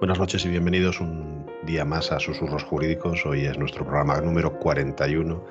Buenas 0.00 0.20
noches 0.20 0.44
y 0.44 0.48
bienvenidos 0.48 1.00
un 1.00 1.44
día 1.64 1.84
más 1.84 2.12
a 2.12 2.20
Susurros 2.20 2.62
Jurídicos. 2.62 3.26
Hoy 3.26 3.46
es 3.46 3.58
nuestro 3.58 3.84
programa 3.84 4.20
número 4.20 4.56
41 4.60 5.44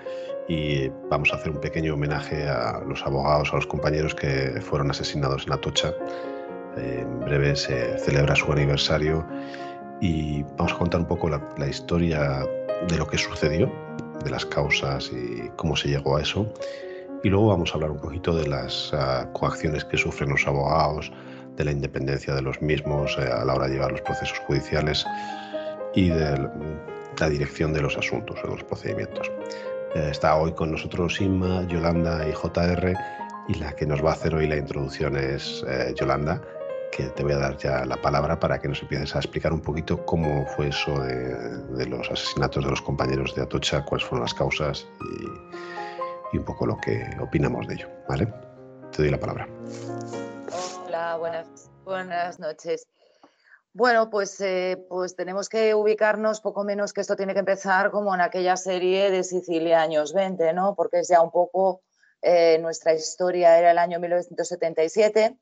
y 0.47 0.88
vamos 1.09 1.33
a 1.33 1.35
hacer 1.35 1.51
un 1.51 1.59
pequeño 1.59 1.96
homenaje 1.96 2.47
a 2.47 2.79
los 2.88 3.05
abogados, 3.05 3.52
a 3.52 3.57
los 3.57 3.68
compañeros 3.68 4.15
que 4.15 4.62
fueron 4.62 4.89
asesinados 4.89 5.46
en 5.46 5.52
Atocha. 5.52 5.91
En 6.78 7.20
breve 7.20 7.57
se 7.57 7.99
celebra 7.99 8.38
su 8.38 8.49
aniversario 8.49 9.28
y 9.99 10.44
vamos 10.56 10.72
a 10.72 10.78
contar 10.78 11.02
un 11.02 11.08
poco 11.08 11.28
la, 11.28 11.68
historia 11.68 12.46
de 12.88 12.98
lo 12.98 13.06
que 13.06 13.18
sucedió, 13.18 13.70
de 14.24 14.29
las 14.29 14.46
causas 14.46 15.12
y 15.12 15.50
cómo 15.58 15.76
se 15.76 15.90
llegó 15.90 16.16
a 16.16 16.22
eso. 16.22 16.48
Y 17.22 17.27
luego 17.27 17.48
vamos 17.48 17.72
a 17.72 17.73
hablar 17.73 17.91
un 17.91 18.00
poquito 18.00 18.34
de 18.34 18.48
las 18.48 18.94
uh, 18.94 19.30
coacciones 19.34 19.84
que 19.84 19.98
sufren 19.98 20.30
los 20.30 20.48
abogados, 20.48 21.12
de 21.58 21.66
la 21.66 21.71
independencia 21.71 22.34
de 22.34 22.41
los 22.41 22.62
mismos 22.62 23.17
eh, 23.20 23.23
a 23.23 23.44
la 23.44 23.55
hora 23.55 23.67
de 23.67 23.73
llevar 23.73 23.91
los 23.91 24.02
procesos 24.02 24.40
judiciales 24.40 25.05
y 25.94 26.09
de 26.09 26.49
la 27.20 27.30
dirección 27.30 27.73
de 27.73 27.82
los 27.82 27.98
asuntos, 27.98 28.41
de 28.41 28.49
los 28.49 28.63
procedimientos. 28.63 29.30
Eh, 29.96 30.09
está 30.12 30.35
hoy 30.35 30.54
con 30.54 30.72
nosotros 30.72 31.20
Inma, 31.20 31.63
Yolanda 31.68 32.27
y 32.27 32.32
JR 32.32 32.96
y 33.48 33.55
la 33.55 33.76
que 33.76 33.85
nos 33.85 34.04
va 34.05 34.12
a 34.12 34.13
hacer 34.13 34.35
hoy 34.35 34.48
la 34.48 34.58
introducción 34.58 35.18
es 35.18 35.66
eh, 35.68 35.94
Yolanda, 35.96 36.41
que 36.91 37.04
te 37.04 37.23
voy 37.23 37.34
a 37.34 37.38
dar 37.38 37.58
ya 37.58 37.85
la 37.85 37.98
palabra 37.98 38.40
para 38.40 38.60
que 38.60 38.68
nos 38.68 38.82
empieces 38.82 39.16
a 39.16 39.20
explicar 39.20 39.52
un 39.52 39.62
poquito 39.62 40.05
cómo 40.05 40.46
fue 40.55 40.68
eso 40.68 40.99
de, 41.02 41.35
de 41.76 41.85
los 41.88 42.10
asesinatos 42.12 42.63
de 42.63 42.70
los 42.70 42.82
compañeros 42.82 43.34
de 43.35 43.41
Atocha, 43.41 43.84
cuáles 43.84 44.05
fueron 44.05 44.24
las 44.24 44.34
causas 44.34 44.88
y, 45.02 46.35
y 46.35 46.38
un 46.38 46.46
poco 46.46 46.68
lo 46.68 46.77
que 46.77 47.04
opinamos 47.20 47.68
de 47.68 47.76
ello. 47.76 47.88
¿vale? 48.08 48.27
Te 48.91 49.02
doy 49.02 49.12
la 49.12 49.20
palabra 49.20 49.48
buenas, 51.16 51.70
buenas 51.86 52.40
noches. 52.40 52.88
Bueno, 53.74 54.10
pues, 54.10 54.42
eh, 54.42 54.84
pues 54.90 55.16
tenemos 55.16 55.48
que 55.48 55.74
ubicarnos 55.76 56.42
poco 56.42 56.64
menos 56.64 56.94
que 56.94 57.02
esto 57.02 57.16
tiene 57.16 57.34
que 57.34 57.40
empezar 57.40 57.91
como 57.91 58.14
en 58.14 58.22
aquella 58.22 58.58
serie 58.58 59.12
de 59.12 59.24
Sicilia 59.24 59.82
años 59.82 60.14
20, 60.14 60.52
¿no? 60.54 60.76
Porque 60.76 60.99
es 60.99 61.08
ya 61.08 61.22
un 61.22 61.32
poco 61.32 61.82
eh, 62.22 62.58
nuestra 62.60 62.94
historia, 62.94 63.58
era 63.58 63.72
el 63.72 63.77
año 63.77 63.99
1977. 63.99 65.38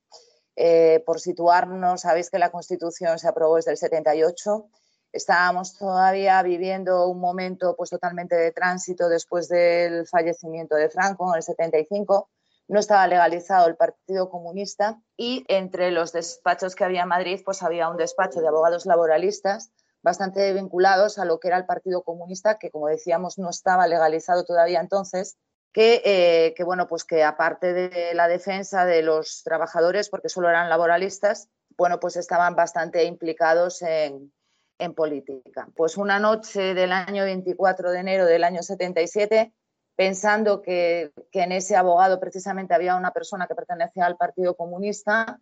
Eh, 0.58 1.04
por 1.06 1.20
situarnos, 1.20 2.02
sabéis 2.02 2.30
que 2.30 2.40
la 2.40 2.52
Constitución 2.52 3.18
se 3.20 3.28
aprobó 3.28 3.56
desde 3.56 3.72
el 3.72 3.78
78. 3.78 4.70
Estábamos 5.14 5.78
todavía 5.78 6.42
viviendo 6.44 7.08
un 7.08 7.20
momento 7.20 7.76
pues 7.78 7.90
totalmente 7.90 8.36
de 8.36 8.52
tránsito 8.52 9.08
después 9.08 9.48
del 9.48 10.06
fallecimiento 10.08 10.76
de 10.76 10.90
Franco 10.90 11.30
en 11.30 11.38
el 11.38 11.44
75 11.44 12.30
no 12.68 12.80
estaba 12.80 13.08
legalizado 13.08 13.68
el 13.68 13.76
Partido 13.76 14.30
Comunista 14.30 15.00
y 15.18 15.46
entre 15.48 15.92
los 15.92 16.12
despachos 16.12 16.76
que 16.76 16.84
había 16.84 17.04
en 17.04 17.10
Madrid, 17.10 17.42
pues 17.46 17.64
había 17.64 17.90
un 17.90 17.98
despacho 17.98 18.42
de 18.42 18.48
abogados 18.48 18.86
laboralistas 18.86 19.72
bastante 20.02 20.54
vinculados 20.54 21.18
a 21.18 21.26
lo 21.26 21.40
que 21.40 21.48
era 21.48 21.58
el 21.58 21.66
Partido 21.66 22.04
Comunista, 22.04 22.60
que 22.60 22.70
como 22.70 22.88
decíamos 22.88 23.40
no 23.40 23.50
estaba 23.50 23.88
legalizado 23.88 24.46
todavía 24.46 24.80
entonces, 24.80 25.38
que, 25.74 26.02
eh, 26.06 26.64
bueno, 26.64 26.88
pues 26.88 27.04
que 27.04 27.24
aparte 27.24 27.74
de 27.74 28.14
la 28.14 28.28
defensa 28.28 28.86
de 28.86 29.02
los 29.02 29.42
trabajadores, 29.44 30.10
porque 30.10 30.30
solo 30.30 30.48
eran 30.48 30.70
laboralistas, 30.70 31.50
bueno, 31.76 32.00
pues 32.00 32.16
estaban 32.18 32.56
bastante 32.56 33.04
implicados 33.06 33.82
en, 33.82 34.32
en 34.78 34.94
política. 34.94 35.68
Pues 35.76 35.98
una 35.98 36.20
noche 36.20 36.74
del 36.74 36.92
año 36.92 37.24
24 37.24 37.92
de 37.92 38.00
enero 38.00 38.26
del 38.26 38.44
año 38.44 38.62
77, 38.64 39.54
pensando 39.96 40.62
que, 40.62 41.12
en 41.32 41.52
ese 41.52 41.76
abogado 41.76 42.20
precisamente 42.20 42.74
había 42.74 42.96
una 42.96 43.12
persona 43.12 43.48
que 43.48 43.56
pertenecía 43.56 44.06
al 44.06 44.18
Partido 44.18 44.56
Comunista, 44.56 45.40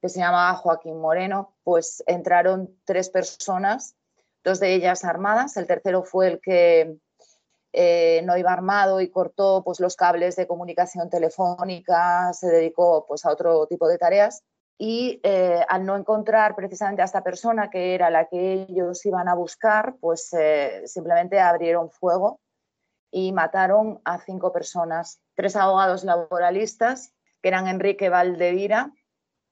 que 0.00 0.08
se 0.08 0.20
llamaba 0.20 0.54
Joaquín 0.54 1.00
Moreno, 1.00 1.56
pues 1.64 2.02
entraron 2.06 2.76
tres 2.84 3.10
personas, 3.10 3.96
dos 4.44 4.60
de 4.60 4.74
ellas 4.74 5.04
armadas, 5.04 5.56
el 5.56 5.66
tercero 5.66 6.04
fue 6.04 6.28
el 6.28 6.40
que 6.40 6.96
eh, 7.72 8.22
no 8.24 8.36
iba 8.36 8.52
armado 8.52 9.00
y 9.00 9.10
cortó 9.10 9.62
pues, 9.64 9.80
los 9.80 9.96
cables 9.96 10.36
de 10.36 10.46
comunicación 10.46 11.10
telefónica, 11.10 12.32
se 12.32 12.46
dedicó 12.46 13.04
pues, 13.06 13.24
a 13.24 13.32
otro 13.32 13.66
tipo 13.66 13.88
de 13.88 13.98
tareas. 13.98 14.42
Y 14.80 15.20
eh, 15.24 15.64
al 15.68 15.84
no 15.84 15.96
encontrar 15.96 16.54
precisamente 16.54 17.02
a 17.02 17.06
esta 17.06 17.24
persona, 17.24 17.68
que 17.68 17.96
era 17.96 18.10
la 18.10 18.28
que 18.28 18.52
ellos 18.52 19.04
iban 19.04 19.26
a 19.28 19.34
buscar, 19.34 19.96
pues 20.00 20.32
eh, 20.34 20.82
simplemente 20.86 21.40
abrieron 21.40 21.90
fuego 21.90 22.38
y 23.10 23.32
mataron 23.32 24.00
a 24.04 24.18
cinco 24.18 24.52
personas, 24.52 25.20
tres 25.34 25.56
abogados 25.56 26.04
laboralistas, 26.04 27.12
que 27.42 27.48
eran 27.48 27.68
Enrique 27.68 28.08
Valdevira, 28.08 28.92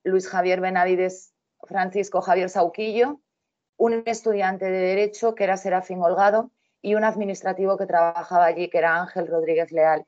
Luis 0.04 0.28
Javier 0.28 0.60
Benavides, 0.60 1.34
Francisco 1.62 2.20
Javier 2.20 2.50
Sauquillo, 2.50 3.20
un 3.76 4.02
estudiante 4.06 4.66
de 4.66 4.78
Derecho, 4.78 5.34
que 5.34 5.44
era 5.44 5.56
Serafín 5.56 6.02
Holgado, 6.02 6.50
y 6.80 6.94
un 6.94 7.04
administrativo 7.04 7.76
que 7.76 7.86
trabajaba 7.86 8.44
allí, 8.46 8.68
que 8.70 8.78
era 8.78 9.00
Ángel 9.00 9.26
Rodríguez 9.26 9.72
Leal. 9.72 10.06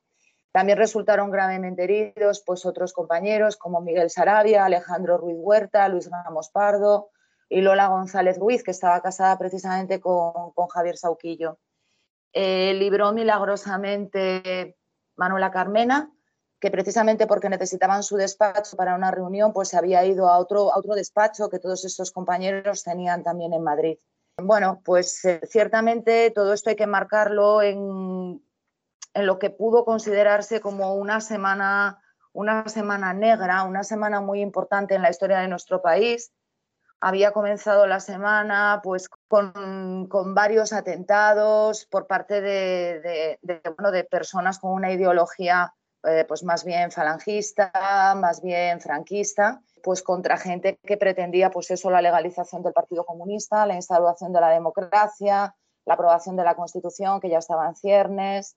También 0.53 0.79
resultaron 0.79 1.31
gravemente 1.31 1.85
heridos 1.85 2.43
pues, 2.47 2.65
otros 2.65 2.93
compañeros 2.93 3.57
como 3.57 3.81
Miguel 3.81 4.11
Sarabia, 4.11 4.65
Alejandro 4.65 5.19
Ruiz 5.19 5.37
Huerta, 5.39 5.89
Luis 5.89 6.11
Ramos 6.11 6.51
Pardo 6.51 7.11
y 7.49 7.61
Lola 7.61 7.89
González 7.89 8.39
Ruiz, 8.39 8.63
que 8.63 8.71
estaba 8.71 9.01
casada 9.03 9.37
precisamente 9.39 10.01
con, 10.01 10.53
con 10.53 10.69
Javier 10.69 10.97
Sauquillo. 10.97 11.59
Eh, 12.33 12.75
libró 12.75 13.13
milagrosamente 13.13 14.77
Manuela 15.17 15.51
Carmena, 15.51 16.13
que 16.61 16.71
precisamente 16.71 17.27
porque 17.27 17.49
necesitaban 17.49 18.03
su 18.03 18.17
despacho 18.17 18.77
para 18.77 18.95
una 18.95 19.11
reunión, 19.11 19.53
pues 19.53 19.69
se 19.69 19.79
había 19.79 20.05
ido 20.05 20.29
a 20.29 20.39
otro, 20.39 20.73
a 20.73 20.79
otro 20.79 20.95
despacho 20.95 21.49
que 21.49 21.59
todos 21.59 21.85
estos 21.85 22.11
compañeros 22.11 22.83
tenían 22.83 23.23
también 23.23 23.53
en 23.53 23.63
Madrid. 23.63 23.99
Bueno, 24.41 24.81
pues 24.85 25.25
eh, 25.25 25.41
ciertamente 25.49 26.31
todo 26.31 26.53
esto 26.53 26.71
hay 26.71 26.77
que 26.77 26.87
marcarlo 26.87 27.63
en, 27.63 28.43
en, 29.15 29.27
lo 29.27 29.39
que 29.39 29.51
pudo 29.51 29.85
considerarse 29.85 30.61
como 30.61 30.95
una 30.95 31.21
semana, 31.21 32.01
una 32.33 32.69
semana 32.69 33.13
negra, 33.15 33.65
una 33.65 33.83
semana 33.83 34.21
muy 34.21 34.41
importante 34.41 34.95
en 34.95 35.03
la 35.03 35.11
historia 35.11 35.39
de 35.39 35.49
nuestro 35.49 35.83
país, 35.83 36.33
había 37.01 37.33
comenzado 37.33 37.87
la 37.87 38.01
semana 38.01 38.81
pues, 38.83 39.09
con, 39.29 40.09
varios 40.35 40.73
atentados 40.73 41.87
por 41.87 42.07
parte 42.07 42.41
de, 42.41 43.39
personas 44.11 44.59
con 44.59 44.73
una 44.73 44.93
ideología 44.93 45.73
eh, 46.05 46.25
pues 46.27 46.45
más 46.45 46.65
bien 46.65 46.93
falangista, 46.93 48.15
más 48.17 48.41
bien 48.41 48.81
franquista, 48.81 49.61
pues 49.83 50.03
contra 50.03 50.37
gente 50.37 50.79
que 50.85 50.97
pretendía 50.97 51.51
pues 51.51 51.71
eso, 51.71 51.91
la 51.91 52.01
legalización 52.01 52.63
del 52.63 52.73
Partido 52.73 53.05
Comunista, 53.05 53.67
la 53.67 53.75
instauración 53.75 54.33
de 54.33 54.41
la 54.41 54.51
democracia, 54.51 55.55
la 55.85 55.95
aprobación 55.95 56.37
de 56.37 56.45
la 56.45 56.55
Constitución, 56.55 57.21
que 57.21 57.31
ya 57.31 57.39
estaba 57.39 57.67
en 57.67 57.75
ciernes, 57.75 58.57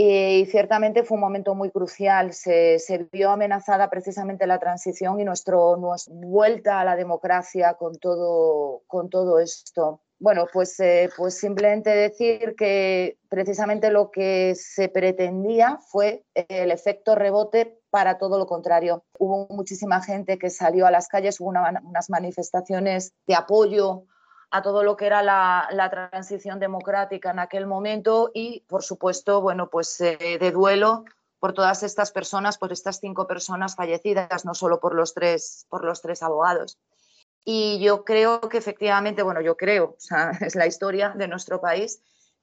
y 0.00 0.46
ciertamente 0.46 1.02
fue 1.02 1.16
un 1.16 1.22
momento 1.22 1.56
muy 1.56 1.72
crucial. 1.72 2.32
Se, 2.32 2.78
vio 3.10 3.30
amenazada 3.30 3.90
precisamente 3.90 4.46
la 4.46 4.60
transición 4.60 5.18
y 5.18 5.24
nuestro, 5.24 5.76
nuestra 5.76 6.14
vuelta 6.14 6.80
a 6.80 6.84
la 6.84 6.94
democracia 6.94 7.74
con 7.74 7.98
todo, 7.98 9.40
esto. 9.40 10.00
Bueno, 10.20 10.46
pues, 10.52 10.78
eh, 10.78 11.10
pues 11.16 11.36
simplemente 11.36 11.90
decir 11.90 12.54
que 12.56 13.18
precisamente 13.28 13.90
lo 13.90 14.12
que 14.12 14.54
se 14.54 14.88
pretendía 14.88 15.80
fue 15.90 16.24
el 16.32 16.70
efecto 16.70 17.16
rebote 17.16 17.80
para 17.90 18.18
todo 18.18 18.38
lo 18.38 18.46
contrario. 18.46 19.02
Hubo 19.18 19.48
muchísima 19.50 20.00
gente 20.00 20.38
que 20.38 20.50
salió 20.50 20.86
a 20.86 20.92
las 20.92 21.08
calles, 21.08 21.40
hubo 21.40 21.48
unas 21.48 22.08
manifestaciones 22.08 23.14
de 23.26 23.34
apoyo 23.34 24.04
a 24.50 24.62
todo 24.62 24.82
lo 24.82 24.96
que 24.96 25.06
era 25.06 25.22
la, 25.22 25.88
transición 25.90 26.58
democrática 26.58 27.30
en 27.30 27.38
aquel 27.38 27.66
momento 27.66 28.30
y, 28.32 28.64
por 28.66 28.82
supuesto, 28.82 29.40
bueno, 29.40 29.68
pues 29.68 30.00
eh, 30.00 30.38
de 30.40 30.50
duelo 30.50 31.04
por 31.38 31.52
todas 31.52 31.82
estas 31.82 32.10
personas, 32.10 32.58
por 32.58 32.72
estas 32.72 32.98
cinco 32.98 33.26
personas 33.26 33.76
fallecidas, 33.76 34.44
no 34.44 34.54
solo 34.54 34.80
por 34.80 34.94
los 34.94 35.14
tres, 35.14 35.66
por 35.68 35.84
los 35.84 36.02
tres 36.02 36.22
abogados. 36.22 36.78
Y 37.44 37.78
yo 37.80 38.04
creo 38.04 38.40
que 38.40 38.58
efectivamente, 38.58 39.22
bueno, 39.22 39.40
yo 39.40 39.56
creo, 39.56 39.96
es 40.40 40.54
la 40.54 40.66
historia 40.66 41.10
de 41.10 41.28
nuestro 41.28 41.60
país, 41.60 42.00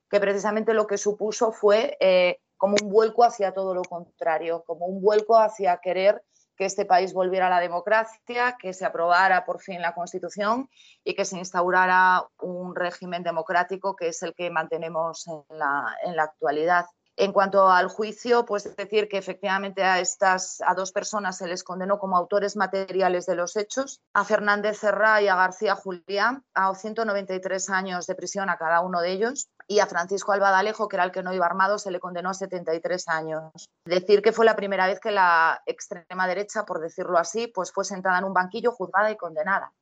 que 0.10 0.20
precisamente 0.20 0.74
lo 0.74 0.88
que 0.88 0.98
supuso 0.98 1.52
fue 1.52 1.98
eh, 2.00 2.40
como 2.58 2.76
un 2.82 2.90
vuelco 2.90 3.24
hacia 3.24 3.54
todo 3.54 3.74
lo 3.74 3.84
contrario, 3.84 4.64
como 4.66 4.86
un 4.86 5.02
vuelco 5.02 5.38
hacia 5.38 5.78
querer 5.78 6.24
que 6.56 6.66
este 6.66 6.86
país 6.86 7.14
volviera 7.14 7.48
a 7.48 7.50
la 7.50 7.60
democracia, 7.60 8.58
que 8.60 8.74
se 8.74 8.86
aprobara 8.86 9.46
por 9.46 9.62
fin 9.62 9.82
la 9.82 9.94
Constitución 9.94 10.70
y 11.04 11.14
que 11.16 11.26
se 11.26 11.38
instaurara 11.38 12.28
un 12.40 12.76
régimen 12.76 13.24
democrático 13.24 13.96
que 13.96 14.10
es 14.10 14.24
el 14.24 14.34
que 14.34 14.50
mantenemos 14.50 15.28
en 15.28 15.44
la, 15.58 15.96
en 16.04 16.16
la 16.16 16.24
actualidad. 16.24 16.86
En 17.18 17.32
cuanto 17.32 17.70
al 17.70 17.88
juicio, 17.88 18.46
pues 18.46 18.76
decir 18.76 19.08
que 19.08 19.18
efectivamente 19.18 19.84
a 19.84 20.02
estas 20.02 20.62
a 20.66 20.74
dos 20.74 20.92
personas 20.92 21.38
se 21.38 21.48
les 21.48 21.64
condenó 21.64 21.98
como 21.98 22.18
autores 22.18 22.58
materiales 22.58 23.26
de 23.26 23.36
los 23.36 23.56
hechos, 23.56 24.02
a 24.14 24.26
Fernández 24.26 24.80
Cerrá 24.80 25.22
y 25.22 25.30
a 25.30 25.36
García 25.36 25.76
Julián 25.76 26.44
a 26.54 26.76
193 26.76 27.70
años 27.70 28.06
de 28.06 28.16
prisión 28.16 28.50
a 28.50 28.58
cada 28.58 28.82
uno 28.82 29.00
de 29.00 29.14
ellos 29.14 29.50
y 29.68 29.80
a 29.80 29.88
Francisco 29.88 30.32
Albadalejo, 30.32 30.88
que 30.88 30.96
era 30.96 31.06
el 31.06 31.12
que 31.12 31.24
no 31.24 31.34
iba 31.34 31.46
armado, 31.46 31.80
se 31.80 31.92
le 31.92 32.00
condenó 32.00 32.30
a 32.30 32.34
73 32.34 33.08
años. 33.08 33.70
Decir 33.86 34.22
que 34.22 34.32
fue 34.32 34.46
la 34.46 34.56
primera 34.56 34.88
vez 34.88 35.00
que 35.00 35.12
la 35.12 35.62
extrema 35.66 36.28
derecha, 36.28 36.66
por 36.66 36.80
decirlo 36.80 37.18
así, 37.18 37.48
pues 37.48 37.72
fue 37.72 37.84
sentada 37.84 38.20
en 38.20 38.26
un 38.26 38.34
banquillo, 38.34 38.72
juzgada 38.72 39.12
y 39.12 39.18
condenada. 39.18 39.74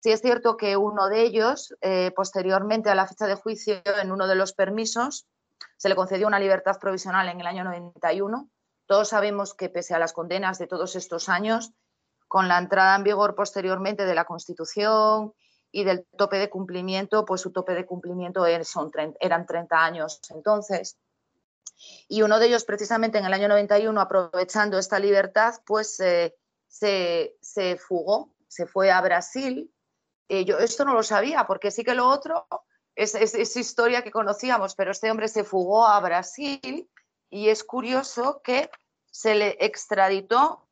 Sí 0.00 0.12
es 0.12 0.20
cierto 0.20 0.56
que 0.56 0.76
uno 0.76 1.08
de 1.08 1.22
ellos, 1.22 1.74
eh, 1.80 2.12
posteriormente 2.14 2.90
a 2.90 2.94
la 2.94 3.08
fecha 3.08 3.26
de 3.26 3.34
juicio, 3.34 3.82
en 4.00 4.12
uno 4.12 4.28
de 4.28 4.36
los 4.36 4.52
permisos, 4.52 5.26
se 5.76 5.88
le 5.88 5.96
concedió 5.96 6.28
una 6.28 6.38
libertad 6.38 6.78
provisional 6.78 7.28
en 7.28 7.40
el 7.40 7.46
año 7.46 7.64
91. 7.64 8.48
Todos 8.86 9.08
sabemos 9.08 9.54
que 9.54 9.68
pese 9.68 9.94
a 9.94 9.98
las 9.98 10.12
condenas 10.12 10.58
de 10.58 10.68
todos 10.68 10.94
estos 10.94 11.28
años, 11.28 11.72
con 12.28 12.46
la 12.46 12.58
entrada 12.58 12.94
en 12.94 13.02
vigor 13.02 13.34
posteriormente 13.34 14.04
de 14.04 14.14
la 14.14 14.24
Constitución 14.24 15.32
y 15.78 15.84
del 15.84 16.04
tope 16.16 16.38
de 16.38 16.50
cumplimiento, 16.50 17.24
pues 17.24 17.40
su 17.40 17.52
tope 17.52 17.72
de 17.72 17.86
cumplimiento 17.86 18.44
eran 18.46 19.46
30 19.46 19.84
años 19.84 20.20
entonces. 20.30 20.98
Y 22.08 22.22
uno 22.22 22.40
de 22.40 22.46
ellos, 22.46 22.64
precisamente 22.64 23.18
en 23.18 23.26
el 23.26 23.32
año 23.32 23.46
91, 23.46 24.00
aprovechando 24.00 24.76
esta 24.76 24.98
libertad, 24.98 25.54
pues 25.64 26.00
eh, 26.00 26.34
se, 26.66 27.36
se, 27.40 27.76
fugó, 27.76 28.34
se 28.48 28.66
fue 28.66 28.90
a 28.90 29.00
Brasil. 29.00 29.72
Eh, 30.28 30.44
yo 30.44 30.58
esto 30.58 30.84
no 30.84 30.94
lo 30.94 31.04
sabía, 31.04 31.46
porque 31.46 31.70
sí 31.70 31.84
que 31.84 31.94
lo 31.94 32.08
otro 32.08 32.48
es, 32.96 33.14
es, 33.14 33.56
historia 33.56 34.02
que 34.02 34.10
conocíamos, 34.10 34.74
pero 34.74 34.90
este 34.90 35.12
hombre 35.12 35.28
se 35.28 35.44
fugó 35.44 35.86
a 35.86 36.00
Brasil 36.00 36.90
y 37.30 37.50
es 37.50 37.62
curioso 37.62 38.40
que 38.42 38.68
se 39.12 39.36
le 39.36 39.56
extraditó 39.60 40.64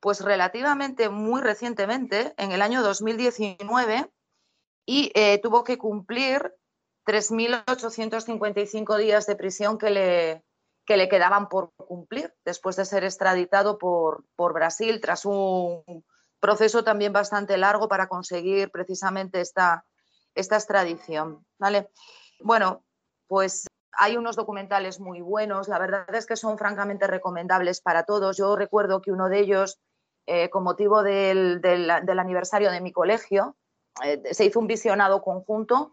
pues 0.00 0.22
relativamente 0.22 1.10
muy 1.10 1.42
recientemente, 1.42 2.32
en 2.38 2.52
el 2.52 2.62
año 2.62 2.82
2019, 2.82 4.10
y 4.86 5.10
eh, 5.14 5.38
tuvo 5.42 5.64
que 5.64 5.76
cumplir 5.76 6.54
3.855 7.04 8.96
días 8.96 9.26
de 9.26 9.36
prisión 9.36 9.76
que 9.78 9.90
le, 9.90 10.44
que 10.86 10.96
le 10.96 11.08
quedaban 11.08 11.48
por 11.48 11.72
cumplir 11.74 12.32
después 12.44 12.76
de 12.76 12.84
ser 12.84 13.04
extraditado 13.04 13.78
por, 13.78 14.24
por 14.36 14.54
Brasil 14.54 15.00
tras 15.00 15.24
un 15.24 15.82
proceso 16.40 16.84
también 16.84 17.12
bastante 17.12 17.58
largo 17.58 17.88
para 17.88 18.08
conseguir 18.08 18.70
precisamente 18.70 19.40
esta, 19.40 19.84
esta 20.34 20.56
extradición. 20.56 21.44
¿vale? 21.58 21.90
Bueno, 22.40 22.84
pues 23.26 23.66
hay 23.92 24.16
unos 24.16 24.36
documentales 24.36 25.00
muy 25.00 25.20
buenos, 25.20 25.68
la 25.68 25.78
verdad 25.78 26.14
es 26.14 26.26
que 26.26 26.36
son 26.36 26.58
francamente 26.58 27.06
recomendables 27.06 27.80
para 27.80 28.04
todos. 28.04 28.36
Yo 28.36 28.54
recuerdo 28.54 29.00
que 29.00 29.10
uno 29.10 29.28
de 29.28 29.40
ellos, 29.40 29.80
eh, 30.26 30.50
con 30.50 30.64
motivo 30.64 31.02
del, 31.02 31.60
del, 31.60 31.90
aniversario 31.90 32.70
de 32.70 32.80
mi 32.80 32.92
colegio, 32.92 33.56
se 34.30 34.44
hizo 34.44 34.60
un 34.60 34.66
visionado 34.66 35.22
conjunto 35.22 35.92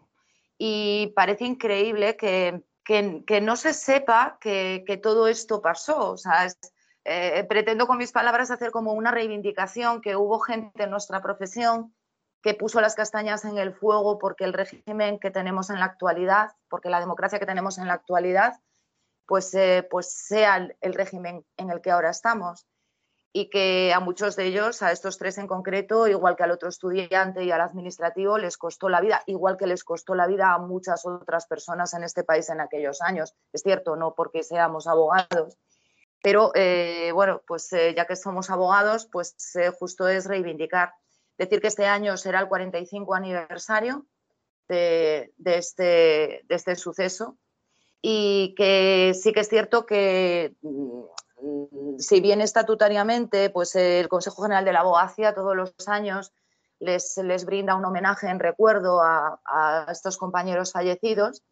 y 0.58 1.12
parece 1.16 1.44
increíble 1.44 2.16
que, 2.16 2.62
que, 2.84 3.40
no 3.40 3.56
se 3.56 3.74
sepa 3.74 4.38
que, 4.40 4.84
que, 4.86 4.96
todo 4.96 5.26
esto 5.26 5.62
pasó. 5.62 6.12
O 6.12 6.16
sea, 6.16 6.46
eh, 7.04 7.44
pretendo 7.48 7.86
con 7.86 7.98
mis 7.98 8.12
palabras 8.12 8.50
hacer 8.50 8.70
como 8.70 8.92
una 8.92 9.10
reivindicación 9.10 10.00
que 10.00 10.16
hubo 10.16 10.38
gente 10.40 10.84
en 10.84 10.90
nuestra 10.90 11.22
profesión 11.22 11.94
que 12.42 12.54
puso 12.54 12.80
las 12.80 12.94
castañas 12.94 13.44
en 13.46 13.56
el 13.56 13.72
fuego 13.72 14.18
porque 14.18 14.44
el 14.44 14.52
régimen 14.52 15.18
que 15.18 15.30
tenemos 15.30 15.70
en 15.70 15.80
la 15.80 15.86
actualidad, 15.86 16.52
porque 16.68 16.90
la 16.90 17.00
democracia 17.00 17.38
que 17.38 17.46
tenemos 17.46 17.78
en 17.78 17.86
la 17.86 17.94
actualidad, 17.94 18.60
pues, 19.26 19.54
eh, 19.54 19.86
pues 19.90 20.12
sea 20.12 20.68
el 20.80 20.94
régimen 20.94 21.46
en 21.56 21.70
el 21.70 21.80
que 21.80 21.90
ahora 21.90 22.10
estamos 22.10 22.66
y 23.36 23.50
que 23.50 23.92
a 23.92 23.98
muchos 23.98 24.36
de 24.36 24.44
ellos, 24.44 24.80
a 24.80 24.92
estos 24.92 25.18
tres 25.18 25.38
en 25.38 25.48
concreto, 25.48 26.06
igual 26.06 26.36
que 26.36 26.44
al 26.44 26.52
otro 26.52 26.68
estudiante 26.68 27.42
y 27.42 27.50
al 27.50 27.62
administrativo, 27.62 28.38
les 28.38 28.56
costó 28.56 28.88
la 28.88 29.00
vida, 29.00 29.24
igual 29.26 29.56
que 29.56 29.66
les 29.66 29.82
costó 29.82 30.14
la 30.14 30.28
vida 30.28 30.54
a 30.54 30.58
muchas 30.58 31.04
otras 31.04 31.46
personas 31.48 31.92
en 31.94 32.04
este 32.04 32.22
país 32.22 32.48
en 32.48 32.60
aquellos 32.60 33.02
años. 33.02 33.34
Es 33.52 33.62
cierto, 33.62 33.96
no 33.96 34.14
porque 34.14 34.44
seamos 34.44 34.86
abogados, 34.86 35.58
pero 36.22 36.52
eh, 36.54 37.10
bueno, 37.12 37.42
pues 37.44 37.72
eh, 37.72 37.92
ya 37.96 38.06
que 38.06 38.14
somos 38.14 38.50
abogados, 38.50 39.08
pues 39.10 39.34
eh, 39.56 39.72
justo 39.76 40.06
es 40.06 40.26
reivindicar. 40.26 40.94
Decir 41.36 41.60
que 41.60 41.66
este 41.66 41.86
año 41.86 42.16
será 42.16 42.38
el 42.38 42.46
45 42.46 43.14
aniversario 43.16 44.06
de, 44.68 45.34
de, 45.38 45.58
este, 45.58 45.82
de 46.44 46.54
este 46.54 46.76
suceso 46.76 47.36
y 48.00 48.54
que 48.56 49.12
sí 49.20 49.32
que 49.32 49.40
es 49.40 49.48
cierto 49.48 49.86
que 49.86 50.54
mm, 50.62 51.02
si 51.98 52.20
bien 52.20 52.40
estatutariamente, 52.40 53.50
pues 53.50 53.74
el 53.76 54.08
Consejo 54.08 54.42
General 54.42 54.64
de 54.64 54.72
la 54.72 54.80
Abogacía 54.80 55.34
todos 55.34 55.56
los 55.56 55.74
años 55.86 56.32
les, 56.78 57.16
les 57.18 57.44
brinda 57.44 57.74
un 57.74 57.84
homenaje 57.84 58.28
en 58.28 58.40
recuerdo 58.40 59.00
a, 59.02 59.86
estos 59.90 60.18
compañeros 60.18 60.72
fallecidos, 60.72 61.42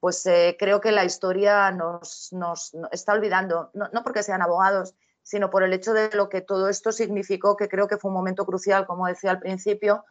pues 0.00 0.24
eh, 0.26 0.56
creo 0.58 0.80
que 0.80 0.92
la 0.92 1.04
historia 1.04 1.70
nos, 1.72 2.28
nos 2.32 2.72
está 2.92 3.12
olvidando, 3.12 3.70
no, 3.74 4.02
porque 4.02 4.22
sean 4.22 4.42
abogados, 4.42 4.94
sino 5.22 5.50
por 5.50 5.62
el 5.62 5.72
hecho 5.72 5.92
de 5.92 6.10
lo 6.14 6.28
que 6.28 6.40
todo 6.40 6.68
esto 6.68 6.92
significó, 6.92 7.56
que 7.56 7.68
creo 7.68 7.88
que 7.88 7.98
fue 7.98 8.10
un 8.10 8.16
momento 8.16 8.46
crucial, 8.46 8.86
como 8.86 9.06
decía 9.06 9.30
al 9.30 9.40
principio, 9.40 10.04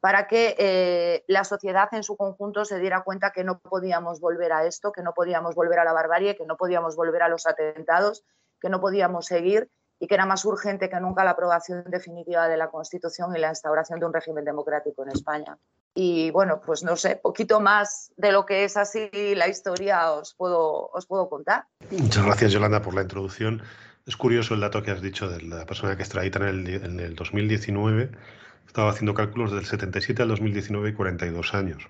para 0.00 0.26
que 0.26 0.54
eh, 0.58 1.24
la 1.28 1.44
sociedad 1.44 1.88
en 1.92 2.02
su 2.02 2.16
conjunto 2.16 2.64
se 2.64 2.78
diera 2.78 3.02
cuenta 3.02 3.32
que 3.32 3.42
no 3.42 3.58
podíamos 3.58 4.20
volver 4.20 4.52
a 4.52 4.66
esto, 4.66 4.92
que 4.92 5.02
no 5.02 5.14
podíamos 5.14 5.54
volver 5.54 5.78
a 5.78 5.84
la 5.84 5.92
barbarie, 5.92 6.36
que 6.36 6.46
no 6.46 6.56
podíamos 6.56 6.94
volver 6.94 7.22
a 7.22 7.28
los 7.28 7.46
atentados 7.46 8.24
que 8.64 8.70
no 8.70 8.80
podíamos 8.80 9.26
seguir 9.26 9.68
y 10.00 10.06
que 10.06 10.14
era 10.14 10.24
más 10.24 10.42
urgente 10.46 10.88
que 10.88 10.98
nunca 10.98 11.22
la 11.22 11.32
aprobación 11.32 11.84
definitiva 11.88 12.48
de 12.48 12.56
la 12.56 12.70
Constitución 12.70 13.36
y 13.36 13.38
la 13.38 13.50
instauración 13.50 14.00
de 14.00 14.06
un 14.06 14.14
régimen 14.14 14.42
democrático 14.42 15.02
en 15.02 15.10
España. 15.10 15.58
Y 15.94 16.30
bueno, 16.30 16.62
pues 16.64 16.82
no 16.82 16.96
sé, 16.96 17.16
poquito 17.16 17.60
más 17.60 18.10
de 18.16 18.32
lo 18.32 18.46
que 18.46 18.64
es 18.64 18.78
así 18.78 19.10
la 19.34 19.48
historia 19.48 20.12
os 20.12 20.34
puedo, 20.34 20.88
os 20.88 21.04
puedo 21.04 21.28
contar. 21.28 21.66
Muchas 21.90 22.24
gracias, 22.24 22.52
Yolanda, 22.52 22.80
por 22.80 22.94
la 22.94 23.02
introducción. 23.02 23.62
Es 24.06 24.16
curioso 24.16 24.54
el 24.54 24.60
dato 24.60 24.82
que 24.82 24.92
has 24.92 25.02
dicho 25.02 25.28
de 25.28 25.42
la 25.42 25.66
persona 25.66 25.94
que 25.94 26.02
extradita 26.02 26.38
en 26.38 26.66
el, 26.66 26.68
en 26.68 27.00
el 27.00 27.14
2019. 27.14 28.12
Estaba 28.66 28.92
haciendo 28.92 29.12
cálculos 29.12 29.52
del 29.52 29.66
77 29.66 30.22
al 30.22 30.28
2019 30.28 30.88
y 30.88 30.94
42 30.94 31.52
años. 31.52 31.86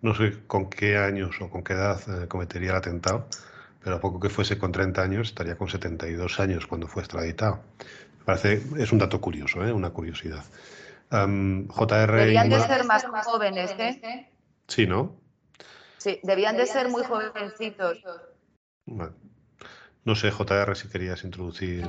No 0.00 0.14
sé 0.14 0.46
con 0.46 0.70
qué 0.70 0.96
años 0.96 1.36
o 1.42 1.50
con 1.50 1.62
qué 1.62 1.74
edad 1.74 2.00
eh, 2.08 2.26
cometería 2.26 2.70
el 2.70 2.76
atentado, 2.76 3.26
pero 3.82 3.96
a 3.96 4.00
poco 4.00 4.20
que 4.20 4.28
fuese 4.28 4.58
con 4.58 4.72
30 4.72 5.02
años, 5.02 5.28
estaría 5.28 5.56
con 5.56 5.68
72 5.68 6.40
años 6.40 6.66
cuando 6.66 6.88
fue 6.88 7.02
extraditado. 7.02 7.60
Parece, 8.24 8.62
es 8.78 8.92
un 8.92 8.98
dato 8.98 9.20
curioso, 9.20 9.64
¿eh? 9.64 9.72
una 9.72 9.90
curiosidad. 9.90 10.44
JR. 11.10 12.12
Debían 12.12 12.50
de 12.50 12.60
ser 12.60 12.84
más 12.84 13.04
jóvenes, 13.24 13.74
¿eh? 13.78 14.30
Sí, 14.66 14.86
¿no? 14.86 15.16
Sí, 15.96 16.20
debían 16.22 16.56
de 16.56 16.66
ser 16.66 16.88
muy 16.88 17.02
jovencitos. 17.02 17.98
No 20.04 20.14
sé, 20.14 20.30
JR, 20.30 20.76
si 20.76 20.88
querías 20.88 21.24
introducir. 21.24 21.86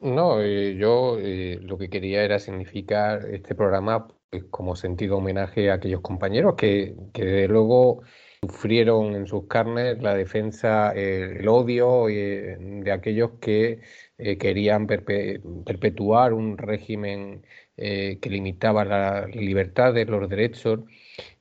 No, 0.00 0.40
eh, 0.40 0.76
yo 0.76 1.18
eh, 1.18 1.58
lo 1.62 1.78
que 1.78 1.88
quería 1.88 2.22
era 2.22 2.38
significar 2.38 3.24
este 3.26 3.54
programa 3.54 4.08
pues, 4.28 4.44
como 4.50 4.76
sentido 4.76 5.16
homenaje 5.16 5.70
a 5.70 5.74
aquellos 5.74 6.00
compañeros 6.00 6.54
que, 6.56 6.94
que 7.12 7.24
desde 7.24 7.48
luego 7.48 8.02
sufrieron 8.48 9.14
en 9.14 9.26
sus 9.26 9.46
carnes 9.46 10.02
la 10.02 10.14
defensa, 10.14 10.92
el 10.92 11.46
odio 11.48 12.08
eh, 12.08 12.56
de 12.58 12.92
aquellos 12.92 13.32
que 13.40 13.80
eh, 14.18 14.38
querían 14.38 14.86
perpetuar 14.86 16.32
un 16.32 16.58
régimen 16.58 17.42
eh, 17.76 18.18
que 18.20 18.30
limitaba 18.30 18.84
las 18.84 19.34
libertades, 19.34 20.08
los 20.08 20.28
derechos, 20.28 20.80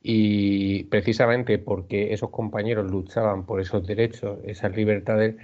y 0.01 0.85
precisamente 0.85 1.57
porque 1.59 2.13
esos 2.13 2.29
compañeros 2.29 2.89
luchaban 2.91 3.45
por 3.45 3.61
esos 3.61 3.85
derechos, 3.85 4.39
esas 4.45 4.75
libertades, 4.75 5.35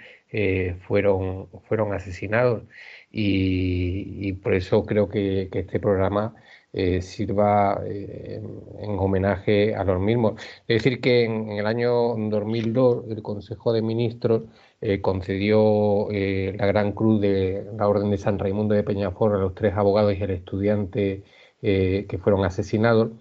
fueron, 0.87 1.47
fueron 1.67 1.93
asesinados. 1.93 2.63
Y, 3.11 4.33
por 4.43 4.53
eso 4.53 4.85
creo 4.85 5.09
que 5.09 5.49
este 5.51 5.79
programa 5.79 6.35
eh, 6.71 7.01
sirva 7.01 7.81
eh, 7.87 8.39
en 8.79 8.99
homenaje 8.99 9.75
a 9.75 9.83
los 9.83 9.99
mismos. 9.99 10.39
Es 10.67 10.83
decir, 10.83 11.01
que 11.01 11.25
en, 11.25 11.49
el 11.51 11.65
año 11.65 12.15
2002 12.15 13.05
el 13.09 13.23
Consejo 13.23 13.73
de 13.73 13.81
Ministros 13.81 14.43
eh, 14.79 15.01
concedió 15.01 16.07
la 16.11 16.65
Gran 16.67 16.91
Cruz 16.91 17.21
de 17.21 17.65
la 17.75 17.87
Orden 17.87 18.11
de 18.11 18.17
San 18.17 18.37
Raimundo 18.37 18.75
de 18.75 18.83
Peñafort 18.83 19.35
a 19.35 19.37
los 19.39 19.55
tres 19.55 19.73
abogados 19.75 20.15
y 20.15 20.23
al 20.23 20.31
estudiante 20.31 21.23
que 21.61 22.19
fueron 22.23 22.45
asesinados 22.45 23.11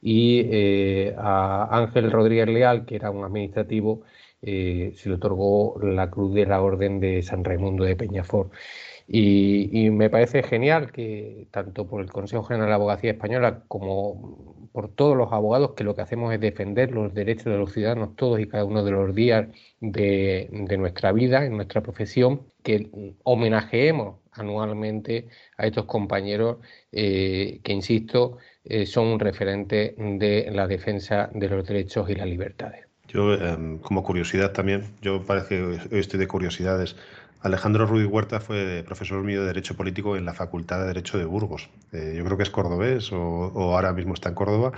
y 0.00 1.08
a 1.16 1.68
Ángel 1.70 2.12
Rodríguez 2.12 2.46
Leal, 2.48 2.84
que 2.86 2.96
era 2.96 3.10
un 3.10 3.24
administrativo, 3.24 4.02
se 4.40 5.02
le 5.04 5.14
otorgó 5.14 5.80
la 5.82 6.10
Cruz 6.10 6.34
de 6.34 6.46
la 6.46 6.62
Orden 6.62 7.00
de 7.00 7.22
San 7.22 7.42
Raimundo 7.44 7.84
de 7.84 7.96
Peñafort. 7.96 8.52
Y, 9.10 9.88
me 9.90 10.10
parece 10.10 10.42
genial 10.42 10.92
que 10.92 11.48
tanto 11.50 11.86
por 11.86 12.02
el 12.02 12.10
Consejo 12.12 12.42
General 12.42 12.66
de 12.66 12.70
la 12.70 12.74
Abogacía 12.76 13.12
Española 13.12 13.62
como 13.66 14.68
por 14.72 14.90
todos 14.90 15.16
los 15.16 15.32
abogados 15.32 15.72
que 15.72 15.82
lo 15.82 15.96
que 15.96 16.02
hacemos 16.02 16.32
es 16.34 16.40
defender 16.40 16.92
los 16.92 17.14
derechos 17.14 17.46
de 17.46 17.56
los 17.56 17.72
ciudadanos 17.72 18.16
todos 18.16 18.38
y 18.38 18.46
cada 18.46 18.66
uno 18.66 18.84
de 18.84 18.90
los 18.90 19.14
días 19.14 19.48
de, 19.80 20.48
nuestra 20.78 21.12
vida, 21.12 21.46
en 21.46 21.56
nuestra 21.56 21.80
profesión, 21.80 22.42
que 22.62 23.14
homenajeemos 23.22 24.16
anualmente 24.32 25.28
a 25.56 25.66
estos 25.66 25.86
compañeros 25.86 26.58
eh, 26.92 27.60
que, 27.62 27.72
insisto, 27.72 28.36
eh, 28.64 28.84
son 28.84 29.06
un 29.06 29.20
referente 29.20 29.94
de 29.96 30.50
la 30.52 30.66
defensa 30.66 31.30
de 31.32 31.48
los 31.48 31.66
derechos 31.66 32.10
y 32.10 32.14
las 32.14 32.26
libertades. 32.26 32.84
Yo, 33.08 33.32
em, 33.32 33.78
como 33.78 34.02
curiosidad 34.02 34.52
también, 34.52 34.82
yo 35.00 35.24
parece 35.24 35.78
que 35.88 35.98
estoy 35.98 36.20
de 36.20 36.28
curiosidades 36.28 36.94
Alejandro 37.40 37.86
Ruiz 37.86 38.06
Huerta 38.06 38.40
fue 38.40 38.82
profesor 38.84 39.22
mío 39.22 39.40
de 39.42 39.46
Derecho 39.48 39.76
Político 39.76 40.16
en 40.16 40.24
la 40.24 40.34
Facultad 40.34 40.80
de 40.80 40.86
Derecho 40.86 41.18
de 41.18 41.24
Burgos. 41.24 41.70
Eh, 41.92 42.14
yo 42.16 42.24
creo 42.24 42.36
que 42.36 42.42
es 42.42 42.50
cordobés 42.50 43.12
o, 43.12 43.52
ahora 43.74 43.92
mismo 43.92 44.14
está 44.14 44.30
en 44.30 44.34
Córdoba, 44.34 44.72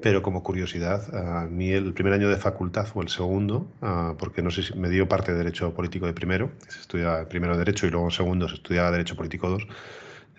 pero 0.00 0.22
como 0.22 0.42
curiosidad, 0.42 1.14
a 1.16 1.46
mí 1.46 1.72
el 1.72 1.92
primer 1.94 2.12
año 2.12 2.28
de 2.28 2.36
facultad 2.36 2.86
fue 2.86 3.02
el 3.02 3.08
segundo, 3.08 3.66
ah, 3.82 4.14
porque 4.18 4.42
no 4.42 4.50
sé 4.50 4.62
si 4.62 4.74
me 4.74 4.88
dio 4.88 5.08
parte 5.08 5.32
de 5.32 5.38
Derecho 5.38 5.74
Político 5.74 6.06
de 6.06 6.12
primero, 6.12 6.52
se 6.68 6.80
estudia 6.80 7.28
primero 7.28 7.56
Derecho 7.56 7.86
y 7.86 7.90
luego 7.90 8.06
en 8.06 8.12
segundo 8.12 8.48
se 8.48 8.54
estudiaba 8.54 8.90
Derecho 8.92 9.16
Político 9.16 9.48
2, 9.48 9.66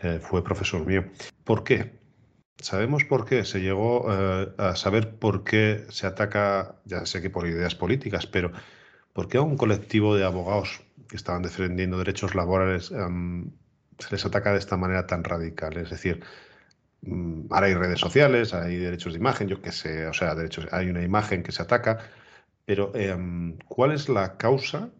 eh, 0.03 0.19
fue 0.21 0.43
profesor 0.43 0.85
mío. 0.85 1.05
¿Por 1.43 1.63
qué? 1.63 1.97
¿Sabemos 2.59 3.03
por 3.03 3.25
qué? 3.25 3.43
Se 3.45 3.59
llegó 3.59 4.07
eh, 4.09 4.53
a 4.57 4.75
saber 4.75 5.15
por 5.17 5.43
qué 5.43 5.85
se 5.89 6.07
ataca, 6.07 6.75
ya 6.85 7.05
sé 7.05 7.21
que 7.21 7.29
por 7.29 7.45
ideas 7.45 7.75
políticas, 7.75 8.25
pero 8.25 8.51
¿por 9.17 9.27
qué 9.27 9.39
a 9.39 9.41
un 9.41 9.57
colectivo 9.57 10.15
de 10.15 10.23
abogados 10.23 10.83
que 11.09 11.15
estaban 11.15 11.41
defendiendo 11.41 11.97
derechos 11.97 12.35
laborales 12.35 12.91
em, 12.91 13.49
se 13.97 14.11
les 14.11 14.23
ataca 14.23 14.51
de 14.51 14.59
esta 14.59 14.77
manera 14.77 15.07
tan 15.07 15.23
radical. 15.23 15.75
Es 15.75 15.89
decir, 15.89 16.23
mm, 17.01 17.47
ahora 17.49 17.65
hay 17.65 17.73
redes 17.73 17.99
sociales, 17.99 18.53
hay 18.53 18.75
derechos 18.77 19.13
de 19.13 19.19
imagen, 19.19 19.47
yo 19.47 19.59
qué 19.59 19.71
sé, 19.71 20.05
o 20.05 20.13
sea, 20.13 20.35
derechos, 20.35 20.67
hay 20.71 20.91
una 20.91 21.01
imagen 21.01 21.41
que 21.41 21.51
se 21.51 21.63
ataca, 21.63 21.97
pero 22.65 22.91
em, 22.93 23.57
¿cuál 23.67 23.91
es 23.91 24.07
la 24.07 24.37
causa 24.37 24.91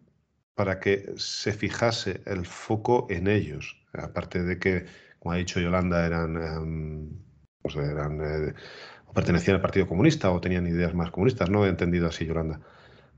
para 0.56 0.80
que 0.80 1.12
se 1.16 1.52
fijase 1.52 2.20
el 2.26 2.44
foco 2.44 3.06
en 3.10 3.28
ellos? 3.28 3.80
Aparte 3.92 4.42
de 4.42 4.58
que, 4.58 4.86
como 5.20 5.34
ha 5.34 5.36
dicho 5.36 5.60
Yolanda, 5.60 6.04
eran, 6.04 6.36
em, 6.36 7.10
eran 7.76 8.20
eh, 8.20 8.54
o 9.06 9.12
pertenecían 9.12 9.54
al 9.56 9.62
Partido 9.62 9.86
Comunista 9.86 10.32
o 10.32 10.40
tenían 10.40 10.66
ideas 10.66 10.92
más 10.92 11.12
comunistas, 11.12 11.50
no 11.50 11.64
he 11.64 11.68
entendido 11.68 12.08
así, 12.08 12.26
Yolanda. 12.26 12.60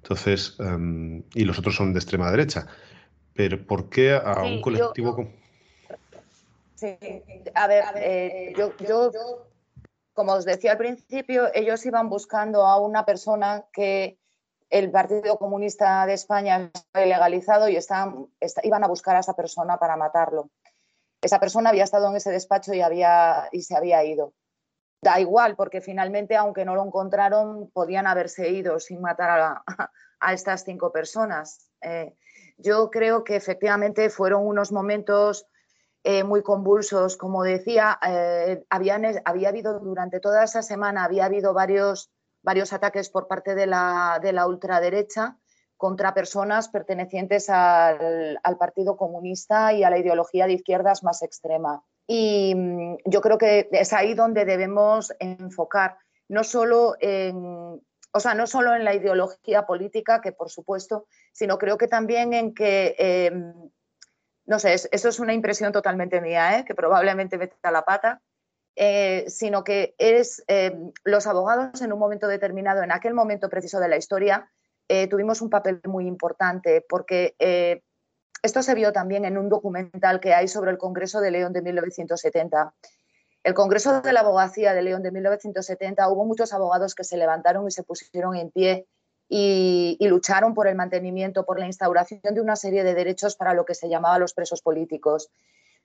Entonces, 0.03 0.57
em, 0.59 1.23
y 1.35 1.45
los 1.45 1.59
otros 1.59 1.77
son 1.77 1.93
de 1.93 1.99
extrema 1.99 2.31
derecha. 2.31 2.67
Pero 3.35 3.65
¿por 3.65 3.89
qué 3.89 4.15
a 4.15 4.43
un 4.43 4.61
colectivo 4.61 5.15
como... 5.15 5.31
Sí, 6.75 6.97
a 7.55 7.67
ver, 7.67 7.85
eh, 7.97 8.55
yo, 8.57 8.75
yo, 8.79 9.11
como 10.15 10.33
os 10.33 10.47
decía 10.47 10.73
al 10.73 10.79
principio, 10.79 11.49
ellos 11.55 11.85
iban 11.85 12.09
buscando 12.09 12.65
a 12.65 12.81
una 12.81 13.05
persona 13.05 13.67
que 13.73 14.19
el 14.71 14.91
Partido 14.91 15.37
Comunista 15.39 16.07
de 16.07 16.15
España 16.15 16.71
ha 16.95 17.05
ilegalizado 17.05 17.69
y 17.69 17.77
estaban, 17.77 18.29
iban 18.63 18.85
a 18.85 18.89
buscar 18.89 19.17
a 19.17 19.21
esa 19.21 19.35
persona 19.35 19.79
para 19.79 19.97
matarlo. 19.97 20.49
Esa 21.21 21.39
persona 21.39 21.71
había 21.71 21.85
estado 21.85 22.09
en 22.09 22.17
ese 22.17 22.31
despacho 22.31 22.73
y, 22.73 22.81
había, 22.81 23.49
y 23.53 23.63
se 23.63 23.77
había 23.77 24.03
ido. 24.05 24.33
Da 25.03 25.19
igual, 25.19 25.57
porque 25.57 25.81
finalmente, 25.81 26.37
aunque 26.37 26.67
no 26.67 26.75
lo 26.75 26.85
encontraron, 26.85 27.71
podían 27.71 28.07
haberse 28.07 28.51
ido 28.51 28.79
sin 28.79 29.01
matar 29.01 29.63
a, 30.21 30.35
estas 30.35 30.65
cinco 30.65 30.93
personas. 30.93 31.71
Eh, 31.81 32.15
yo 32.59 32.91
creo 32.91 33.25
que 33.25 33.37
efectivamente 33.37 34.11
fueron 34.11 34.47
unos 34.47 34.73
momentos 34.73 35.47
eh, 36.05 36.23
muy 36.23 36.43
convulsos. 36.43 37.17
Como 37.17 37.43
decía, 37.43 37.99
eh, 38.07 38.63
había 38.69 38.97
habido 39.49 39.81
durante 39.81 40.21
toda 40.21 40.45
esa 40.45 40.61
semana, 40.61 41.05
había 41.05 41.25
habido 41.25 41.55
varios, 41.55 42.13
varios 42.43 42.75
ataques 42.75 43.09
por 43.09 43.27
parte 43.27 43.55
de 43.55 43.67
la, 43.67 44.19
de 44.23 44.35
la 44.35 44.47
ultraderecha 44.47 45.39
contra 45.79 46.13
personas 46.13 46.69
pertenecientes 46.69 47.49
al, 47.49 48.39
al 48.43 48.59
Partido 48.59 48.99
Comunista 48.99 49.73
y 49.73 49.83
a 49.83 49.89
la 49.89 49.97
ideología 49.97 50.47
de 50.47 50.53
izquierdas 50.53 51.03
más 51.03 51.23
extrema. 51.23 51.83
Y 52.13 52.57
mm, 52.57 52.97
yo 53.05 53.21
creo 53.21 53.39
que 53.39 53.69
es 53.71 53.93
ahí 53.93 54.15
donde 54.15 54.45
debemos 54.45 55.15
enfocar, 55.21 55.97
no 56.29 56.43
solo 56.43 56.97
en, 56.99 57.37
o 57.37 58.19
sea, 58.19 58.35
no 58.35 58.49
solo 58.49 58.75
en 58.75 58.85
la 58.85 58.97
ideología 58.97 59.65
política, 59.65 60.21
que 60.21 60.33
por 60.33 60.51
supuesto, 60.51 61.07
sino 61.33 61.57
creo 61.57 61.79
que 61.79 61.87
también 61.87 62.33
en 62.35 62.53
que, 62.53 62.97
em, 62.99 63.55
no 64.45 64.59
sé, 64.59 64.75
eso 64.75 65.09
es 65.09 65.21
una 65.21 65.35
impresión 65.35 65.71
totalmente 65.71 66.21
mía, 66.21 66.59
¿eh? 66.59 66.65
que 66.65 66.75
probablemente 66.75 67.39
meta 67.39 67.71
la 67.71 67.85
pata, 67.85 68.21
eh, 68.75 69.27
sino 69.29 69.63
que 69.63 69.95
es 69.97 70.43
em, 70.49 70.91
los 71.05 71.29
abogados 71.29 71.81
en 71.81 71.93
un 71.93 72.01
momento 72.01 72.27
determinado, 72.27 72.83
en 72.83 72.91
aquel 72.91 73.15
momento 73.15 73.49
preciso 73.49 73.79
de 73.79 73.89
la 73.89 73.97
historia, 73.97 74.51
eh, 74.89 75.07
tuvimos 75.07 75.43
un 75.43 75.51
papel 75.51 75.81
muy 75.85 76.09
importante 76.09 76.85
porque 76.89 77.37
esto 78.43 78.63
se 78.63 78.75
vio 78.75 78.93
también 78.93 79.25
en 79.25 79.39
un 79.39 79.49
documental 79.49 80.21
que 80.21 80.35
hay 80.35 80.49
sobre 80.49 80.71
el 80.71 80.79
Congreso 80.79 81.21
de 81.21 81.31
León 81.31 81.53
de 81.53 81.63
1970. 81.63 82.73
El 83.43 83.55
Congreso 83.55 84.01
de 84.01 84.13
la 84.13 84.21
Abogacía 84.21 84.75
de 84.75 84.83
León 84.83 85.03
de 85.03 85.11
1970 85.11 86.09
hubo 86.09 86.25
muchos 86.25 86.53
abogados 86.53 86.95
que 86.95 87.05
se 87.05 87.17
levantaron 87.17 87.67
y 87.67 87.71
se 87.71 87.83
pusieron 87.83 88.37
en 88.37 88.51
pie 88.51 88.87
y, 89.29 89.97
lucharon 90.01 90.55
por 90.55 90.67
el 90.67 90.75
mantenimiento, 90.75 91.45
por 91.45 91.59
la 91.59 91.67
instauración 91.67 92.21
de 92.23 92.41
una 92.41 92.57
serie 92.57 92.83
de 92.83 92.95
derechos 92.95 93.37
para 93.37 93.55
lo 93.55 93.65
que 93.65 93.75
se 93.75 93.89
llamaba 93.89 94.19
los 94.19 94.35
presos 94.35 94.61
políticos. 94.61 95.31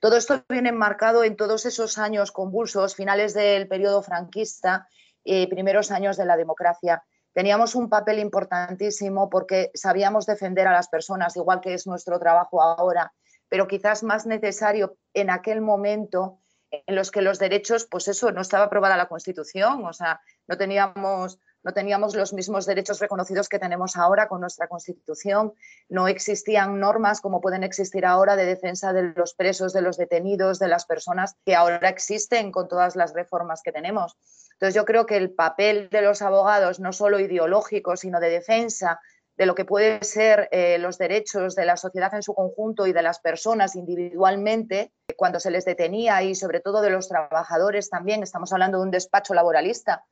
Todo 0.00 0.16
esto 0.16 0.42
viene 0.48 0.70
enmarcado 0.70 1.24
en 1.24 1.36
todos 1.36 1.64
esos 1.64 1.96
años 1.96 2.32
convulsos, 2.32 2.96
finales 2.96 3.34
del 3.34 3.68
periodo 3.68 4.02
franquista 4.02 4.88
y 5.22 5.46
primeros 5.46 5.90
años 5.90 6.16
de 6.16 6.24
la 6.24 6.36
democracia 6.36 7.02
teníamos 7.36 7.74
un 7.74 7.90
papel 7.90 8.18
importantísimo 8.18 9.28
porque 9.28 9.70
sabíamos 9.74 10.24
defender 10.24 10.66
a 10.68 10.72
las 10.72 10.88
personas, 10.88 11.36
igual 11.36 11.60
que 11.60 11.74
es 11.74 11.86
nuestro 11.86 12.18
trabajo 12.18 12.62
ahora, 12.62 13.12
pero 13.50 13.68
quizás 13.68 14.02
más 14.02 14.24
necesario 14.24 14.96
en 15.12 15.28
aquel 15.28 15.60
momento 15.60 16.40
en 16.70 16.94
los 16.94 17.10
que 17.10 17.20
los 17.20 17.38
derechos, 17.38 17.86
pues 17.90 18.08
eso, 18.08 18.32
no 18.32 18.40
estaba 18.40 18.64
aprobada 18.64 18.96
la 18.96 19.08
Constitución, 19.08 19.84
o 19.84 19.92
sea, 19.92 20.18
no 20.48 20.56
teníamos, 20.56 21.38
no 21.66 21.72
teníamos 21.72 22.14
los 22.14 22.32
mismos 22.32 22.64
derechos 22.64 23.00
reconocidos 23.00 23.48
que 23.48 23.58
tenemos 23.58 23.96
ahora 23.96 24.28
con 24.28 24.40
nuestra 24.40 24.68
Constitución, 24.68 25.52
no 25.88 26.06
existían 26.06 26.78
normas 26.78 27.20
como 27.20 27.40
pueden 27.40 27.64
existir 27.64 28.06
ahora 28.06 28.36
de 28.36 28.44
defensa 28.44 28.92
de 28.92 29.12
los 29.16 29.34
presos, 29.34 29.72
de 29.72 29.82
los 29.82 29.96
detenidos, 29.96 30.60
de 30.60 30.68
las 30.68 30.86
personas 30.86 31.34
que 31.44 31.56
ahora 31.56 31.88
existen 31.88 32.52
con 32.52 32.68
todas 32.68 32.94
las 32.94 33.14
reformas 33.14 33.62
que 33.64 33.72
tenemos. 33.72 34.16
Entonces 34.52 34.76
yo 34.76 34.84
creo 34.84 35.06
que 35.06 35.16
el 35.16 35.32
papel 35.32 35.88
de 35.90 36.02
los 36.02 36.22
abogados, 36.22 36.78
no 36.78 36.92
solo 36.92 37.18
ideológico, 37.18 37.96
sino 37.96 38.20
de 38.20 38.30
defensa 38.30 39.00
de 39.36 39.46
lo 39.46 39.56
que 39.56 39.64
pueden 39.64 40.04
ser 40.04 40.48
eh, 40.52 40.78
los 40.78 40.98
derechos 40.98 41.56
de 41.56 41.64
la 41.64 41.76
sociedad 41.76 42.14
en 42.14 42.22
su 42.22 42.32
conjunto 42.32 42.86
y 42.86 42.92
de 42.92 43.02
las 43.02 43.18
personas 43.18 43.74
individualmente, 43.74 44.92
cuando 45.16 45.40
se 45.40 45.50
les 45.50 45.64
detenía 45.64 46.22
y 46.22 46.36
sobre 46.36 46.60
todo 46.60 46.80
de 46.80 46.90
los 46.90 47.08
trabajadores 47.08 47.90
también, 47.90 48.22
estamos 48.22 48.52
hablando 48.52 48.78
de 48.78 48.84
un 48.84 48.90
despacho 48.92 49.34
laboralista, 49.34 50.04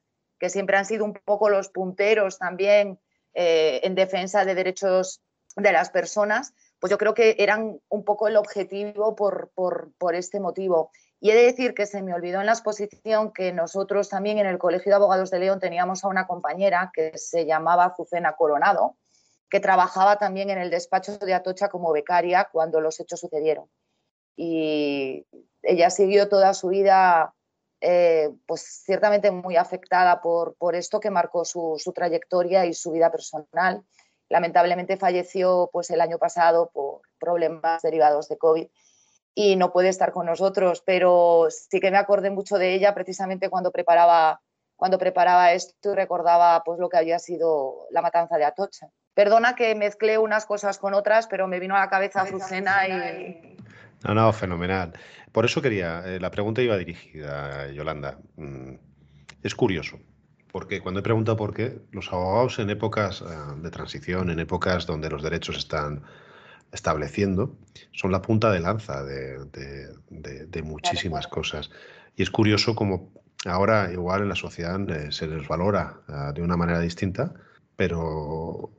que 0.44 0.50
siempre 0.50 0.76
han 0.76 0.84
sido 0.84 1.06
un 1.06 1.14
poco 1.14 1.48
los 1.48 1.70
punteros 1.70 2.36
también 2.36 3.00
eh, 3.32 3.80
en 3.82 3.94
defensa 3.94 4.44
de 4.44 4.54
derechos 4.54 5.22
de 5.56 5.72
las 5.72 5.88
personas, 5.88 6.52
pues 6.78 6.90
yo 6.90 6.98
creo 6.98 7.14
que 7.14 7.36
eran 7.38 7.80
un 7.88 8.04
poco 8.04 8.28
el 8.28 8.36
objetivo 8.36 9.16
por, 9.16 9.52
por, 9.54 9.92
por 9.96 10.14
este 10.14 10.40
motivo. 10.40 10.90
Y 11.18 11.30
he 11.30 11.34
de 11.34 11.44
decir 11.44 11.72
que 11.72 11.86
se 11.86 12.02
me 12.02 12.12
olvidó 12.12 12.40
en 12.40 12.46
la 12.46 12.52
exposición 12.52 13.32
que 13.32 13.54
nosotros 13.54 14.10
también 14.10 14.36
en 14.36 14.44
el 14.44 14.58
Colegio 14.58 14.90
de 14.90 14.96
Abogados 14.96 15.30
de 15.30 15.38
León 15.38 15.60
teníamos 15.60 16.04
a 16.04 16.08
una 16.08 16.26
compañera 16.26 16.90
que 16.92 17.16
se 17.16 17.46
llamaba 17.46 17.86
Azucena 17.86 18.34
Coronado, 18.34 18.98
que 19.48 19.60
trabajaba 19.60 20.18
también 20.18 20.50
en 20.50 20.58
el 20.58 20.68
despacho 20.68 21.16
de 21.16 21.32
Atocha 21.32 21.70
como 21.70 21.90
becaria 21.90 22.50
cuando 22.52 22.82
los 22.82 23.00
hechos 23.00 23.20
sucedieron. 23.20 23.64
Y 24.36 25.24
ella 25.62 25.88
siguió 25.88 26.28
toda 26.28 26.52
su 26.52 26.68
vida, 26.68 27.32
eh, 27.86 28.30
pues 28.46 28.82
ciertamente 28.86 29.30
muy 29.30 29.56
afectada 29.56 30.22
por, 30.22 30.54
por 30.56 30.74
esto 30.74 31.00
que 31.00 31.10
marcó 31.10 31.44
su, 31.44 31.74
su, 31.76 31.92
trayectoria 31.92 32.64
y 32.64 32.72
su 32.72 32.92
vida 32.92 33.10
personal. 33.10 33.84
Lamentablemente 34.30 34.96
falleció 34.96 35.68
pues, 35.70 35.90
el 35.90 36.00
año 36.00 36.16
pasado 36.16 36.70
por 36.72 37.02
problemas 37.18 37.82
derivados 37.82 38.30
de 38.30 38.38
COVID 38.38 38.68
y 39.34 39.56
no 39.56 39.70
puede 39.70 39.90
estar 39.90 40.12
con 40.12 40.24
nosotros, 40.24 40.82
pero 40.86 41.48
sí 41.50 41.78
que 41.78 41.90
me 41.90 41.98
acordé 41.98 42.30
mucho 42.30 42.56
de 42.56 42.72
ella 42.72 42.94
precisamente 42.94 43.50
cuando 43.50 43.70
preparaba, 43.70 44.40
cuando 44.76 44.96
preparaba 44.96 45.52
esto 45.52 45.92
y 45.92 45.94
recordaba 45.94 46.62
pues, 46.64 46.78
lo 46.78 46.88
que 46.88 46.96
había 46.96 47.18
sido 47.18 47.86
la 47.90 48.00
matanza 48.00 48.38
de 48.38 48.46
Atocha. 48.46 48.88
Perdona 49.12 49.56
que 49.56 49.74
mezclé 49.74 50.16
unas 50.16 50.46
cosas 50.46 50.78
con 50.78 50.94
otras, 50.94 51.26
pero 51.26 51.48
me 51.48 51.60
vino 51.60 51.76
a 51.76 51.80
la 51.80 51.90
cabeza 51.90 52.22
Azucena 52.22 52.88
y... 52.88 53.58
No, 54.04 54.14
no, 54.14 54.32
fenomenal. 54.32 54.92
Por 55.32 55.44
eso 55.44 55.62
quería, 55.62 56.02
eh, 56.06 56.20
la 56.20 56.30
pregunta 56.30 56.62
iba 56.62 56.76
dirigida, 56.76 57.70
Yolanda. 57.72 58.18
Mm, 58.36 58.74
es 59.42 59.54
curioso, 59.54 59.98
porque 60.52 60.80
cuando 60.80 61.00
he 61.00 61.02
preguntado 61.02 61.36
por 61.36 61.54
qué, 61.54 61.80
los 61.90 62.12
abogados 62.12 62.58
en 62.58 62.70
épocas 62.70 63.22
eh, 63.22 63.24
de 63.62 63.70
transición, 63.70 64.30
en 64.30 64.38
épocas 64.38 64.86
donde 64.86 65.10
los 65.10 65.22
derechos 65.22 65.56
están 65.56 66.02
estableciendo 66.70 67.56
son 67.92 68.10
la 68.12 68.20
punta 68.20 68.50
de 68.50 68.60
lanza 68.60 69.04
de, 69.04 70.62
muchísimas 70.62 71.26
cosas. 71.26 71.70
Y 72.16 72.22
es 72.22 72.30
curioso 72.30 72.74
como 72.74 73.12
ahora 73.46 73.92
igual 73.92 74.22
en 74.22 74.28
la 74.28 74.34
sociedad 74.34 74.78
eh, 74.90 75.12
se 75.12 75.26
les 75.26 75.46
valora 75.48 76.00
de 76.34 76.42
una 76.42 76.56
manera 76.56 76.80
distinta, 76.80 77.32
pero, 77.76 78.72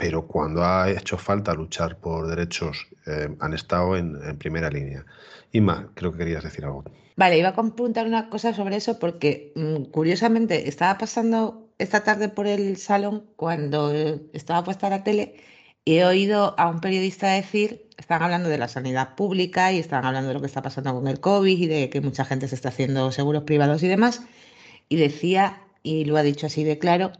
pero 0.00 0.26
cuando 0.26 0.64
ha 0.64 0.90
hecho 0.90 1.18
falta 1.18 1.52
luchar 1.52 1.98
por 1.98 2.26
derechos 2.26 2.88
eh, 3.06 3.28
han 3.38 3.52
estado 3.52 3.98
en, 3.98 4.38
primera 4.38 4.70
línea. 4.70 5.04
Inma, 5.52 5.90
creo 5.94 6.10
que 6.10 6.18
querías 6.18 6.42
decir 6.42 6.64
algo. 6.64 6.84
Vale, 7.16 7.38
iba 7.38 7.50
a 7.50 7.54
preguntar 7.54 8.06
una 8.06 8.30
cosa 8.30 8.54
sobre 8.54 8.76
eso 8.76 8.98
porque 8.98 9.52
mm, 9.54 9.90
curiosamente 9.90 10.68
estaba 10.68 10.96
pasando 10.96 11.68
esta 11.76 12.02
tarde 12.02 12.30
por 12.30 12.46
el 12.46 12.78
salón 12.78 13.26
cuando 13.36 13.92
estaba 14.32 14.64
puesta 14.64 14.88
la 14.88 15.04
tele 15.04 15.34
he 15.84 16.04
oído 16.04 16.54
a 16.58 16.68
un 16.70 16.80
periodista 16.80 17.32
decir, 17.32 17.86
están 17.98 18.22
hablando 18.22 18.48
de 18.48 18.58
la 18.58 18.68
sanidad 18.68 19.14
pública 19.16 19.72
y 19.72 19.78
están 19.78 20.04
hablando 20.06 20.28
de 20.28 20.34
lo 20.34 20.40
que 20.40 20.46
está 20.46 20.62
pasando 20.62 20.94
con 20.94 21.08
el 21.08 21.20
COVID 21.20 21.58
y 21.58 21.66
de 21.66 21.90
que 21.90 22.00
mucha 22.00 22.24
gente 22.24 22.48
se 22.48 22.54
está 22.54 22.70
haciendo 22.70 23.12
seguros 23.12 23.44
privados 23.44 23.82
y 23.82 23.88
demás, 23.88 24.22
y 24.88 24.96
decía, 24.96 25.62
y 25.82 26.04
lo 26.04 26.16
ha 26.16 26.22
dicho 26.22 26.46
así 26.46 26.64
de 26.64 26.78
claro, 26.78 27.12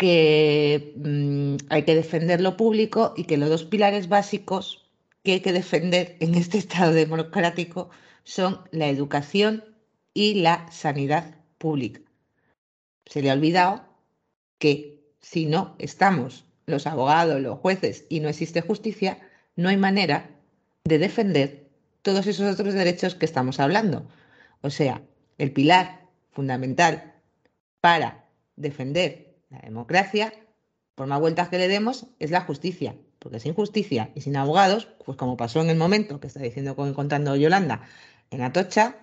que 0.00 0.94
mm, 0.96 1.56
hay 1.68 1.82
que 1.82 1.94
defender 1.94 2.40
lo 2.40 2.56
público 2.56 3.12
y 3.18 3.24
que 3.24 3.36
los 3.36 3.50
dos 3.50 3.64
pilares 3.64 4.08
básicos 4.08 4.90
que 5.22 5.32
hay 5.32 5.40
que 5.40 5.52
defender 5.52 6.16
en 6.20 6.34
este 6.36 6.56
Estado 6.64 6.94
democrático 6.94 7.90
son 8.24 8.62
la 8.70 8.88
educación 8.88 9.62
y 10.14 10.40
la 10.40 10.72
sanidad 10.72 11.34
pública. 11.58 12.00
Se 13.04 13.20
le 13.20 13.28
ha 13.28 13.34
olvidado 13.34 13.84
que 14.58 15.02
si 15.20 15.44
no 15.44 15.76
estamos 15.78 16.46
los 16.64 16.86
abogados, 16.86 17.38
los 17.38 17.58
jueces 17.58 18.06
y 18.08 18.20
no 18.20 18.30
existe 18.30 18.62
justicia, 18.62 19.18
no 19.54 19.68
hay 19.68 19.76
manera 19.76 20.30
de 20.84 20.98
defender 20.98 21.68
todos 22.00 22.26
esos 22.26 22.50
otros 22.54 22.72
derechos 22.72 23.14
que 23.14 23.26
estamos 23.26 23.60
hablando. 23.60 24.08
O 24.62 24.70
sea, 24.70 25.02
el 25.36 25.52
pilar 25.52 26.06
fundamental 26.30 27.12
para 27.82 28.24
defender 28.56 29.29
la 29.50 29.58
democracia, 29.58 30.32
por 30.94 31.06
más 31.06 31.20
vueltas 31.20 31.48
que 31.48 31.58
le 31.58 31.68
demos, 31.68 32.06
es 32.18 32.30
la 32.30 32.40
justicia. 32.40 32.94
Porque 33.18 33.38
sin 33.38 33.52
justicia 33.52 34.10
y 34.14 34.22
sin 34.22 34.36
abogados, 34.36 34.88
pues 35.04 35.18
como 35.18 35.36
pasó 35.36 35.60
en 35.60 35.68
el 35.68 35.76
momento 35.76 36.20
que 36.20 36.26
está 36.26 36.40
diciendo 36.40 36.74
contando 36.74 37.36
Yolanda 37.36 37.82
en 38.30 38.42
Atocha, 38.42 38.96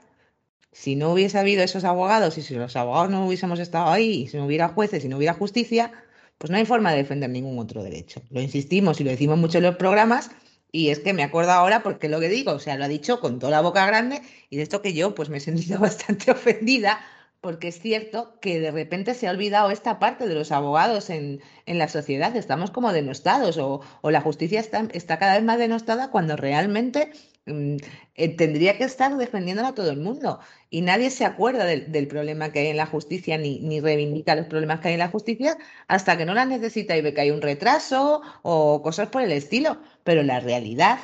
si 0.71 0.95
no 0.95 1.11
hubiese 1.11 1.37
habido 1.37 1.63
esos 1.63 1.83
abogados 1.83 2.37
y 2.37 2.41
si 2.41 2.55
los 2.55 2.75
abogados 2.75 3.09
no 3.09 3.27
hubiésemos 3.27 3.59
estado 3.59 3.89
ahí, 3.89 4.23
y 4.23 4.27
si 4.27 4.37
no 4.37 4.45
hubiera 4.45 4.69
jueces 4.69 5.03
y 5.05 5.07
no 5.07 5.17
hubiera 5.17 5.33
justicia, 5.33 5.91
pues 6.37 6.51
no 6.51 6.57
hay 6.57 6.65
forma 6.65 6.91
de 6.91 6.97
defender 6.97 7.29
ningún 7.29 7.59
otro 7.59 7.83
derecho. 7.83 8.21
Lo 8.29 8.41
insistimos 8.41 8.99
y 9.01 9.03
lo 9.03 9.11
decimos 9.11 9.37
mucho 9.37 9.57
en 9.57 9.65
los 9.65 9.75
programas 9.75 10.31
y 10.71 10.89
es 10.89 10.99
que 10.99 11.13
me 11.13 11.23
acuerdo 11.23 11.51
ahora 11.51 11.83
porque 11.83 12.09
lo 12.09 12.19
que 12.19 12.29
digo, 12.29 12.51
o 12.51 12.59
sea, 12.59 12.77
lo 12.77 12.85
ha 12.85 12.87
dicho 12.87 13.19
con 13.19 13.39
toda 13.39 13.51
la 13.51 13.61
boca 13.61 13.85
grande 13.85 14.21
y 14.49 14.57
de 14.57 14.63
esto 14.63 14.81
que 14.81 14.93
yo 14.93 15.15
pues 15.15 15.29
me 15.29 15.37
he 15.37 15.41
sentido 15.41 15.79
bastante 15.79 16.31
ofendida 16.31 16.99
porque 17.41 17.69
es 17.69 17.79
cierto 17.79 18.39
que 18.41 18.59
de 18.59 18.71
repente 18.71 19.13
se 19.13 19.27
ha 19.27 19.31
olvidado 19.31 19.71
esta 19.71 19.99
parte 19.99 20.27
de 20.27 20.35
los 20.35 20.51
abogados 20.51 21.09
en, 21.09 21.41
la 21.65 21.87
sociedad, 21.87 22.35
estamos 22.35 22.71
como 22.71 22.93
denostados 22.93 23.57
o, 23.57 23.81
o 24.01 24.11
la 24.11 24.21
justicia 24.21 24.59
está, 24.59 24.87
está, 24.93 25.19
cada 25.19 25.35
vez 25.35 25.43
más 25.43 25.57
denostada 25.59 26.11
cuando 26.11 26.35
realmente 26.35 27.11
Mm, 27.47 27.77
eh, 28.15 28.35
tendría 28.35 28.77
que 28.77 28.83
estar 28.83 29.15
defendiéndola 29.17 29.69
a 29.69 29.75
todo 29.75 29.89
el 29.91 29.99
mundo. 29.99 30.39
Y 30.69 30.81
nadie 30.81 31.09
se 31.09 31.25
acuerda 31.25 31.63
del, 31.65 32.07
problema 32.07 32.51
que 32.51 32.59
hay 32.59 32.67
en 32.67 32.77
la 32.77 32.85
justicia 32.85 33.37
ni, 33.37 33.59
ni, 33.59 33.79
reivindica 33.79 34.35
los 34.35 34.47
problemas 34.47 34.81
que 34.81 34.89
hay 34.89 34.93
en 34.95 34.99
la 34.99 35.07
justicia 35.09 35.57
hasta 35.87 36.17
que 36.17 36.25
no 36.25 36.33
las 36.33 36.47
necesita 36.47 36.97
y 36.97 37.01
ve 37.01 37.13
que 37.13 37.21
hay 37.21 37.31
un 37.31 37.41
retraso 37.41 38.21
o 38.43 38.81
cosas 38.83 39.09
por 39.09 39.21
el 39.21 39.31
estilo. 39.31 39.77
Pero 40.03 40.23
la 40.23 40.39
realidad 40.41 40.99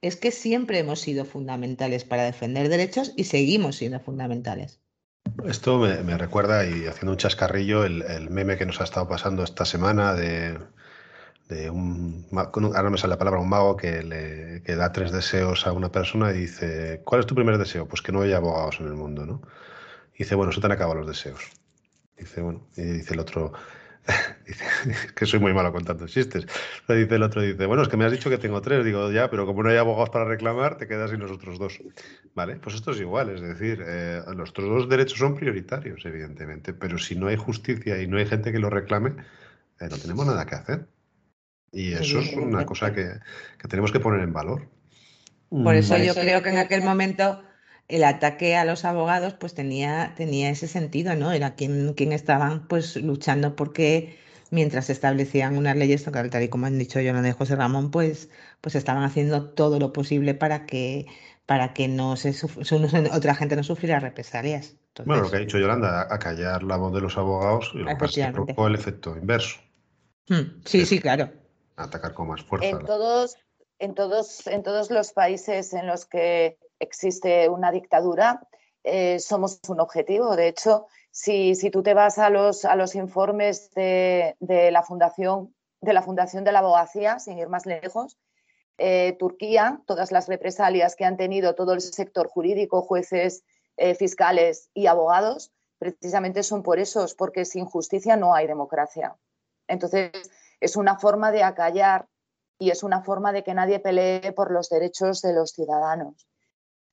es 0.00 0.16
que 0.16 0.30
siempre 0.30 0.78
hemos 0.78 1.00
sido 1.00 1.24
fundamentales 1.24 2.04
para 2.04 2.24
defender 2.24 2.68
derechos 2.68 3.12
y 3.16 3.24
seguimos 3.24 3.76
siendo 3.76 3.98
fundamentales. 4.00 4.80
Esto 5.46 5.78
me, 5.78 6.18
recuerda, 6.18 6.64
y 6.66 6.86
haciendo 6.86 7.12
un 7.12 7.18
chascarrillo, 7.18 7.84
el, 7.84 8.30
meme 8.30 8.56
que 8.56 8.66
nos 8.66 8.80
ha 8.80 8.84
estado 8.84 9.08
pasando 9.08 9.42
esta 9.42 9.64
semana 9.64 10.14
de 10.14 10.58
un, 11.70 12.26
ahora 12.32 12.90
me 12.90 12.98
sale 12.98 13.12
la 13.12 13.18
palabra, 13.18 13.40
un 13.40 13.48
mago 13.48 13.76
que 13.76 14.02
le 14.02 14.62
que 14.62 14.76
da 14.76 14.92
tres 14.92 15.12
deseos 15.12 15.66
a 15.66 15.72
una 15.72 15.90
persona 15.90 16.30
y 16.32 16.40
dice, 16.40 17.00
¿cuál 17.04 17.20
es 17.20 17.26
tu 17.26 17.34
primer 17.34 17.58
deseo? 17.58 17.86
Pues 17.88 18.02
que 18.02 18.12
no 18.12 18.20
haya 18.20 18.36
abogados 18.36 18.80
en 18.80 18.86
el 18.86 18.94
mundo, 18.94 19.24
¿no? 19.24 19.42
Y 20.14 20.24
dice, 20.24 20.34
bueno, 20.34 20.52
se 20.52 20.60
te 20.60 20.66
han 20.66 20.72
acabado 20.72 20.98
los 21.00 21.06
deseos. 21.06 21.40
Dice, 22.18 22.42
bueno, 22.42 22.66
y 22.76 22.82
dice 22.82 23.14
el 23.14 23.20
otro, 23.20 23.52
dice, 24.46 24.64
que 25.14 25.26
soy 25.26 25.38
muy 25.38 25.52
malo 25.52 25.72
contando 25.72 26.06
chistes. 26.06 26.46
dice 26.88 27.14
el 27.14 27.22
otro, 27.22 27.42
dice, 27.42 27.66
bueno, 27.66 27.82
es 27.82 27.88
que 27.88 27.96
me 27.96 28.04
has 28.04 28.12
dicho 28.12 28.30
que 28.30 28.38
tengo 28.38 28.60
tres. 28.62 28.84
Digo, 28.84 29.10
ya, 29.12 29.30
pero 29.30 29.46
como 29.46 29.62
no 29.62 29.70
hay 29.70 29.76
abogados 29.76 30.10
para 30.10 30.24
reclamar, 30.24 30.78
te 30.78 30.86
quedas 30.86 31.10
sin 31.10 31.20
los 31.20 31.30
otros 31.30 31.58
dos. 31.58 31.78
Vale, 32.34 32.56
pues 32.56 32.74
esto 32.74 32.92
es 32.92 33.00
igual, 33.00 33.30
es 33.30 33.40
decir, 33.40 33.82
eh, 33.86 34.22
los 34.34 34.50
otros 34.50 34.68
dos 34.68 34.88
derechos 34.88 35.18
son 35.18 35.34
prioritarios, 35.34 36.04
evidentemente, 36.04 36.72
pero 36.72 36.98
si 36.98 37.16
no 37.16 37.28
hay 37.28 37.36
justicia 37.36 38.00
y 38.00 38.06
no 38.06 38.18
hay 38.18 38.26
gente 38.26 38.52
que 38.52 38.58
lo 38.58 38.70
reclame, 38.70 39.10
eh, 39.80 39.88
no 39.90 39.98
tenemos 39.98 40.26
nada 40.26 40.46
que 40.46 40.54
hacer. 40.54 40.88
Y 41.70 41.92
eso 41.92 42.20
es 42.20 42.32
una 42.32 42.64
cosa 42.64 42.94
que, 42.94 43.10
tenemos 43.68 43.92
que 43.92 44.00
poner 44.00 44.20
en 44.20 44.32
valor. 44.32 44.68
Por 45.50 45.74
eso 45.74 45.96
yo 45.98 46.14
creo 46.14 46.42
que 46.42 46.50
en 46.50 46.58
aquel 46.58 46.82
momento 46.82 47.42
el 47.88 48.04
ataque 48.04 48.56
a 48.56 48.64
los 48.64 48.84
abogados 48.84 49.34
pues 49.34 49.54
tenía, 49.54 50.14
tenía 50.16 50.50
ese 50.50 50.68
sentido, 50.68 51.14
¿no? 51.14 51.32
Era 51.32 51.54
quien, 51.54 51.94
quien 51.94 52.12
estaban 52.12 52.68
pues 52.68 52.96
luchando 52.96 53.56
porque 53.56 54.18
mientras 54.50 54.86
se 54.86 54.92
establecían 54.92 55.56
unas 55.56 55.76
leyes, 55.76 56.04
tal 56.04 56.42
y 56.42 56.48
como 56.48 56.66
han 56.66 56.78
dicho 56.78 57.00
Yolanda 57.00 57.28
y 57.28 57.32
José 57.32 57.56
Ramón, 57.56 57.90
pues, 57.90 58.30
pues 58.60 58.74
estaban 58.74 59.04
haciendo 59.04 59.50
todo 59.50 59.78
lo 59.78 59.92
posible 59.92 60.34
para 60.34 60.66
que, 60.66 61.06
para 61.46 61.74
que 61.74 61.88
no 61.88 62.16
se 62.16 62.34
otra 63.12 63.34
gente 63.34 63.56
no 63.56 63.62
sufriera 63.62 64.00
represalias. 64.00 64.76
bueno, 65.04 65.22
lo 65.22 65.30
que 65.30 65.36
ha 65.36 65.40
dicho 65.40 65.58
Yolanda, 65.58 66.06
acallar 66.10 66.62
la 66.62 66.76
voz 66.76 66.94
de 66.94 67.00
los 67.00 67.16
abogados, 67.16 67.72
y 67.74 67.78
lo 67.78 67.96
que 67.96 68.32
provocó 68.32 68.66
el 68.66 68.74
efecto 68.74 69.16
inverso. 69.16 69.58
Hmm, 70.28 70.60
sí, 70.64 70.84
sí, 70.84 71.00
claro 71.00 71.30
atacar 71.78 72.12
con 72.14 72.28
más 72.28 72.42
fuerza. 72.42 72.68
En 72.68 72.84
todos, 72.84 73.36
en 73.78 73.94
todos, 73.94 74.46
en 74.46 74.62
todos 74.62 74.90
los 74.90 75.12
países 75.12 75.72
en 75.72 75.86
los 75.86 76.04
que 76.04 76.58
existe 76.78 77.48
una 77.48 77.70
dictadura, 77.70 78.46
eh, 78.84 79.18
somos 79.20 79.60
un 79.68 79.80
objetivo. 79.80 80.36
De 80.36 80.48
hecho, 80.48 80.86
si, 81.10 81.54
si, 81.54 81.70
tú 81.70 81.82
te 81.82 81.94
vas 81.94 82.18
a 82.18 82.30
los, 82.30 82.64
a 82.64 82.76
los 82.76 82.94
informes 82.94 83.70
de, 83.74 84.36
de, 84.40 84.70
la 84.70 84.82
fundación, 84.82 85.54
de 85.80 85.92
la 85.92 86.02
Fundación 86.02 86.44
de 86.44 86.52
la 86.52 86.60
Abogacía, 86.60 87.18
sin 87.18 87.38
ir 87.38 87.48
más 87.48 87.66
lejos, 87.66 88.18
eh, 88.78 89.16
Turquía, 89.18 89.82
todas 89.86 90.12
las 90.12 90.28
represalias 90.28 90.94
que 90.94 91.04
han 91.04 91.16
tenido 91.16 91.56
todo 91.56 91.72
el 91.72 91.80
sector 91.80 92.28
jurídico, 92.28 92.82
jueces, 92.82 93.42
eh, 93.76 93.94
fiscales 93.96 94.70
y 94.72 94.86
abogados, 94.86 95.52
precisamente 95.78 96.44
son 96.44 96.62
por 96.62 96.78
esos, 96.78 97.14
porque 97.14 97.44
sin 97.44 97.64
justicia 97.64 98.16
no 98.16 98.34
hay 98.34 98.46
democracia. 98.46 99.16
Entonces, 99.66 100.12
es 100.60 100.76
una 100.76 100.98
forma 100.98 101.32
de 101.32 101.42
acallar 101.42 102.06
y 102.58 102.70
es 102.70 102.82
una 102.82 103.02
forma 103.02 103.32
de 103.32 103.42
que 103.42 103.54
nadie 103.54 103.80
pelee 103.80 104.32
por 104.32 104.50
los 104.50 104.68
derechos 104.68 105.22
de 105.22 105.32
los 105.32 105.50
ciudadanos. 105.50 106.28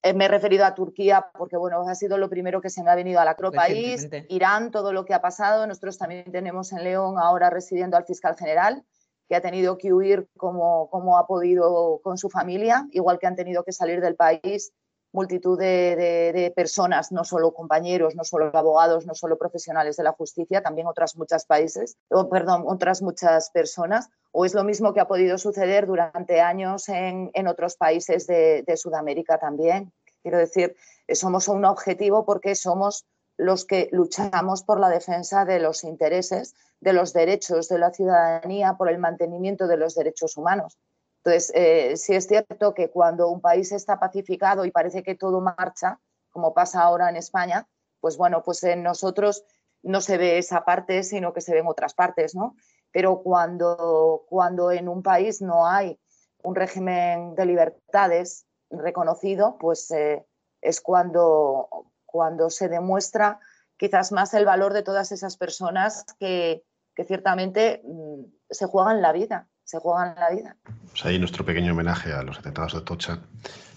Eh, 0.05 0.13
me 0.13 0.25
he 0.25 0.27
referido 0.27 0.65
a 0.65 0.75
Turquía 0.75 1.31
porque 1.35 1.57
bueno, 1.57 1.81
ha 1.89 1.95
sido 1.95 2.19
lo 2.19 2.29
primero 2.29 2.61
que 2.61 2.69
se 2.69 2.83
me 2.83 2.91
ha 2.91 2.95
venido 2.95 3.19
a 3.19 3.25
la 3.25 3.35
país. 3.35 4.07
Irán, 4.29 4.69
todo 4.69 4.93
lo 4.93 5.03
que 5.03 5.15
ha 5.15 5.21
pasado. 5.21 5.65
Nosotros 5.65 5.97
también 5.97 6.31
tenemos 6.31 6.71
en 6.73 6.83
León 6.83 7.15
ahora 7.17 7.49
residiendo 7.49 7.97
al 7.97 8.05
fiscal 8.05 8.35
general, 8.37 8.85
que 9.27 9.35
ha 9.35 9.41
tenido 9.41 9.79
que 9.79 9.93
huir 9.93 10.27
como, 10.37 10.91
como 10.91 11.17
ha 11.17 11.25
podido 11.25 12.01
con 12.03 12.19
su 12.19 12.29
familia, 12.29 12.87
igual 12.91 13.17
que 13.17 13.25
han 13.25 13.35
tenido 13.35 13.63
que 13.63 13.71
salir 13.71 13.99
del 13.99 14.15
país 14.15 14.71
multitud 15.15 15.57
de, 15.57 16.53
personas, 16.55 17.11
no 17.11 17.23
solo 17.23 17.53
compañeros, 17.53 18.15
no 18.15 18.23
solo 18.23 18.51
abogados, 18.53 19.07
no 19.07 19.15
solo 19.15 19.37
profesionales 19.37 19.95
de 19.95 20.03
la 20.03 20.11
justicia, 20.11 20.61
también 20.61 20.87
otras 20.87 21.15
muchas 21.15 21.45
países, 21.45 21.97
perdón, 22.29 22.65
otras 22.67 23.01
muchas 23.01 23.49
personas, 23.49 24.09
o 24.37 24.43
es 24.43 24.53
lo 24.53 24.65
mismo 24.65 24.93
que 24.93 24.99
ha 24.99 25.07
podido 25.07 25.37
suceder 25.37 25.87
durante 25.87 26.41
años 26.41 26.89
en, 26.89 27.47
otros 27.47 27.77
países 27.77 28.27
de, 28.27 28.75
Sudamérica 28.75 29.37
también. 29.37 29.93
Quiero 30.21 30.37
decir, 30.37 30.75
somos 31.13 31.47
un 31.47 31.63
objetivo 31.63 32.25
porque 32.25 32.53
somos 32.55 33.05
los 33.37 33.63
que 33.63 33.87
luchamos 33.93 34.63
por 34.63 34.81
la 34.81 34.89
defensa 34.89 35.45
de 35.45 35.59
los 35.59 35.85
intereses, 35.85 36.53
de 36.81 36.91
los 36.91 37.13
derechos 37.13 37.69
de 37.69 37.79
la 37.79 37.91
ciudadanía, 37.91 38.73
por 38.73 38.89
el 38.89 38.97
mantenimiento 38.97 39.67
de 39.67 39.77
los 39.77 39.95
derechos 39.95 40.35
humanos. 40.35 40.77
Entonces, 41.23 41.53
eh, 41.55 41.95
sí 41.95 42.13
es 42.13 42.27
cierto 42.27 42.73
que 42.73 42.89
cuando 42.89 43.29
un 43.29 43.39
país 43.39 43.71
está 43.71 44.01
pacificado 44.01 44.65
y 44.65 44.71
parece 44.71 45.01
que 45.01 45.15
todo 45.15 45.39
marcha, 45.39 46.01
como 46.29 46.53
pasa 46.53 46.81
ahora 46.81 47.09
en 47.09 47.15
España, 47.15 47.69
pues 48.01 48.17
bueno, 48.17 48.43
pues 48.43 48.61
en 48.65 48.83
nosotros 48.83 49.45
no 49.81 50.01
se 50.01 50.17
ve 50.17 50.39
esa 50.39 50.65
parte, 50.65 51.03
sino 51.03 51.31
que 51.31 51.39
se 51.39 51.53
ven 51.53 51.67
otras 51.67 51.93
partes, 51.93 52.35
¿no? 52.35 52.55
Pero 52.95 53.21
cuando, 53.21 54.23
cuando 54.29 54.71
en 54.71 54.87
un 54.87 55.03
país 55.03 55.41
no 55.41 55.67
hay 55.67 55.99
un 56.43 56.55
régimen 56.55 57.35
de 57.35 57.45
libertades 57.45 58.45
reconocido, 58.69 59.57
pues 59.59 59.91
eh, 59.91 60.25
es 60.61 60.79
cuando, 60.79 61.91
cuando 62.05 62.49
se 62.49 62.69
demuestra 62.69 63.41
quizás 63.75 64.13
más 64.13 64.33
el 64.33 64.45
valor 64.45 64.71
de 64.71 64.81
todas 64.81 65.11
esas 65.11 65.35
personas 65.35 66.05
que, 66.21 66.63
que 66.95 67.03
ciertamente 67.03 67.81
mm, 67.83 68.23
se 68.49 68.65
juegan 68.65 69.01
la 69.01 69.11
vida 69.11 69.49
se 69.65 69.79
juegan 69.79 70.13
la 70.15 70.29
vida. 70.29 70.55
Pues 70.91 71.03
ahí 71.05 71.17
nuestro 71.17 71.43
pequeño 71.43 71.73
homenaje 71.73 72.13
a 72.13 72.21
los 72.21 72.37
atentados 72.37 72.75
de 72.75 72.81
Tocha. 72.81 73.19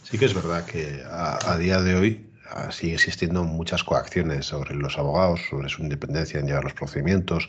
Sí 0.05 0.19
que 0.19 0.27
es 0.27 0.35
verdad 0.35 0.65
que 0.67 1.03
a, 1.11 1.57
día 1.57 1.81
de 1.81 1.95
hoy 1.95 2.31
ah, 2.51 2.71
sigue 2.71 2.95
existiendo 2.95 3.43
muchas 3.43 3.83
coacciones 3.83 4.45
sobre 4.45 4.75
los 4.75 4.99
abogados, 4.99 5.41
sobre 5.49 5.71
su 5.71 5.83
independencia 5.83 6.39
en 6.39 6.47
llevar 6.47 6.65
los 6.65 6.75
procedimientos. 6.75 7.49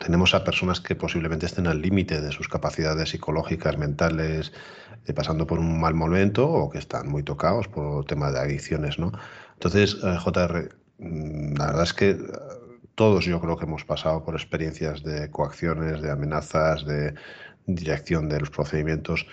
Tenemos 0.00 0.34
a 0.34 0.44
personas 0.44 0.80
que 0.80 0.96
posiblemente 0.96 1.46
estén 1.46 1.66
al 1.66 1.80
límite 1.80 2.20
de 2.20 2.32
sus 2.32 2.48
capacidades 2.48 3.10
psicológicas, 3.10 3.78
mentales, 3.78 4.52
pasando 5.14 5.46
por 5.46 5.58
un 5.58 5.80
mal 5.80 5.94
momento 5.94 6.48
o 6.48 6.70
que 6.70 6.78
están 6.78 7.08
muy 7.08 7.22
tocados 7.22 7.68
por 7.68 8.04
temas 8.04 8.32
de 8.32 8.40
adicciones, 8.40 8.98
¿no? 8.98 9.12
Entonces, 9.54 9.96
eh, 10.02 10.16
JR, 10.24 10.68
mm, 10.98 11.56
la 11.56 11.66
verdad 11.66 11.82
es 11.82 11.92
que 11.92 12.16
todos 12.94 13.24
yo 13.24 13.40
creo 13.40 13.56
que 13.56 13.64
hemos 13.64 13.84
pasado 13.84 14.24
por 14.24 14.34
experiencias 14.34 15.02
de 15.02 15.30
coacciones, 15.30 16.02
de 16.02 16.10
amenazas, 16.10 16.84
de 16.84 17.14
dirección 17.66 18.28
de 18.28 18.40
los 18.40 18.50
procedimientos. 18.50 19.26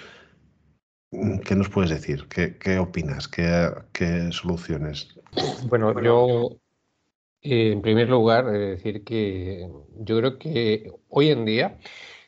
¿Qué 1.12 1.56
nos 1.56 1.70
puedes 1.70 1.92
decir? 1.92 2.28
¿Qué, 2.28 2.80
opinas? 2.80 3.28
¿Qué, 3.28 4.30
soluciones? 4.32 5.18
Bueno, 5.70 6.00
yo 6.02 6.58
eh, 7.52 7.72
en 7.72 7.82
primer 7.82 8.10
lugar 8.10 8.46
decir 8.52 9.04
que 9.04 9.70
yo 10.00 10.18
creo 10.18 10.38
que 10.38 10.92
hoy 11.10 11.30
en 11.30 11.46
día 11.46 11.78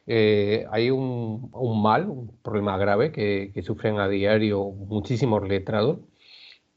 eh, 0.08 0.66
hay 0.72 0.90
un, 0.90 1.52
mal, 1.82 2.10
un 2.10 2.38
problema 2.42 2.78
grave 2.78 3.12
que, 3.12 3.54
sufren 3.64 4.00
a 4.00 4.08
diario 4.08 4.64
muchísimos 4.72 5.48
letrados, 5.48 6.00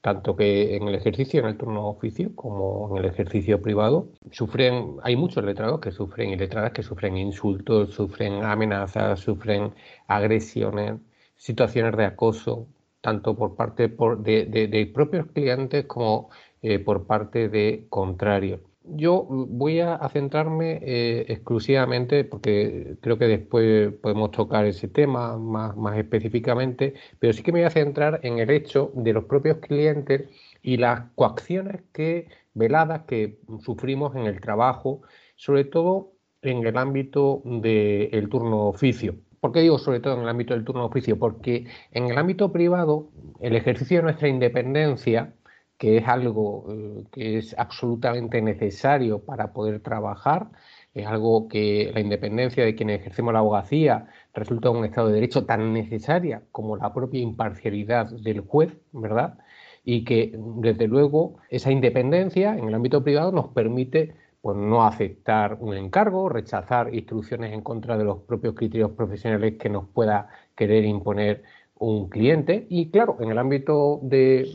tanto 0.03 0.37
que 0.37 0.77
en 0.77 0.89
el 0.89 0.95
ejercicio, 0.95 1.41
en 1.41 1.47
el 1.47 1.57
turno 1.57 1.89
oficio, 1.89 2.35
como 2.37 2.91
en 2.91 3.05
el 3.05 3.11
ejercicio 3.11 3.63
privado, 3.63 4.09
sufren, 4.33 4.97
hay 5.03 5.17
muchos 5.17 5.45
letrados 5.45 5.81
que 5.81 5.93
sufren 5.93 6.37
letradas 6.39 6.73
que 6.73 6.83
sufren 6.83 7.17
insultos, 7.17 7.95
sufren 7.95 8.45
amenazas, 8.45 9.21
sufren 9.21 9.73
agresiones, 10.09 10.97
situaciones 11.37 11.97
de 11.97 12.05
acoso, 12.05 12.69
tanto 13.03 13.35
por 13.37 13.57
parte 13.57 13.89
de, 13.89 14.91
propios 14.95 15.27
clientes 15.33 15.87
como 15.87 16.31
eh, 16.63 16.79
por 16.79 17.07
parte 17.07 17.49
de 17.49 17.87
contrarios. 17.89 18.61
Yo 18.85 19.27
voy 19.29 19.81
a, 19.81 19.99
centrarme 20.09 20.79
eh, 20.83 21.25
exclusivamente, 21.29 22.25
porque 22.25 22.97
creo 23.01 23.19
que 23.19 23.27
después 23.27 23.93
podemos 23.95 24.31
tocar 24.33 24.67
ese 24.67 24.89
tema 24.89 25.39
más, 25.39 25.97
específicamente, 25.97 26.95
pero 27.19 27.33
sí 27.33 27.43
que 27.43 27.53
me 27.53 27.61
voy 27.61 27.67
a 27.67 27.71
centrar 27.71 28.21
en 28.23 28.39
el 28.39 28.51
hecho 28.51 28.93
de 28.95 29.13
los 29.13 29.25
propios 29.25 29.59
clientes 29.59 30.29
y 30.63 30.77
las 30.77 31.11
coacciones 31.15 31.83
que, 31.93 32.29
veladas 32.55 33.03
que 33.07 33.39
sufrimos 33.61 34.15
en 34.17 34.27
el 34.27 34.41
trabajo, 34.41 35.03
sobre 35.37 35.65
todo 35.65 36.13
en 36.43 36.67
el 36.67 36.77
ámbito 36.77 37.43
del 37.45 38.29
turno 38.29 38.69
oficio. 38.69 39.17
¿Por 39.41 39.51
qué 39.53 39.61
digo 39.61 39.79
sobre 39.79 39.99
todo 39.99 40.15
en 40.15 40.23
el 40.23 40.29
ámbito 40.29 40.55
del 40.55 40.65
turno 40.65 40.85
oficio? 40.85 41.19
Porque 41.19 41.67
en 41.91 42.05
el 42.11 42.19
ámbito 42.19 42.53
privado, 42.53 43.11
el 43.41 43.57
ejercicio 43.57 43.97
de 43.99 44.05
nuestra 44.05 44.29
independencia 44.29 45.35
que 45.83 45.97
es 45.97 46.07
algo 46.07 46.65
eh, 46.71 47.05
que 47.11 47.39
es 47.39 47.57
absolutamente 47.59 48.41
necesario 48.41 49.25
para 49.25 49.53
poder 49.53 49.81
trabajar, 49.81 50.47
es 50.95 51.09
algo 51.09 51.49
que 51.49 51.91
la 51.93 51.99
independencia 51.99 52.65
de 52.65 52.77
quienes 52.77 53.01
ejercemos 53.01 53.33
la 53.33 53.41
abogacía 53.41 54.07
resulta 54.33 54.71
un 54.71 54.85
Estado 54.85 55.09
de 55.09 55.15
Derecho 55.15 55.45
tan 55.45 55.73
necesaria 55.73 56.45
como 56.53 56.77
la 56.77 56.95
propia 56.95 57.21
imparcialidad 57.21 58.11
del 58.11 58.43
juez, 58.43 58.79
¿verdad? 58.93 59.39
Y 59.85 60.05
que, 60.05 60.39
desde 60.59 60.87
luego, 60.87 61.39
esa 61.51 61.73
independencia 61.73 62.57
en 62.57 62.69
el 62.69 62.75
ámbito 62.75 63.03
privado 63.03 63.33
nos 63.33 63.49
permite 63.49 64.15
pues, 64.41 64.57
no 64.57 64.85
aceptar 64.85 65.57
un 65.59 65.75
encargo, 65.77 66.29
rechazar 66.29 66.95
instrucciones 66.95 67.53
en 67.53 67.63
contra 67.63 67.99
de 67.99 68.05
los 68.05 68.19
propios 68.19 68.55
criterios 68.55 68.93
profesionales 68.93 69.55
que 69.59 69.69
nos 69.69 69.89
pueda 69.89 70.29
querer 70.55 70.85
imponer 70.85 71.43
un 71.77 72.09
cliente 72.09 72.67
y 72.69 72.91
claro, 72.91 73.17
en 73.21 73.31
el 73.31 73.39
ámbito 73.39 74.01
de 74.03 74.47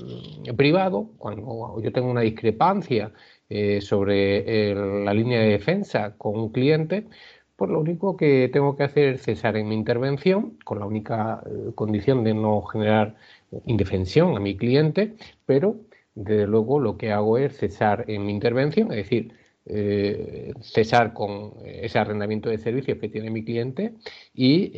mm, 0.50 0.56
privado, 0.56 1.12
cuando 1.18 1.82
yo 1.82 1.92
tengo 1.92 2.10
una 2.10 2.22
discrepancia 2.22 3.12
eh, 3.50 3.82
sobre 3.82 4.76
la 4.76 5.14
línea 5.14 5.40
de 5.42 5.50
defensa 5.50 6.16
con 6.18 6.38
un 6.40 6.52
cliente, 6.52 7.08
pues 7.56 7.72
lo 7.72 7.80
único 7.80 8.16
que 8.18 8.50
tengo 8.54 8.76
que 8.76 8.84
hacer 8.84 9.16
es 9.16 9.24
cesar 9.24 9.58
en 9.58 9.68
mi 9.70 9.76
intervención, 9.76 10.58
con 10.64 10.80
la 10.80 10.86
única 10.86 11.42
eh, 11.46 11.72
condición 11.76 12.24
de 12.24 12.34
no 12.34 12.62
generar 12.64 13.16
indefensión 13.66 14.36
a 14.38 14.40
mi 14.40 14.58
cliente, 14.58 15.16
pero 15.46 15.78
desde 16.16 16.48
luego 16.48 16.80
lo 16.80 16.98
que 16.98 17.12
hago 17.12 17.38
es 17.38 17.58
cesar 17.58 18.06
en 18.10 18.26
mi 18.26 18.34
intervención, 18.34 18.92
es 18.92 18.98
decir, 18.98 19.34
eh, 19.66 20.54
cesar 20.62 21.14
con 21.14 21.54
ese 21.66 22.00
arrendamiento 22.00 22.50
de 22.50 22.58
servicios 22.58 23.00
que 23.00 23.10
tiene 23.10 23.30
mi 23.32 23.44
cliente 23.44 23.94
y, 24.34 24.72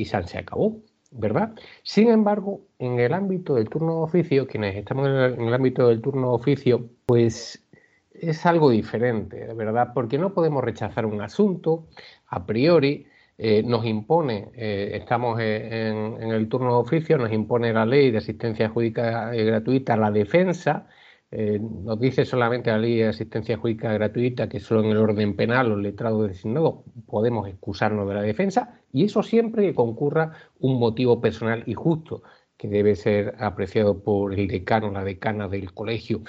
y 0.00 0.04
se 0.04 0.38
acabó. 0.38 0.82
¿Verdad? 1.10 1.54
Sin 1.82 2.08
embargo, 2.08 2.62
en 2.78 3.00
el 3.00 3.12
ámbito 3.14 3.54
del 3.54 3.68
turno 3.68 3.96
de 3.96 4.02
oficio, 4.02 4.46
quienes 4.46 4.76
estamos 4.76 5.06
en 5.08 5.40
el, 5.40 5.54
ámbito 5.54 5.88
del 5.88 6.00
turno 6.00 6.28
de 6.28 6.34
oficio, 6.34 6.88
pues 7.06 7.66
es 8.12 8.46
algo 8.46 8.70
diferente, 8.70 9.52
¿verdad? 9.54 9.92
Porque 9.94 10.18
no 10.18 10.34
podemos 10.34 10.62
rechazar 10.62 11.06
un 11.06 11.20
asunto 11.22 11.86
a 12.28 12.46
priori, 12.46 13.06
eh, 13.38 13.62
nos 13.62 13.86
impone, 13.86 14.50
eh, 14.54 14.90
estamos 14.94 15.40
en, 15.40 16.22
en, 16.22 16.30
el 16.30 16.48
turno 16.48 16.74
de 16.74 16.80
oficio, 16.80 17.18
nos 17.18 17.32
impone 17.32 17.72
la 17.72 17.86
ley 17.86 18.10
de 18.10 18.18
asistencia 18.18 18.68
jurídica 18.68 19.30
gratuita 19.32 19.96
la 19.96 20.10
defensa, 20.10 20.86
eh, 21.32 21.60
nos 21.60 22.00
dice 22.00 22.24
solamente 22.24 22.70
la 22.70 22.78
ley 22.78 22.96
de 22.96 23.08
asistencia 23.08 23.56
jurídica 23.56 23.92
gratuita 23.92 24.48
que 24.48 24.58
solo 24.58 24.82
en 24.82 24.90
el 24.90 24.96
orden 24.96 25.36
penal 25.36 25.68
los 25.68 25.78
letrados 25.78 26.26
designados 26.26 26.80
podemos 27.06 27.48
excusarnos 27.48 28.08
de 28.08 28.14
la 28.14 28.22
defensa 28.22 28.80
y 28.92 29.04
eso 29.04 29.22
siempre 29.22 29.64
que 29.64 29.74
concurra 29.74 30.32
un 30.58 30.80
motivo 30.80 31.20
personal 31.20 31.62
y 31.66 31.74
justo 31.74 32.22
que 32.56 32.68
debe 32.68 32.96
ser 32.96 33.36
apreciado 33.38 34.02
por 34.02 34.34
el 34.34 34.48
decano, 34.48 34.90
la 34.90 35.04
decana 35.04 35.48
del 35.48 35.72
colegio. 35.72 36.22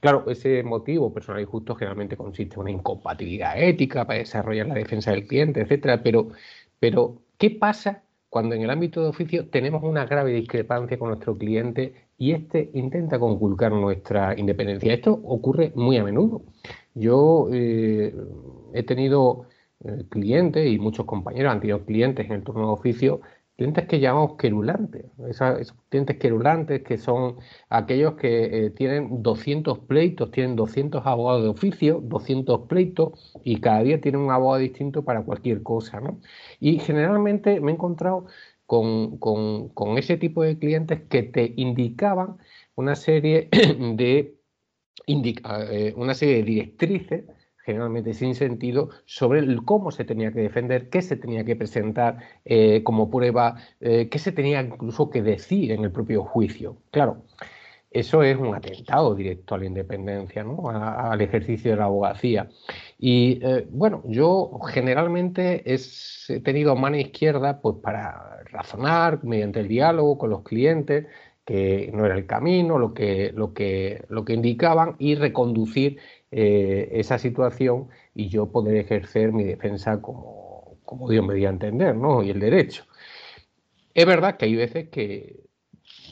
Claro, 0.00 0.24
ese 0.28 0.62
motivo 0.62 1.12
personal 1.12 1.42
y 1.42 1.44
justo 1.44 1.76
generalmente 1.76 2.16
consiste 2.16 2.54
en 2.54 2.62
una 2.62 2.70
incompatibilidad 2.72 3.60
ética 3.62 4.06
para 4.06 4.18
desarrollar 4.18 4.66
la 4.66 4.74
defensa 4.74 5.12
del 5.12 5.26
cliente, 5.28 5.60
etcétera, 5.60 6.02
pero, 6.02 6.30
pero 6.80 7.22
¿qué 7.38 7.50
pasa 7.50 8.02
cuando 8.30 8.54
en 8.54 8.62
el 8.62 8.70
ámbito 8.70 9.02
de 9.02 9.08
oficio 9.08 9.48
tenemos 9.48 9.84
una 9.84 10.06
grave 10.06 10.32
discrepancia 10.32 10.98
con 10.98 11.08
nuestro 11.08 11.38
cliente 11.38 12.05
y 12.18 12.32
este 12.32 12.70
intenta 12.74 13.18
conculcar 13.18 13.72
nuestra 13.72 14.38
independencia. 14.38 14.94
Esto 14.94 15.12
ocurre 15.12 15.72
muy 15.74 15.98
a 15.98 16.04
menudo. 16.04 16.42
Yo 16.94 17.48
eh, 17.52 18.14
he 18.72 18.82
tenido 18.82 19.46
eh, 19.84 20.04
clientes 20.08 20.66
y 20.66 20.78
muchos 20.78 21.06
compañeros 21.06 21.52
han 21.52 21.60
tenido 21.60 21.84
clientes 21.84 22.26
en 22.26 22.32
el 22.32 22.42
turno 22.42 22.68
de 22.68 22.72
oficio, 22.72 23.20
clientes 23.56 23.86
que 23.86 24.00
llamamos 24.00 24.36
querulantes, 24.36 25.06
esos 25.28 25.74
clientes 25.88 26.18
querulantes 26.18 26.82
que 26.82 26.98
son 26.98 27.36
aquellos 27.70 28.14
que 28.14 28.66
eh, 28.66 28.70
tienen 28.70 29.22
200 29.22 29.80
pleitos, 29.80 30.30
tienen 30.30 30.56
200 30.56 31.06
abogados 31.06 31.42
de 31.42 31.48
oficio, 31.50 32.00
200 32.02 32.66
pleitos 32.68 33.34
y 33.44 33.60
cada 33.60 33.82
día 33.82 34.00
tienen 34.00 34.22
un 34.22 34.30
abogado 34.30 34.60
distinto 34.60 35.04
para 35.04 35.22
cualquier 35.22 35.62
cosa. 35.62 36.00
¿no? 36.00 36.20
Y 36.60 36.78
generalmente 36.78 37.60
me 37.60 37.72
he 37.72 37.74
encontrado 37.74 38.26
con, 38.66 39.98
ese 39.98 40.16
tipo 40.16 40.42
de 40.42 40.58
clientes 40.58 41.02
que 41.08 41.22
te 41.22 41.54
indicaban 41.56 42.36
una 42.74 42.94
serie 42.96 43.48
de, 43.94 44.36
eh, 45.06 45.94
una 45.96 46.14
serie 46.14 46.36
de 46.36 46.42
directrices 46.42 47.24
generalmente 47.66 48.14
sin 48.14 48.36
sentido, 48.36 48.90
sobre 49.06 49.44
cómo 49.64 49.90
se 49.90 50.04
tenía 50.04 50.30
que 50.32 50.38
defender, 50.40 50.88
qué 50.88 51.02
se 51.02 51.16
tenía 51.16 51.44
que 51.44 51.56
presentar 51.56 52.18
eh, 52.44 52.84
como 52.84 53.10
prueba, 53.10 53.56
eh, 53.80 54.08
qué 54.08 54.20
se 54.20 54.30
tenía 54.30 54.62
incluso 54.62 55.10
que 55.10 55.20
decir 55.20 55.72
en 55.72 55.82
el 55.82 55.90
propio 55.90 56.22
juicio. 56.22 56.76
Claro, 56.92 57.24
eso 57.98 58.22
es 58.22 58.36
un 58.36 58.54
atentado 58.54 59.14
directo 59.14 59.54
a 59.54 59.58
la 59.58 59.66
independencia, 59.66 60.44
¿no? 60.44 60.68
al 60.68 61.20
ejercicio 61.20 61.70
de 61.70 61.76
la 61.78 61.84
abogacía. 61.84 62.48
Y 62.98 63.40
eh, 63.42 63.66
bueno, 63.70 64.02
yo 64.06 64.58
generalmente 64.68 65.62
he 65.64 66.40
tenido 66.40 66.76
mano 66.76 66.96
izquierda 66.96 67.60
pues, 67.60 67.76
para 67.82 68.42
razonar 68.44 69.24
mediante 69.24 69.60
el 69.60 69.68
diálogo 69.68 70.18
con 70.18 70.30
los 70.30 70.42
clientes 70.42 71.06
que 71.46 71.90
no 71.94 72.04
era 72.04 72.16
el 72.16 72.26
camino, 72.26 72.78
lo 72.78 72.92
que, 72.92 73.32
lo 73.34 73.54
que, 73.54 74.04
lo 74.08 74.24
que 74.24 74.34
indicaban 74.34 74.96
y 74.98 75.14
reconducir 75.14 75.98
eh, 76.30 76.88
esa 76.92 77.18
situación 77.18 77.88
y 78.14 78.28
yo 78.28 78.50
poder 78.50 78.76
ejercer 78.76 79.32
mi 79.32 79.44
defensa 79.44 80.02
como, 80.02 80.76
como 80.84 81.08
Dios 81.08 81.24
me 81.24 81.34
dio 81.34 81.48
a 81.48 81.52
entender, 81.52 81.96
¿no? 81.96 82.22
Y 82.22 82.30
el 82.30 82.40
derecho. 82.40 82.84
Es 83.94 84.04
verdad 84.04 84.36
que 84.36 84.46
hay 84.46 84.56
veces 84.56 84.88
que 84.90 85.45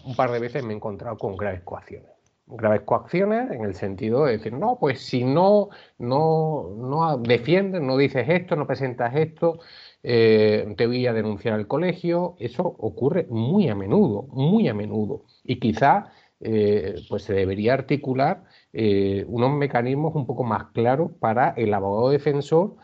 un 0.04 0.14
par 0.14 0.30
de 0.30 0.38
veces 0.38 0.64
me 0.64 0.72
he 0.72 0.76
encontrado 0.76 1.16
con 1.18 1.36
graves 1.36 1.62
coacciones. 1.62 2.10
Graves 2.46 2.82
coacciones 2.82 3.50
en 3.50 3.64
el 3.64 3.74
sentido 3.74 4.26
de 4.26 4.32
decir, 4.32 4.52
no, 4.52 4.76
pues 4.78 5.00
si 5.00 5.24
no, 5.24 5.70
no, 5.98 6.74
no 6.76 7.16
defiendes, 7.18 7.80
no 7.80 7.96
dices 7.96 8.26
esto, 8.28 8.54
no 8.54 8.66
presentas 8.66 9.14
esto, 9.16 9.60
eh, 10.02 10.74
te 10.76 10.86
voy 10.86 11.06
a 11.06 11.14
denunciar 11.14 11.54
al 11.54 11.66
colegio. 11.66 12.36
Eso 12.38 12.62
ocurre 12.62 13.26
muy 13.30 13.68
a 13.70 13.74
menudo, 13.74 14.24
muy 14.24 14.68
a 14.68 14.74
menudo. 14.74 15.24
Y 15.42 15.58
quizá 15.58 16.12
eh, 16.40 16.96
pues 17.08 17.22
se 17.22 17.32
debería 17.32 17.72
articular 17.72 18.44
eh, 18.74 19.24
unos 19.26 19.52
mecanismos 19.52 20.14
un 20.14 20.26
poco 20.26 20.44
más 20.44 20.66
claros 20.72 21.12
para 21.18 21.54
el 21.56 21.72
abogado 21.72 22.10
defensor, 22.10 22.76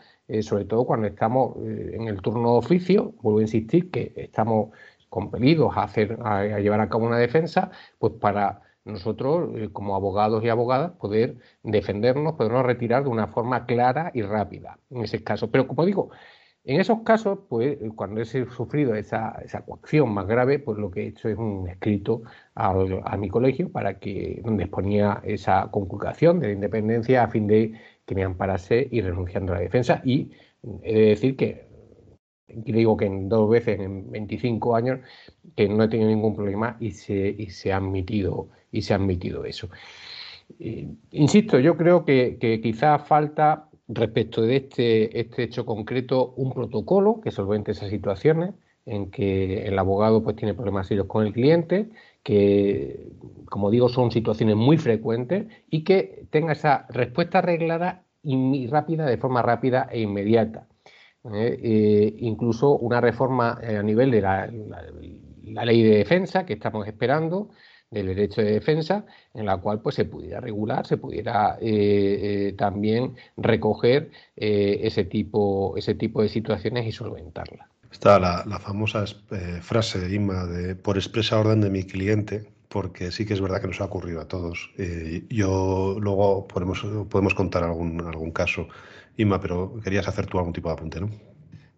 sobre 0.43 0.63
todo 0.63 0.85
cuando 0.85 1.07
estamos 1.07 1.57
en 1.57 2.07
el 2.07 2.21
turno 2.21 2.53
de 2.53 2.57
oficio. 2.59 3.13
Vuelvo 3.21 3.39
a 3.39 3.41
insistir 3.41 3.91
que 3.91 4.13
estamos 4.15 4.69
compelidos 5.11 5.77
a, 5.77 5.83
hacer, 5.83 6.17
a, 6.23 6.59
llevar 6.59 6.81
a 6.81 6.89
cabo 6.89 7.05
una 7.05 7.17
defensa, 7.19 7.71
pues 7.99 8.13
para 8.13 8.61
nosotros, 8.85 9.51
eh, 9.57 9.69
como 9.73 9.95
abogados 9.95 10.43
y 10.43 10.49
abogadas, 10.49 10.93
poder 10.93 11.37
defendernos, 11.63 12.33
podernos 12.35 12.65
retirar 12.65 13.03
de 13.03 13.09
una 13.09 13.27
forma 13.27 13.65
clara 13.65 14.11
y 14.13 14.21
rápida 14.23 14.79
en 14.89 15.03
ese 15.03 15.23
caso. 15.23 15.51
Pero 15.51 15.67
como 15.67 15.85
digo, 15.85 16.11
en 16.63 16.79
esos 16.79 17.01
casos, 17.01 17.39
pues 17.49 17.77
cuando 17.95 18.21
he 18.21 18.25
sufrido 18.25 18.95
esa, 18.95 19.41
esa 19.43 19.65
coacción 19.65 20.13
más 20.13 20.27
grave, 20.27 20.59
pues 20.59 20.77
lo 20.77 20.91
que 20.91 21.03
he 21.03 21.07
hecho 21.07 21.27
es 21.27 21.37
un 21.37 21.67
escrito 21.67 22.21
a, 22.55 23.17
mi 23.17 23.29
colegio 23.29 23.71
para 23.71 23.99
que 23.99 24.41
donde 24.43 24.63
exponía 24.65 25.21
esa 25.23 25.69
conculcación 25.71 26.39
de 26.39 26.47
la 26.47 26.53
independencia 26.53 27.23
a 27.23 27.27
fin 27.29 27.47
de 27.47 27.73
que 28.05 28.15
me 28.15 28.23
amparase 28.23 28.87
y 28.91 29.01
renunciando 29.01 29.53
a 29.53 29.55
la 29.57 29.61
defensa. 29.61 30.01
Y 30.05 30.31
he 30.83 30.93
de 30.93 31.05
decir 31.07 31.35
que, 31.35 31.70
digo 32.55 32.97
que 32.97 33.05
en 33.05 33.29
dos 33.29 33.49
veces 33.49 33.79
en 33.79 34.11
25 34.11 34.75
años, 34.75 34.99
que 35.55 35.67
no 35.67 35.83
he 35.83 35.87
tenido 35.87 36.09
ningún 36.09 36.35
problema 36.35 36.77
y 36.79 36.91
se, 36.91 37.35
y 37.37 37.49
se 37.49 37.73
ha 37.73 37.77
admitido 37.77 38.49
y 38.71 38.81
se 38.81 38.93
ha 38.93 38.97
admitido 38.97 39.45
eso. 39.45 39.69
insisto, 41.11 41.59
yo 41.59 41.77
creo 41.77 42.05
que, 42.05 42.37
que 42.39 42.61
quizás 42.61 43.07
falta 43.07 43.69
respecto 43.87 44.41
de 44.41 44.57
este, 44.57 45.19
este 45.19 45.43
hecho 45.43 45.65
concreto 45.65 46.33
un 46.37 46.53
protocolo 46.53 47.21
que 47.21 47.31
solvente 47.31 47.71
esas 47.71 47.89
situaciones 47.89 48.53
en 48.85 49.11
que 49.11 49.67
el 49.67 49.77
abogado 49.77 50.23
pues 50.23 50.35
tiene 50.35 50.53
problemas 50.53 50.87
serios 50.87 51.07
con 51.07 51.25
el 51.25 51.33
cliente, 51.33 51.89
que 52.23 53.11
como 53.45 53.69
digo 53.69 53.89
son 53.89 54.11
situaciones 54.11 54.55
muy 54.55 54.77
frecuentes 54.77 55.47
y 55.69 55.83
que 55.83 56.25
tenga 56.31 56.53
esa 56.53 56.87
respuesta 56.89 57.39
arreglada 57.39 58.05
y 58.23 58.67
rápida, 58.67 59.05
de 59.05 59.17
forma 59.17 59.41
rápida 59.41 59.87
e 59.91 60.01
inmediata. 60.01 60.67
¿Eh? 61.25 61.59
Eh, 61.61 62.15
incluso 62.19 62.77
una 62.77 63.01
reforma 63.01 63.59
eh, 63.61 63.77
a 63.77 63.83
nivel 63.83 64.11
de 64.11 64.21
la, 64.21 64.47
ley 64.47 65.83
de 65.83 65.97
defensa 65.97 66.45
que 66.45 66.53
estamos 66.53 66.87
esperando, 66.87 67.49
del 67.89 68.07
derecho 68.07 68.41
de 68.41 68.53
defensa, 68.53 69.05
en 69.33 69.45
la 69.45 69.57
cual 69.57 69.81
pues 69.81 69.95
se 69.95 70.05
pudiera 70.05 70.39
regular, 70.39 70.87
se 70.87 70.95
pudiera 70.95 71.57
también 72.57 73.15
recoger 73.35 74.11
ese, 74.37 75.03
tipo, 75.03 75.75
ese 75.75 75.93
tipo 75.95 76.21
de 76.21 76.29
situaciones 76.29 76.87
y 76.87 76.93
solventarlas. 76.93 77.67
Está 77.91 78.17
la, 78.17 78.59
famosa 78.59 79.03
frase 79.59 80.15
Inma 80.15 80.45
de 80.45 80.75
por 80.75 80.95
expresa 80.95 81.37
orden 81.37 81.59
de 81.59 81.69
mi 81.69 81.83
cliente, 81.83 82.47
porque 82.71 83.11
sí 83.11 83.25
que 83.25 83.33
es 83.33 83.41
verdad 83.41 83.61
que 83.61 83.67
nos 83.67 83.81
ha 83.81 83.85
ocurrido 83.85 84.21
a 84.21 84.27
todos. 84.27 84.71
yo 85.29 85.97
luego 85.99 86.47
podemos, 86.47 86.81
podemos 87.09 87.35
contar 87.35 87.63
algún, 87.63 88.01
algún 88.01 88.31
caso, 88.31 88.67
Inma, 89.17 89.39
pero 89.41 89.79
querías 89.83 90.07
hacer 90.07 90.25
tú 90.25 90.37
algún 90.37 90.53
tipo 90.53 90.69
de 90.69 90.73
apunte, 90.73 91.01
¿no? 91.01 91.09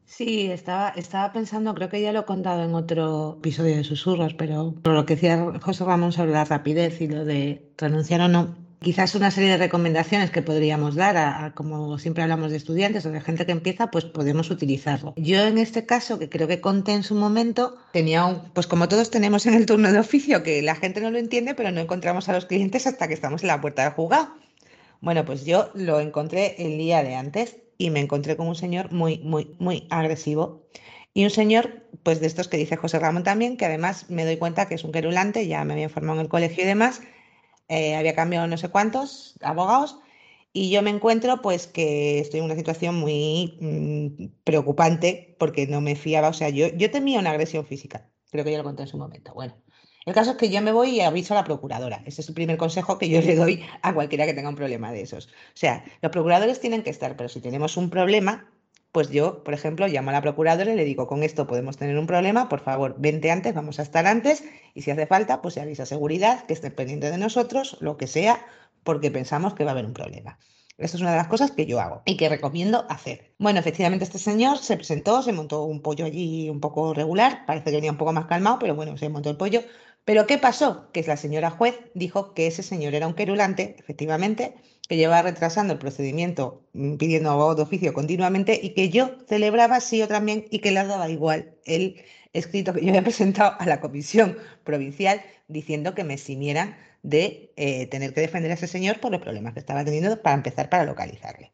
Sí, 0.05 0.51
estaba, 0.51 0.89
estaba 0.89 1.33
pensando, 1.33 1.73
creo 1.73 1.89
que 1.89 2.01
ya 2.01 2.11
lo 2.11 2.19
he 2.19 2.25
contado 2.25 2.63
en 2.63 2.75
otro 2.75 3.37
episodio 3.39 3.77
de 3.77 3.83
Susurros, 3.83 4.35
pero 4.35 4.75
por 4.83 4.93
lo 4.93 5.05
que 5.05 5.15
decía 5.15 5.59
José 5.61 5.85
Ramón 5.85 6.11
sobre 6.11 6.31
la 6.31 6.45
rapidez 6.45 7.01
y 7.01 7.07
lo 7.07 7.25
de 7.25 7.71
renunciar 7.77 8.21
o 8.21 8.27
no, 8.27 8.55
quizás 8.83 9.15
una 9.15 9.31
serie 9.31 9.49
de 9.49 9.57
recomendaciones 9.57 10.29
que 10.29 10.43
podríamos 10.43 10.93
dar 10.93 11.17
a, 11.17 11.53
como 11.55 11.97
siempre 11.97 12.21
hablamos 12.21 12.51
de 12.51 12.57
estudiantes 12.57 13.03
o 13.07 13.09
de 13.09 13.21
gente 13.21 13.47
que 13.47 13.51
empieza, 13.51 13.89
pues 13.89 14.05
podemos 14.05 14.51
utilizarlo. 14.51 15.13
Yo 15.17 15.41
en 15.41 15.57
este 15.57 15.87
caso, 15.87 16.19
que 16.19 16.29
creo 16.29 16.47
que 16.47 16.61
conté 16.61 16.93
en 16.93 17.01
su 17.01 17.15
momento, 17.15 17.77
tenía 17.91 18.25
un, 18.25 18.51
pues 18.53 18.67
como 18.67 18.87
todos 18.87 19.09
tenemos 19.09 19.47
en 19.47 19.55
el 19.55 19.65
turno 19.65 19.91
de 19.91 19.97
oficio, 19.97 20.43
que 20.43 20.61
la 20.61 20.75
gente 20.75 21.01
no 21.01 21.09
lo 21.09 21.17
entiende, 21.17 21.55
pero 21.55 21.71
no 21.71 21.81
encontramos 21.81 22.29
a 22.29 22.33
los 22.33 22.45
clientes 22.45 22.85
hasta 22.85 23.07
que 23.07 23.15
estamos 23.15 23.41
en 23.41 23.47
la 23.47 23.59
puerta 23.59 23.83
del 23.83 23.93
juzgado. 23.93 24.29
Bueno, 25.01 25.25
pues 25.25 25.45
yo 25.45 25.71
lo 25.73 25.99
encontré 25.99 26.55
el 26.59 26.77
día 26.77 27.03
de 27.03 27.15
antes 27.15 27.57
y 27.77 27.89
me 27.89 28.01
encontré 28.01 28.37
con 28.37 28.47
un 28.47 28.55
señor 28.55 28.91
muy, 28.91 29.17
muy, 29.19 29.55
muy 29.57 29.87
agresivo. 29.89 30.67
Y 31.13 31.23
un 31.23 31.29
señor, 31.29 31.83
pues 32.03 32.19
de 32.19 32.27
estos 32.27 32.47
que 32.47 32.57
dice 32.57 32.75
José 32.75 32.99
Ramón 32.99 33.23
también, 33.23 33.57
que 33.57 33.65
además 33.65 34.09
me 34.09 34.25
doy 34.25 34.37
cuenta 34.37 34.67
que 34.67 34.75
es 34.75 34.83
un 34.83 34.91
querulante, 34.91 35.47
ya 35.47 35.63
me 35.63 35.73
había 35.73 35.85
informado 35.85 36.19
en 36.19 36.25
el 36.25 36.29
colegio 36.29 36.63
y 36.63 36.67
demás, 36.67 37.01
eh, 37.67 37.95
había 37.95 38.15
cambiado 38.15 38.47
no 38.47 38.57
sé 38.57 38.69
cuántos 38.69 39.35
abogados, 39.41 39.97
y 40.51 40.69
yo 40.69 40.81
me 40.83 40.91
encuentro 40.91 41.41
pues 41.41 41.67
que 41.67 42.19
estoy 42.19 42.39
en 42.39 42.45
una 42.45 42.55
situación 42.55 42.95
muy 42.95 43.57
mm, 43.59 44.43
preocupante 44.43 45.35
porque 45.39 45.67
no 45.67 45.81
me 45.81 45.95
fiaba, 45.95 46.29
o 46.29 46.33
sea, 46.33 46.49
yo, 46.49 46.67
yo 46.67 46.91
temía 46.91 47.19
una 47.19 47.31
agresión 47.31 47.65
física, 47.65 48.09
creo 48.31 48.43
que 48.43 48.51
ya 48.51 48.57
lo 48.57 48.63
conté 48.63 48.83
en 48.83 48.87
su 48.87 48.97
momento. 48.97 49.33
Bueno, 49.33 49.55
el 50.05 50.13
caso 50.13 50.31
es 50.31 50.37
que 50.37 50.49
yo 50.49 50.61
me 50.61 50.71
voy 50.71 50.89
y 50.91 51.01
aviso 51.01 51.33
a 51.33 51.37
la 51.37 51.43
procuradora. 51.43 52.03
Ese 52.05 52.21
es 52.21 52.29
el 52.29 52.35
primer 52.35 52.57
consejo 52.57 52.97
que 52.97 53.09
yo 53.09 53.21
le 53.21 53.35
doy 53.35 53.63
a 53.81 53.93
cualquiera 53.93 54.25
que 54.25 54.33
tenga 54.33 54.49
un 54.49 54.55
problema 54.55 54.91
de 54.91 55.01
esos. 55.01 55.27
O 55.27 55.55
sea, 55.55 55.83
los 56.01 56.11
procuradores 56.11 56.59
tienen 56.59 56.83
que 56.83 56.89
estar, 56.89 57.15
pero 57.15 57.29
si 57.29 57.39
tenemos 57.39 57.77
un 57.77 57.89
problema, 57.89 58.52
pues 58.93 59.09
yo, 59.09 59.43
por 59.43 59.55
ejemplo, 59.55 59.87
llamo 59.87 60.11
a 60.11 60.13
la 60.13 60.21
procuradora 60.21 60.71
y 60.71 60.75
le 60.75 60.85
digo, 60.85 61.07
con 61.07 61.23
esto 61.23 61.47
podemos 61.47 61.77
tener 61.77 61.97
un 61.97 62.05
problema, 62.05 62.47
por 62.47 62.59
favor, 62.59 62.95
vente 62.99 63.31
antes, 63.31 63.55
vamos 63.55 63.79
a 63.79 63.81
estar 63.81 64.05
antes, 64.05 64.43
y 64.75 64.83
si 64.83 64.91
hace 64.91 65.07
falta, 65.07 65.41
pues 65.41 65.55
se 65.55 65.61
avisa 65.61 65.87
seguridad, 65.87 66.45
que 66.45 66.53
esté 66.53 66.69
pendiente 66.69 67.09
de 67.09 67.17
nosotros, 67.17 67.75
lo 67.79 67.97
que 67.97 68.05
sea, 68.05 68.45
porque 68.83 69.09
pensamos 69.09 69.55
que 69.55 69.63
va 69.63 69.71
a 69.71 69.73
haber 69.73 69.87
un 69.87 69.93
problema. 69.93 70.37
Esa 70.77 70.97
es 70.97 71.01
una 71.01 71.09
de 71.09 71.17
las 71.17 71.27
cosas 71.27 71.49
que 71.49 71.65
yo 71.65 71.79
hago 71.79 72.03
y 72.05 72.17
que 72.17 72.29
recomiendo 72.29 72.85
hacer. 72.87 73.33
Bueno, 73.39 73.59
efectivamente 73.59 74.05
este 74.05 74.19
señor 74.19 74.59
se 74.59 74.75
presentó, 74.75 75.23
se 75.23 75.33
montó 75.33 75.63
un 75.63 75.81
pollo 75.81 76.05
allí 76.05 76.47
un 76.49 76.59
poco 76.59 76.93
regular, 76.93 77.47
parece 77.47 77.71
que 77.71 77.77
venía 77.77 77.91
un 77.91 77.97
poco 77.97 78.13
más 78.13 78.27
calmado, 78.27 78.59
pero 78.59 78.75
bueno, 78.75 78.95
se 78.97 79.09
montó 79.09 79.31
el 79.31 79.37
pollo, 79.37 79.63
pero 80.05 80.27
¿qué 80.27 80.37
pasó? 80.37 80.91
Que 80.91 81.03
la 81.03 81.17
señora 81.17 81.49
juez 81.49 81.79
dijo 81.93 82.33
que 82.33 82.47
ese 82.47 82.63
señor 82.63 82.93
era 82.93 83.07
un 83.07 83.13
querulante, 83.13 83.75
efectivamente, 83.79 84.55
que 84.87 84.97
llevaba 84.97 85.21
retrasando 85.23 85.73
el 85.73 85.79
procedimiento 85.79 86.65
mm, 86.73 86.95
pidiendo 86.97 87.31
abogado 87.31 87.55
de 87.55 87.61
oficio 87.63 87.93
continuamente 87.93 88.59
y 88.61 88.71
que 88.73 88.89
yo 88.89 89.11
celebraba 89.27 89.79
sí 89.79 90.01
o 90.01 90.07
también 90.07 90.45
y 90.49 90.59
que 90.59 90.71
le 90.71 90.83
daba 90.83 91.09
igual 91.09 91.55
el 91.65 92.03
escrito 92.33 92.73
que 92.73 92.81
yo 92.81 92.89
había 92.89 93.01
presentado 93.03 93.55
a 93.59 93.65
la 93.65 93.79
comisión 93.79 94.37
provincial 94.63 95.21
diciendo 95.47 95.95
que 95.95 96.03
me 96.03 96.15
eximieran 96.15 96.75
de 97.01 97.53
eh, 97.55 97.87
tener 97.87 98.13
que 98.13 98.21
defender 98.21 98.51
a 98.51 98.55
ese 98.55 98.67
señor 98.67 98.99
por 98.99 99.11
los 99.11 99.21
problemas 99.21 99.53
que 99.53 99.59
estaba 99.59 99.85
teniendo 99.85 100.21
para 100.21 100.35
empezar 100.35 100.69
para 100.69 100.85
localizarle. 100.85 101.51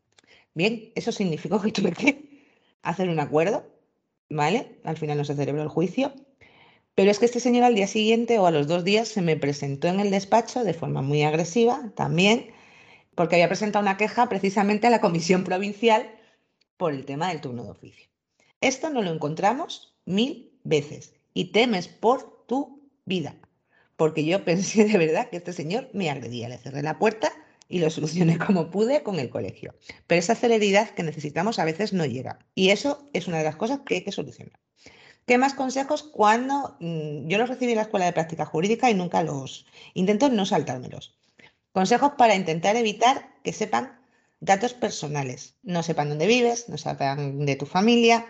Bien, 0.56 0.92
eso 0.96 1.12
significó 1.12 1.62
que 1.62 1.72
tuve 1.72 1.92
que 1.92 2.30
hacer 2.82 3.10
un 3.10 3.20
acuerdo, 3.20 3.68
¿vale? 4.30 4.80
Al 4.84 4.98
final 4.98 5.18
no 5.18 5.26
se 5.26 5.36
celebró 5.36 5.62
el 5.62 5.70
juicio 5.70 6.14
pero 7.00 7.12
es 7.12 7.20
que 7.20 7.28
este 7.28 7.40
señor 7.40 7.64
al 7.64 7.76
día 7.76 7.88
siguiente 7.88 8.40
o 8.40 8.46
a 8.46 8.52
los 8.52 8.68
dos 8.68 8.84
días 8.84 9.08
se 9.08 9.22
me 9.22 9.38
presentó 9.38 9.88
en 9.88 10.02
el 10.02 10.12
despacho 10.12 10.66
de 10.66 10.74
forma 10.74 11.02
muy 11.02 11.24
agresiva 11.24 11.94
también, 11.96 12.52
porque 13.16 13.36
había 13.36 13.48
presentado 13.48 13.84
una 13.84 13.96
queja 13.96 14.28
precisamente 14.28 14.86
a 14.86 14.90
la 14.90 15.00
comisión 15.00 15.46
provincial 15.46 16.12
por 16.76 16.92
el 16.92 17.06
tema 17.06 17.30
del 17.30 17.40
turno 17.40 17.64
de 17.64 17.70
oficio. 17.70 18.10
Esto 18.60 18.90
no 18.90 19.02
lo 19.02 19.14
encontramos 19.14 19.96
mil 20.04 20.52
veces 20.66 21.14
y 21.34 21.54
temes 21.54 21.88
por 21.88 22.46
tu 22.48 22.82
vida, 23.06 23.38
porque 23.96 24.26
yo 24.26 24.44
pensé 24.44 24.84
de 24.84 24.98
verdad 24.98 25.30
que 25.30 25.38
este 25.38 25.54
señor 25.54 25.90
me 25.94 26.10
agredía, 26.10 26.50
le 26.50 26.58
cerré 26.58 26.84
la 26.84 27.00
puerta 27.00 27.32
y 27.70 27.80
lo 27.80 27.90
solucioné 27.90 28.38
como 28.40 28.72
pude 28.72 29.04
con 29.04 29.20
el 29.20 29.30
colegio. 29.30 29.74
Pero 30.06 30.20
esa 30.20 30.36
celeridad 30.36 30.90
que 30.90 31.04
necesitamos 31.04 31.60
a 31.60 31.64
veces 31.64 31.94
no 31.94 32.06
llega 32.06 32.40
y 32.56 32.72
eso 32.72 33.10
es 33.14 33.30
una 33.30 33.38
de 33.38 33.46
las 33.46 33.56
cosas 33.56 33.80
que 33.86 33.96
hay 33.96 34.04
que 34.04 34.12
solucionar. 34.12 34.60
¿Qué 35.30 35.38
más 35.38 35.54
consejos 35.54 36.02
cuando 36.02 36.76
mm, 36.80 37.28
yo 37.28 37.38
los 37.38 37.50
recibí 37.50 37.74
en 37.74 37.76
la 37.76 37.84
escuela 37.84 38.08
de 38.08 38.14
práctica 38.14 38.48
jurídica 38.48 38.90
y 38.90 38.96
nunca 38.96 39.22
los 39.22 39.68
intento 39.94 40.28
no 40.30 40.44
saltármelos? 40.44 41.14
Consejos 41.72 42.14
para 42.18 42.34
intentar 42.34 42.76
evitar 42.76 43.30
que 43.44 43.54
sepan 43.54 44.00
datos 44.40 44.74
personales, 44.74 45.54
no 45.62 45.84
sepan 45.84 46.10
dónde 46.10 46.26
vives, 46.26 46.68
no 46.68 46.80
sepan 46.80 47.46
de 47.46 47.56
tu 47.56 47.68
familia. 47.68 48.26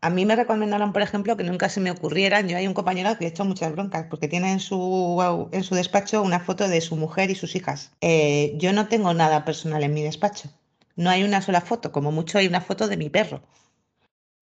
A 0.00 0.10
mí 0.10 0.26
me 0.26 0.34
recomendaron, 0.34 0.92
por 0.92 1.02
ejemplo, 1.02 1.36
que 1.36 1.44
nunca 1.44 1.68
se 1.68 1.78
me 1.78 1.92
ocurrieran, 1.92 2.48
yo 2.48 2.56
hay 2.56 2.66
un 2.66 2.74
compañero 2.74 3.16
que 3.16 3.26
ha 3.26 3.28
hecho 3.28 3.44
muchas 3.44 3.70
broncas 3.70 4.06
porque 4.10 4.26
tiene 4.26 4.50
en 4.50 4.58
su, 4.58 5.48
en 5.52 5.62
su 5.62 5.76
despacho 5.76 6.20
una 6.20 6.40
foto 6.40 6.66
de 6.66 6.80
su 6.80 6.96
mujer 6.96 7.30
y 7.30 7.36
sus 7.36 7.54
hijas. 7.54 7.92
Eh, 8.00 8.54
yo 8.56 8.72
no 8.72 8.88
tengo 8.88 9.14
nada 9.14 9.44
personal 9.44 9.84
en 9.84 9.94
mi 9.94 10.02
despacho. 10.02 10.50
No 10.96 11.10
hay 11.10 11.22
una 11.22 11.42
sola 11.42 11.60
foto, 11.60 11.92
como 11.92 12.10
mucho 12.10 12.38
hay 12.38 12.48
una 12.48 12.60
foto 12.60 12.88
de 12.88 12.96
mi 12.96 13.08
perro. 13.08 13.40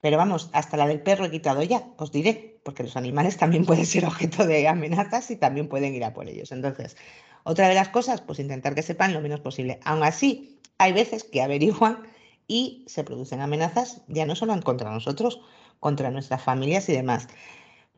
Pero 0.03 0.17
vamos, 0.19 0.51
hasta 0.53 0.77
la 0.77 0.89
del 0.89 1.01
perro 1.01 1.27
he 1.27 1.31
quitado 1.31 1.63
ya, 1.63 1.87
os 1.97 2.11
diré, 2.11 2.61
porque 2.65 2.83
los 2.83 2.97
animales 2.97 3.37
también 3.37 3.65
pueden 3.65 3.87
ser 3.87 4.05
objeto 4.05 4.45
de 4.45 4.67
amenazas 4.67 5.31
y 5.31 5.37
también 5.37 5.69
pueden 5.69 5.95
ir 5.95 6.05
a 6.05 6.13
por 6.13 6.29
ellos. 6.29 6.51
Entonces, 6.51 6.97
otra 7.45 7.69
de 7.69 7.75
las 7.75 7.89
cosas, 7.89 8.21
pues 8.21 8.41
intentar 8.41 8.75
que 8.75 8.83
sepan 8.83 9.15
lo 9.15 9.21
menos 9.21 9.41
posible. 9.41 9.79
Aún 9.85 10.03
así, 10.03 10.61
hay 10.79 10.93
veces 10.93 11.23
que 11.23 11.41
averiguan 11.47 12.03
y 12.49 12.85
se 12.89 13.05
producen 13.05 13.41
amenazas 13.41 14.03
ya 14.09 14.27
no 14.27 14.35
solo 14.35 14.61
contra 14.63 14.91
nosotros, 14.91 15.41
contra 15.79 16.11
nuestras 16.11 16.43
familias 16.43 16.89
y 16.89 16.95
demás. 16.95 17.29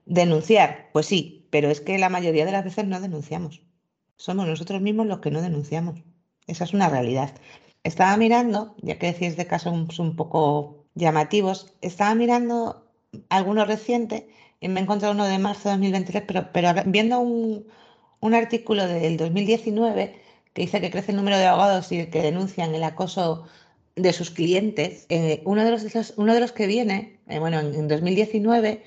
Denunciar, 0.04 0.90
pues 0.92 1.06
sí, 1.06 1.48
pero 1.50 1.70
es 1.70 1.80
que 1.80 1.96
la 1.96 2.10
mayoría 2.10 2.44
de 2.44 2.52
las 2.52 2.64
veces 2.64 2.84
no 2.86 3.00
denunciamos. 3.00 3.62
Somos 4.16 4.46
nosotros 4.46 4.82
mismos 4.82 5.06
los 5.06 5.20
que 5.20 5.30
no 5.30 5.40
denunciamos. 5.40 6.02
Esa 6.46 6.64
es 6.64 6.74
una 6.74 6.90
realidad. 6.90 7.34
Estaba 7.82 8.14
mirando, 8.18 8.74
ya 8.82 8.98
que 8.98 9.12
decís 9.12 9.38
de 9.38 9.46
casos 9.46 9.98
un 9.98 10.16
poco 10.16 10.83
llamativos. 10.94 11.72
Estaba 11.80 12.14
mirando 12.14 12.84
algunos 13.28 13.66
recientes 13.68 14.24
y 14.60 14.68
me 14.68 14.80
he 14.80 14.82
encontrado 14.82 15.14
uno 15.14 15.26
de 15.26 15.38
marzo 15.38 15.68
de 15.68 15.74
2023, 15.74 16.24
pero, 16.26 16.50
pero 16.52 16.72
viendo 16.86 17.20
un, 17.20 17.66
artículo 18.34 18.86
del 18.86 19.18
2019 19.18 20.18
que 20.54 20.62
dice 20.62 20.80
que 20.80 20.90
crece 20.90 21.10
el 21.10 21.18
número 21.18 21.36
de 21.36 21.46
abogados 21.46 21.92
y 21.92 22.06
que 22.06 22.22
denuncian 22.22 22.74
el 22.74 22.82
acoso 22.84 23.46
de 23.96 24.12
sus 24.12 24.30
clientes. 24.30 25.06
Eh, 25.08 25.42
uno, 25.44 25.64
de 25.64 25.70
los, 25.70 26.14
uno 26.16 26.32
de 26.32 26.40
los 26.40 26.52
que 26.52 26.66
viene, 26.66 27.20
eh, 27.28 27.38
bueno, 27.38 27.60
en, 27.60 27.88
2019 27.88 28.82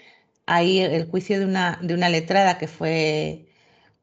hay 0.46 0.80
el 0.80 1.10
juicio 1.10 1.40
de 1.40 1.46
una, 1.46 1.80
de 1.82 1.94
una 1.94 2.10
letrada 2.10 2.58
que 2.58 2.68
fue, 2.68 3.50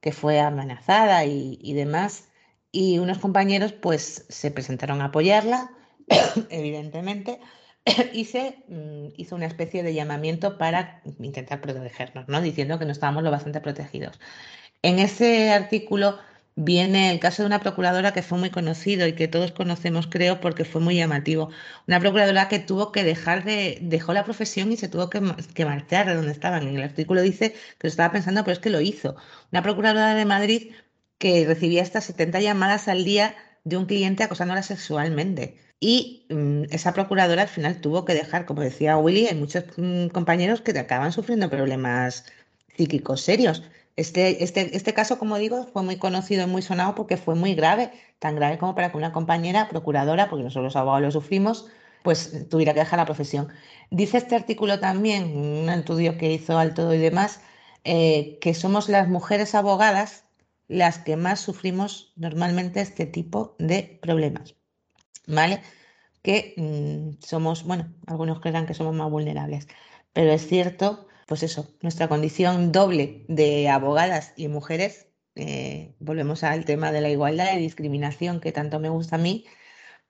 que 0.00 0.12
fue 0.12 0.40
amenazada 0.40 1.24
y, 1.24 1.58
y 1.62 1.72
demás, 1.72 2.28
y 2.70 2.98
unos 2.98 3.18
compañeros 3.18 3.72
pues 3.72 4.26
se 4.28 4.50
presentaron 4.50 5.00
a 5.00 5.06
apoyarla, 5.06 5.70
evidentemente, 6.50 7.40
hice, 8.12 8.56
mm, 8.68 9.08
hizo 9.16 9.36
una 9.36 9.46
especie 9.46 9.82
de 9.82 9.94
llamamiento 9.94 10.58
para 10.58 11.02
intentar 11.20 11.60
protegernos, 11.60 12.28
¿no? 12.28 12.40
diciendo 12.40 12.78
que 12.78 12.84
no 12.84 12.92
estábamos 12.92 13.22
lo 13.22 13.30
bastante 13.30 13.60
protegidos. 13.60 14.18
En 14.82 14.98
ese 14.98 15.52
artículo 15.52 16.18
viene 16.56 17.10
el 17.10 17.20
caso 17.20 17.42
de 17.42 17.46
una 17.46 17.60
procuradora 17.60 18.12
que 18.12 18.22
fue 18.22 18.38
muy 18.38 18.50
conocido 18.50 19.06
y 19.06 19.14
que 19.14 19.28
todos 19.28 19.52
conocemos, 19.52 20.06
creo, 20.06 20.40
porque 20.40 20.64
fue 20.64 20.80
muy 20.80 20.96
llamativo. 20.96 21.50
Una 21.88 22.00
procuradora 22.00 22.48
que 22.48 22.58
tuvo 22.60 22.92
que 22.92 23.02
dejar 23.04 23.44
de, 23.44 23.78
dejó 23.82 24.12
la 24.12 24.24
profesión 24.24 24.70
y 24.72 24.76
se 24.76 24.88
tuvo 24.88 25.10
que, 25.10 25.20
marchar 25.20 26.06
de 26.06 26.14
donde 26.14 26.32
estaba. 26.32 26.58
En 26.58 26.68
el 26.68 26.82
artículo 26.82 27.22
dice 27.22 27.52
que 27.52 27.86
lo 27.86 27.88
estaba 27.88 28.12
pensando, 28.12 28.44
pero 28.44 28.52
es 28.52 28.58
que 28.60 28.70
lo 28.70 28.80
hizo. 28.80 29.16
Una 29.52 29.62
procuradora 29.62 30.14
de 30.14 30.24
Madrid 30.24 30.72
que 31.18 31.46
recibía 31.46 31.82
hasta 31.82 32.00
70 32.00 32.40
llamadas 32.40 32.88
al 32.88 33.04
día 33.04 33.34
de 33.64 33.76
un 33.76 33.86
cliente 33.86 34.22
acosándola 34.22 34.62
sexualmente. 34.62 35.56
Y 35.80 36.26
mm, 36.30 36.64
esa 36.70 36.94
procuradora 36.94 37.42
al 37.42 37.48
final 37.48 37.80
tuvo 37.80 38.04
que 38.04 38.14
dejar, 38.14 38.46
como 38.46 38.62
decía 38.62 38.96
Willy, 38.96 39.26
hay 39.26 39.34
muchos 39.34 39.64
mm, 39.76 40.08
compañeros 40.08 40.60
que 40.60 40.78
acaban 40.78 41.12
sufriendo 41.12 41.50
problemas 41.50 42.24
psíquicos 42.76 43.22
serios. 43.22 43.62
Este, 43.96 44.42
este, 44.42 44.76
este 44.76 44.94
caso, 44.94 45.18
como 45.18 45.38
digo, 45.38 45.66
fue 45.72 45.82
muy 45.82 45.96
conocido 45.96 46.44
y 46.44 46.46
muy 46.46 46.62
sonado 46.62 46.94
porque 46.94 47.16
fue 47.16 47.34
muy 47.36 47.54
grave, 47.54 47.92
tan 48.18 48.34
grave 48.36 48.58
como 48.58 48.74
para 48.74 48.90
que 48.90 48.96
una 48.96 49.12
compañera 49.12 49.68
procuradora, 49.68 50.28
porque 50.28 50.44
nosotros 50.44 50.64
los 50.64 50.76
abogados 50.76 51.02
lo 51.02 51.10
sufrimos, 51.12 51.68
pues 52.02 52.48
tuviera 52.48 52.74
que 52.74 52.80
dejar 52.80 52.98
la 52.98 53.06
profesión. 53.06 53.48
Dice 53.90 54.18
este 54.18 54.36
artículo 54.36 54.80
también, 54.80 55.36
un 55.36 55.68
estudio 55.70 56.18
que 56.18 56.32
hizo 56.32 56.58
Alto 56.58 56.92
y 56.92 56.98
demás, 56.98 57.40
eh, 57.84 58.38
que 58.40 58.54
somos 58.54 58.88
las 58.88 59.08
mujeres 59.08 59.54
abogadas 59.54 60.23
las 60.68 60.98
que 60.98 61.16
más 61.16 61.40
sufrimos 61.40 62.12
normalmente 62.16 62.80
este 62.80 63.06
tipo 63.06 63.56
de 63.58 63.98
problemas. 64.02 64.56
¿Vale? 65.26 65.62
Que 66.22 66.54
mm, 66.56 67.24
somos, 67.24 67.64
bueno, 67.64 67.92
algunos 68.06 68.40
creerán 68.40 68.66
que 68.66 68.74
somos 68.74 68.94
más 68.94 69.10
vulnerables, 69.10 69.68
pero 70.12 70.32
es 70.32 70.46
cierto 70.46 71.06
pues 71.26 71.42
eso, 71.42 71.74
nuestra 71.80 72.08
condición 72.08 72.72
doble 72.72 73.24
de 73.28 73.68
abogadas 73.68 74.32
y 74.36 74.48
mujeres, 74.48 75.08
eh, 75.36 75.94
volvemos 75.98 76.44
al 76.44 76.64
tema 76.64 76.92
de 76.92 77.00
la 77.00 77.10
igualdad 77.10 77.56
y 77.56 77.60
discriminación 77.60 78.40
que 78.40 78.52
tanto 78.52 78.78
me 78.78 78.88
gusta 78.88 79.16
a 79.16 79.18
mí, 79.18 79.44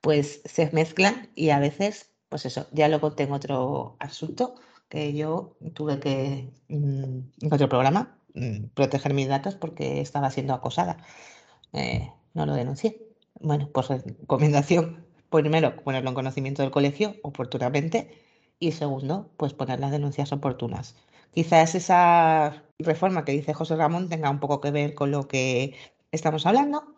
pues 0.01 0.41
se 0.45 0.69
mezclan 0.71 1.31
y 1.35 1.49
a 1.51 1.59
veces, 1.59 2.11
pues 2.29 2.45
eso, 2.45 2.67
ya 2.71 2.89
luego 2.89 3.13
tengo 3.13 3.35
otro 3.35 3.97
asunto 3.99 4.55
que 4.89 5.13
yo 5.13 5.57
tuve 5.73 5.99
que, 5.99 6.51
mm, 6.69 7.19
en 7.41 7.53
otro 7.53 7.69
programa, 7.69 8.14
proteger 8.73 9.13
mis 9.13 9.27
datos 9.27 9.55
porque 9.55 10.01
estaba 10.01 10.29
siendo 10.29 10.53
acosada. 10.53 10.97
Eh, 11.73 12.11
no 12.33 12.45
lo 12.45 12.53
denuncié. 12.53 13.01
Bueno, 13.39 13.69
pues 13.73 13.89
recomendación, 13.89 15.05
primero, 15.29 15.75
ponerlo 15.83 16.09
en 16.09 16.15
conocimiento 16.15 16.61
del 16.61 16.71
colegio 16.71 17.15
oportunamente 17.23 18.21
y 18.59 18.71
segundo, 18.71 19.29
pues 19.37 19.53
poner 19.53 19.79
las 19.79 19.91
denuncias 19.91 20.31
oportunas. 20.31 20.95
Quizás 21.33 21.75
esa 21.75 22.63
reforma 22.79 23.25
que 23.25 23.33
dice 23.33 23.53
José 23.53 23.75
Ramón 23.75 24.09
tenga 24.09 24.29
un 24.29 24.39
poco 24.39 24.61
que 24.61 24.71
ver 24.71 24.95
con 24.95 25.11
lo 25.11 25.27
que 25.27 25.75
estamos 26.11 26.45
hablando. 26.45 26.95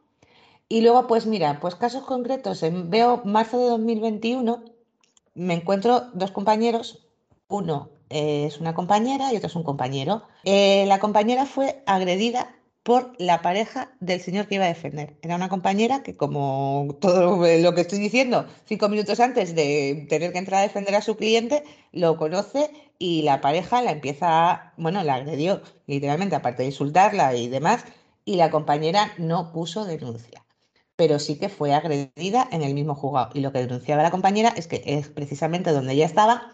Y 0.70 0.82
luego, 0.82 1.08
pues 1.08 1.26
mira, 1.26 1.60
pues 1.60 1.76
casos 1.76 2.04
concretos, 2.04 2.64
veo 2.90 3.22
marzo 3.24 3.58
de 3.58 3.70
2021, 3.70 4.64
me 5.34 5.54
encuentro 5.54 6.10
dos 6.14 6.32
compañeros, 6.32 7.08
uno 7.48 7.97
es 8.10 8.60
una 8.60 8.74
compañera 8.74 9.34
y 9.34 9.38
otro 9.38 9.48
es 9.48 9.56
un 9.56 9.64
compañero. 9.64 10.24
Eh, 10.44 10.86
la 10.88 11.00
compañera 11.00 11.46
fue 11.46 11.84
agredida 11.86 12.54
por 12.88 13.12
la 13.18 13.42
pareja 13.42 13.92
del 14.00 14.22
señor 14.22 14.48
que 14.48 14.56
iba 14.56 14.64
a 14.64 14.70
defender. 14.70 15.18
Era 15.22 15.36
una 15.36 15.50
compañera 15.50 16.04
que, 16.04 16.16
como 16.16 16.96
todo 17.02 17.36
lo 17.60 17.76
que 17.76 17.82
estoy 17.82 18.00
diciendo, 18.00 18.48
cinco 18.66 18.88
minutos 18.88 19.20
antes 19.20 19.56
de 19.56 20.06
tener 20.08 20.32
que 20.32 20.38
entrar 20.38 20.62
a 20.62 20.64
defender 20.64 20.96
a 20.96 21.02
su 21.02 21.18
cliente, 21.18 21.66
lo 21.92 22.16
conoce 22.16 22.72
y 22.98 23.24
la 23.24 23.42
pareja 23.42 23.82
la 23.82 23.92
empieza, 23.92 24.52
a, 24.52 24.74
bueno, 24.78 25.04
la 25.04 25.16
agredió 25.16 25.62
literalmente, 25.86 26.38
aparte 26.38 26.64
de 26.64 26.70
insultarla 26.70 27.36
y 27.36 27.50
demás, 27.50 27.84
y 28.24 28.38
la 28.38 28.52
compañera 28.52 29.12
no 29.18 29.52
puso 29.52 29.84
denuncia. 29.84 30.46
Pero 30.96 31.20
sí 31.20 31.38
que 31.38 31.50
fue 31.50 31.74
agredida 31.74 32.48
en 32.54 32.62
el 32.64 32.74
mismo 32.74 32.96
juzgado. 32.96 33.32
Y 33.34 33.42
lo 33.42 33.52
que 33.52 33.60
denunciaba 33.60 34.02
la 34.02 34.12
compañera 34.12 34.54
es 34.56 34.68
que 34.68 34.82
es 34.86 35.10
precisamente 35.10 35.72
donde 35.72 35.92
ella 35.92 36.06
estaba, 36.06 36.54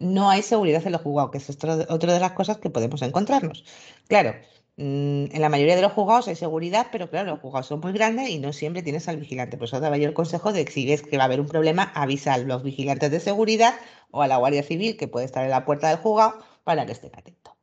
no 0.00 0.28
hay 0.28 0.42
seguridad 0.42 0.84
en 0.84 0.92
los 0.92 1.02
juzgados, 1.02 1.30
que 1.30 1.38
es 1.38 1.48
otra 1.50 2.12
de 2.14 2.20
las 2.20 2.32
cosas 2.32 2.58
que 2.58 2.70
podemos 2.70 3.00
encontrarnos. 3.02 3.64
Claro, 4.08 4.34
Mm, 4.82 5.26
en 5.32 5.42
la 5.42 5.50
mayoría 5.50 5.76
de 5.76 5.82
los 5.82 5.92
juzgados 5.92 6.26
hay 6.28 6.36
seguridad, 6.36 6.86
pero 6.90 7.10
claro, 7.10 7.32
los 7.32 7.40
juzgados 7.40 7.66
son 7.66 7.80
muy 7.80 7.92
grandes 7.92 8.30
y 8.30 8.38
no 8.38 8.54
siempre 8.54 8.82
tienes 8.82 9.08
al 9.08 9.18
vigilante. 9.18 9.58
Por 9.58 9.66
eso 9.66 9.78
daba 9.78 9.98
yo 9.98 10.08
el 10.08 10.14
consejo 10.14 10.54
de 10.54 10.64
que 10.64 10.72
si 10.72 10.86
ves 10.86 11.02
que 11.02 11.18
va 11.18 11.24
a 11.24 11.26
haber 11.26 11.38
un 11.40 11.48
problema, 11.48 11.92
avisa 11.94 12.32
a 12.32 12.38
los 12.38 12.62
vigilantes 12.62 13.10
de 13.10 13.20
seguridad 13.20 13.74
o 14.10 14.22
a 14.22 14.26
la 14.26 14.38
Guardia 14.38 14.62
Civil, 14.62 14.96
que 14.96 15.06
puede 15.06 15.26
estar 15.26 15.44
en 15.44 15.50
la 15.50 15.66
puerta 15.66 15.88
del 15.90 15.98
juzgado, 15.98 16.38
para 16.64 16.86
que 16.86 16.92
estén 16.92 17.10
atentos. 17.14 17.54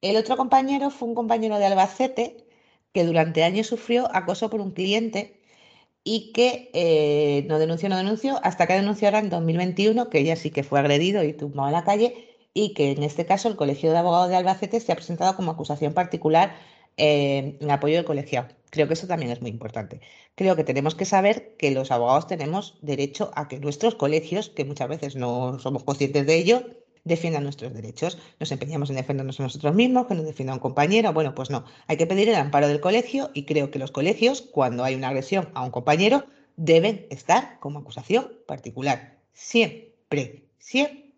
El 0.00 0.16
otro 0.16 0.38
compañero 0.38 0.88
fue 0.90 1.08
un 1.08 1.14
compañero 1.14 1.58
de 1.58 1.66
Albacete 1.66 2.46
que 2.92 3.04
durante 3.04 3.44
años 3.44 3.66
sufrió 3.66 4.08
acoso 4.14 4.48
por 4.48 4.62
un 4.62 4.70
cliente 4.72 5.37
y 6.04 6.32
que 6.32 6.70
eh, 6.74 7.44
no 7.48 7.58
denunció, 7.58 7.88
no 7.88 7.96
denunció, 7.96 8.40
hasta 8.42 8.66
que 8.66 8.74
denunció 8.74 9.08
ahora 9.08 9.18
en 9.18 9.30
2021, 9.30 10.08
que 10.08 10.18
ella 10.20 10.36
sí 10.36 10.50
que 10.50 10.62
fue 10.62 10.80
agredido 10.80 11.22
y 11.24 11.32
tumbado 11.32 11.68
en 11.68 11.74
la 11.74 11.84
calle 11.84 12.28
y 12.54 12.74
que 12.74 12.92
en 12.92 13.02
este 13.02 13.26
caso 13.26 13.48
el 13.48 13.56
Colegio 13.56 13.92
de 13.92 13.98
Abogados 13.98 14.28
de 14.28 14.36
Albacete 14.36 14.80
se 14.80 14.92
ha 14.92 14.96
presentado 14.96 15.36
como 15.36 15.50
acusación 15.50 15.94
particular 15.94 16.56
eh, 16.96 17.56
en 17.60 17.70
apoyo 17.70 17.96
del 17.96 18.04
colegiado. 18.04 18.48
Creo 18.70 18.86
que 18.88 18.94
eso 18.94 19.06
también 19.06 19.30
es 19.30 19.40
muy 19.40 19.50
importante. 19.50 20.00
Creo 20.34 20.56
que 20.56 20.64
tenemos 20.64 20.94
que 20.94 21.04
saber 21.04 21.56
que 21.56 21.70
los 21.70 21.90
abogados 21.90 22.26
tenemos 22.26 22.78
derecho 22.82 23.30
a 23.34 23.48
que 23.48 23.60
nuestros 23.60 23.94
colegios, 23.94 24.50
que 24.50 24.64
muchas 24.64 24.88
veces 24.88 25.16
no 25.16 25.58
somos 25.58 25.84
conscientes 25.84 26.26
de 26.26 26.36
ello, 26.36 26.64
defiendan 27.08 27.42
nuestros 27.42 27.74
derechos. 27.74 28.18
Nos 28.38 28.52
empeñamos 28.52 28.90
en 28.90 28.96
defendernos 28.96 29.40
a 29.40 29.42
nosotros 29.42 29.74
mismos, 29.74 30.06
que 30.06 30.14
nos 30.14 30.24
defienda 30.24 30.54
un 30.54 30.60
compañero. 30.60 31.12
Bueno, 31.12 31.34
pues 31.34 31.50
no. 31.50 31.64
Hay 31.86 31.96
que 31.96 32.06
pedir 32.06 32.28
el 32.28 32.36
amparo 32.36 32.68
del 32.68 32.80
colegio 32.80 33.30
y 33.34 33.44
creo 33.44 33.70
que 33.70 33.78
los 33.78 33.90
colegios, 33.90 34.42
cuando 34.42 34.84
hay 34.84 34.94
una 34.94 35.08
agresión 35.08 35.48
a 35.54 35.64
un 35.64 35.70
compañero, 35.70 36.26
deben 36.56 37.06
estar 37.10 37.58
como 37.60 37.80
acusación 37.80 38.32
particular. 38.46 39.18
Siempre, 39.32 40.44
siempre. 40.58 41.08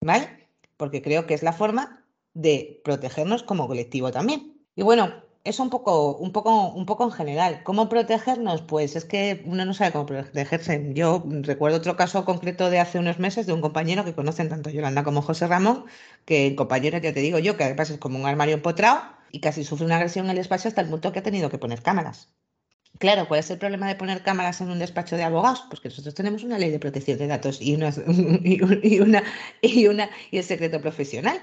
¿vale? 0.00 0.48
Porque 0.76 1.02
creo 1.02 1.26
que 1.26 1.34
es 1.34 1.42
la 1.42 1.52
forma 1.52 2.04
de 2.34 2.80
protegernos 2.84 3.42
como 3.42 3.66
colectivo 3.66 4.10
también. 4.10 4.64
Y 4.74 4.82
bueno, 4.82 5.22
eso 5.44 5.62
un 5.62 5.70
poco, 5.70 6.16
un 6.16 6.32
poco, 6.32 6.68
un 6.72 6.86
poco 6.86 7.04
en 7.04 7.10
general. 7.12 7.62
¿Cómo 7.64 7.88
protegernos? 7.88 8.62
Pues 8.62 8.96
es 8.96 9.04
que 9.04 9.42
uno 9.46 9.64
no 9.64 9.74
sabe 9.74 9.92
cómo 9.92 10.06
protegerse. 10.06 10.92
Yo 10.94 11.24
recuerdo 11.42 11.78
otro 11.78 11.96
caso 11.96 12.24
concreto 12.24 12.70
de 12.70 12.78
hace 12.80 12.98
unos 12.98 13.18
meses 13.18 13.46
de 13.46 13.52
un 13.52 13.60
compañero 13.60 14.04
que 14.04 14.14
conocen 14.14 14.48
tanto 14.48 14.70
Yolanda 14.70 15.04
como 15.04 15.22
José 15.22 15.46
Ramón, 15.46 15.86
que 16.24 16.46
el 16.46 16.56
compañero, 16.56 16.98
ya 16.98 17.12
te 17.12 17.20
digo 17.20 17.38
yo, 17.38 17.56
que 17.56 17.64
además 17.64 17.90
es 17.90 17.98
como 17.98 18.18
un 18.18 18.26
armario 18.26 18.54
empotrado 18.54 19.02
y 19.32 19.40
casi 19.40 19.64
sufre 19.64 19.86
una 19.86 19.96
agresión 19.96 20.26
en 20.26 20.32
el 20.32 20.38
espacio 20.38 20.68
hasta 20.68 20.80
el 20.82 20.88
punto 20.88 21.12
que 21.12 21.20
ha 21.20 21.22
tenido 21.22 21.50
que 21.50 21.58
poner 21.58 21.82
cámaras. 21.82 22.30
Claro, 22.98 23.26
¿cuál 23.28 23.40
es 23.40 23.50
el 23.50 23.58
problema 23.58 23.88
de 23.88 23.96
poner 23.96 24.22
cámaras 24.22 24.60
en 24.60 24.70
un 24.70 24.78
despacho 24.78 25.16
de 25.16 25.24
abogados? 25.24 25.64
Pues 25.70 25.80
que 25.80 25.88
nosotros 25.88 26.14
tenemos 26.14 26.44
una 26.44 26.58
ley 26.58 26.70
de 26.70 26.78
protección 26.78 27.18
de 27.18 27.26
datos 27.28 27.60
y, 27.62 27.74
una, 27.74 27.90
y, 28.44 28.62
una, 29.00 29.24
y, 29.62 29.86
una, 29.88 30.10
y 30.30 30.38
el 30.38 30.44
secreto 30.44 30.80
profesional. 30.80 31.40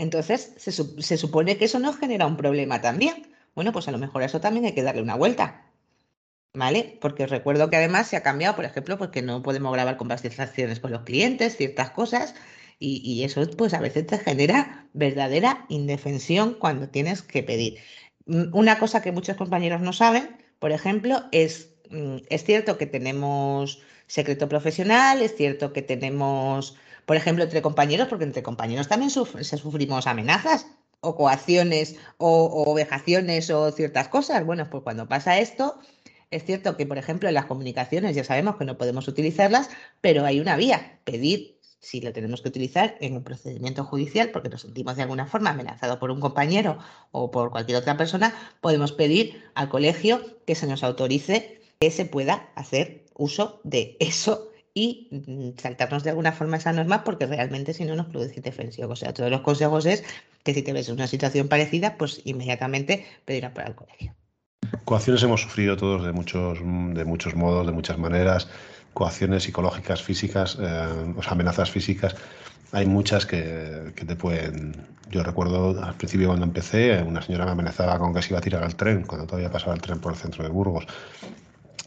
Entonces, 0.00 0.54
se, 0.56 1.16
supone 1.16 1.56
que 1.56 1.66
eso 1.66 1.78
nos 1.78 1.98
genera 1.98 2.26
un 2.26 2.36
problema 2.36 2.80
también. 2.80 3.34
Bueno, 3.54 3.72
pues 3.72 3.88
a 3.88 3.92
lo 3.92 3.98
mejor 3.98 4.22
a 4.22 4.26
eso 4.26 4.40
también 4.40 4.66
hay 4.66 4.72
que 4.72 4.82
darle 4.82 5.02
una 5.02 5.14
vuelta. 5.16 5.66
¿Vale? 6.52 6.98
Porque 7.00 7.26
recuerdo 7.26 7.70
que 7.70 7.76
además 7.76 8.08
se 8.08 8.16
ha 8.16 8.22
cambiado, 8.22 8.56
por 8.56 8.64
ejemplo, 8.64 8.98
porque 8.98 9.22
no 9.22 9.42
podemos 9.42 9.72
grabar 9.72 9.96
conversaciones 9.96 10.80
con 10.80 10.90
los 10.90 11.02
clientes, 11.02 11.56
ciertas 11.56 11.90
cosas, 11.90 12.34
y, 12.80 13.02
y 13.04 13.24
eso 13.24 13.48
pues 13.56 13.74
a 13.74 13.80
veces 13.80 14.06
te 14.06 14.18
genera 14.18 14.88
verdadera 14.92 15.66
indefensión 15.68 16.54
cuando 16.54 16.88
tienes 16.88 17.22
que 17.22 17.42
pedir. 17.44 17.78
Mm, 18.26 18.54
una 18.56 18.78
cosa 18.80 19.02
que 19.02 19.12
muchos 19.12 19.36
compañeros 19.36 19.80
no 19.80 19.92
saben 19.92 20.40
por 20.60 20.72
ejemplo, 20.72 21.24
es, 21.32 21.74
mm, 21.90 22.18
es 22.28 22.44
cierto 22.44 22.78
que 22.78 22.86
tenemos 22.86 23.80
secreto 24.06 24.48
profesional, 24.48 25.22
es 25.22 25.34
cierto 25.34 25.72
que 25.72 25.82
tenemos, 25.82 26.76
por 27.10 27.16
ejemplo, 27.16 27.42
entre 27.42 27.60
compañeros, 27.60 28.06
porque 28.06 28.22
entre 28.22 28.44
compañeros 28.44 28.86
también 28.86 29.10
se 29.10 29.56
sufrimos 29.56 30.06
amenazas 30.06 30.68
o 31.00 31.16
coacciones 31.16 31.96
o, 32.18 32.64
o 32.64 32.72
vejaciones 32.72 33.50
o 33.50 33.72
ciertas 33.72 34.06
cosas. 34.06 34.46
Bueno, 34.46 34.70
pues 34.70 34.84
cuando 34.84 35.08
pasa 35.08 35.40
esto, 35.40 35.80
es 36.30 36.44
cierto 36.44 36.76
que, 36.76 36.86
por 36.86 36.98
ejemplo, 36.98 37.28
en 37.28 37.34
las 37.34 37.46
comunicaciones 37.46 38.14
ya 38.14 38.22
sabemos 38.22 38.54
que 38.58 38.64
no 38.64 38.78
podemos 38.78 39.08
utilizarlas, 39.08 39.70
pero 40.00 40.24
hay 40.24 40.38
una 40.38 40.54
vía, 40.54 41.00
pedir 41.02 41.58
si 41.80 42.00
lo 42.00 42.12
tenemos 42.12 42.42
que 42.42 42.48
utilizar 42.50 42.94
en 43.00 43.16
un 43.16 43.24
procedimiento 43.24 43.82
judicial 43.82 44.30
porque 44.30 44.48
nos 44.48 44.60
sentimos 44.60 44.94
de 44.94 45.02
alguna 45.02 45.26
forma 45.26 45.50
amenazados 45.50 45.98
por 45.98 46.12
un 46.12 46.20
compañero 46.20 46.78
o 47.10 47.32
por 47.32 47.50
cualquier 47.50 47.78
otra 47.78 47.96
persona, 47.96 48.32
podemos 48.60 48.92
pedir 48.92 49.42
al 49.56 49.68
colegio 49.68 50.38
que 50.46 50.54
se 50.54 50.68
nos 50.68 50.84
autorice 50.84 51.60
que 51.80 51.90
se 51.90 52.04
pueda 52.04 52.50
hacer 52.54 53.04
uso 53.16 53.60
de 53.64 53.96
eso 53.98 54.49
y 54.74 55.08
mm, 55.10 55.58
saltarnos 55.60 56.04
de 56.04 56.10
alguna 56.10 56.32
forma 56.32 56.56
esa 56.56 56.72
norma 56.72 57.04
porque 57.04 57.26
realmente 57.26 57.74
si 57.74 57.84
no 57.84 57.96
nos 57.96 58.06
produce 58.06 58.40
defensión. 58.40 58.90
O 58.90 58.96
sea, 58.96 59.12
todos 59.12 59.30
los 59.30 59.40
consejos 59.40 59.86
es 59.86 60.04
que 60.42 60.54
si 60.54 60.62
te 60.62 60.72
ves 60.72 60.88
en 60.88 60.94
una 60.94 61.06
situación 61.06 61.48
parecida, 61.48 61.96
pues 61.96 62.20
inmediatamente 62.24 63.06
pedirá 63.24 63.52
para 63.52 63.68
el 63.68 63.74
colegio. 63.74 64.14
Coacciones 64.84 65.22
hemos 65.22 65.42
sufrido 65.42 65.76
todos 65.76 66.04
de 66.04 66.12
muchos, 66.12 66.58
de 66.60 67.04
muchos 67.04 67.34
modos, 67.34 67.66
de 67.66 67.72
muchas 67.72 67.98
maneras 67.98 68.48
coacciones 68.94 69.44
psicológicas, 69.44 70.02
físicas, 70.02 70.58
eh, 70.60 71.14
o 71.16 71.20
amenazas 71.30 71.70
físicas. 71.70 72.16
hay 72.72 72.86
muchas 72.86 73.26
que, 73.26 73.92
te 73.94 74.16
pueden... 74.16 74.74
Yo 75.10 75.24
recuerdo 75.24 75.82
al 75.82 75.94
principio 75.94 76.28
cuando 76.28 76.46
empecé, 76.46 77.02
una 77.02 77.20
señora 77.20 77.44
me 77.44 77.50
amenazaba 77.52 77.98
con 77.98 78.14
que 78.14 78.22
se 78.22 78.28
iba 78.28 78.38
a 78.38 78.42
tirar 78.42 78.62
al 78.62 78.76
tren, 78.76 79.02
cuando 79.02 79.26
todavía 79.26 79.50
pasaba 79.50 79.74
el 79.74 79.80
tren 79.80 80.00
por 80.00 80.12
el 80.12 80.18
centro 80.18 80.44
de 80.44 80.50
Burgos. 80.50 80.86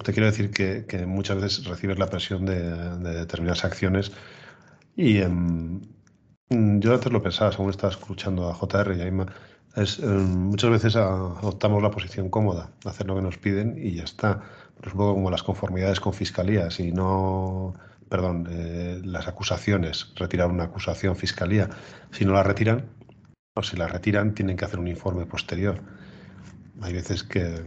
Te 0.03 0.11
quiero 0.13 0.25
decir 0.27 0.51
que, 0.51 1.05
muchas 1.05 1.41
veces 1.41 1.65
recibes 1.65 1.99
la 1.99 2.09
presión 2.09 2.45
de, 2.45 2.97
determinadas 2.99 3.63
acciones 3.65 4.11
y 4.95 5.19
em, 5.19 5.81
yo 6.49 6.93
antes 6.93 7.11
lo 7.11 7.21
pensaba, 7.21 7.51
según 7.51 7.69
estaba 7.69 7.91
escuchando 7.91 8.49
a 8.49 8.53
JR 8.53 8.95
y 8.95 9.01
a 9.01 9.07
Ima, 9.07 9.27
es, 9.75 9.99
em, 9.99 10.49
muchas 10.49 10.69
veces 10.69 10.95
adoptamos 10.95 11.81
la 11.81 11.91
posición 11.91 12.29
cómoda, 12.29 12.71
hacer 12.85 13.07
lo 13.07 13.15
que 13.15 13.21
nos 13.21 13.37
piden 13.37 13.75
y 13.77 13.95
ya 13.95 14.03
está. 14.03 14.41
Pero 14.75 14.87
es 14.87 14.93
un 14.93 14.99
poco 14.99 15.13
como 15.13 15.31
las 15.31 15.43
conformidades 15.43 15.99
con 15.99 16.13
fiscalía. 16.13 16.69
Si 16.71 16.91
no 16.91 17.73
perdón, 18.13 18.47
eh, 18.51 19.01
las 19.03 19.27
acusaciones, 19.27 20.13
retirar 20.15 20.47
una 20.51 20.65
acusación 20.65 21.15
fiscalía. 21.15 21.71
Si 22.11 22.25
no 22.25 22.33
la 22.33 22.43
retiran, 22.43 22.85
o 23.55 23.63
si 23.63 23.75
la 23.75 23.87
retiran, 23.87 24.35
tienen 24.35 24.55
que 24.55 24.65
hacer 24.65 24.79
un 24.79 24.87
informe 24.87 25.25
posterior. 25.25 25.81
Hay 26.81 26.93
veces 26.93 27.23
que, 27.23 27.63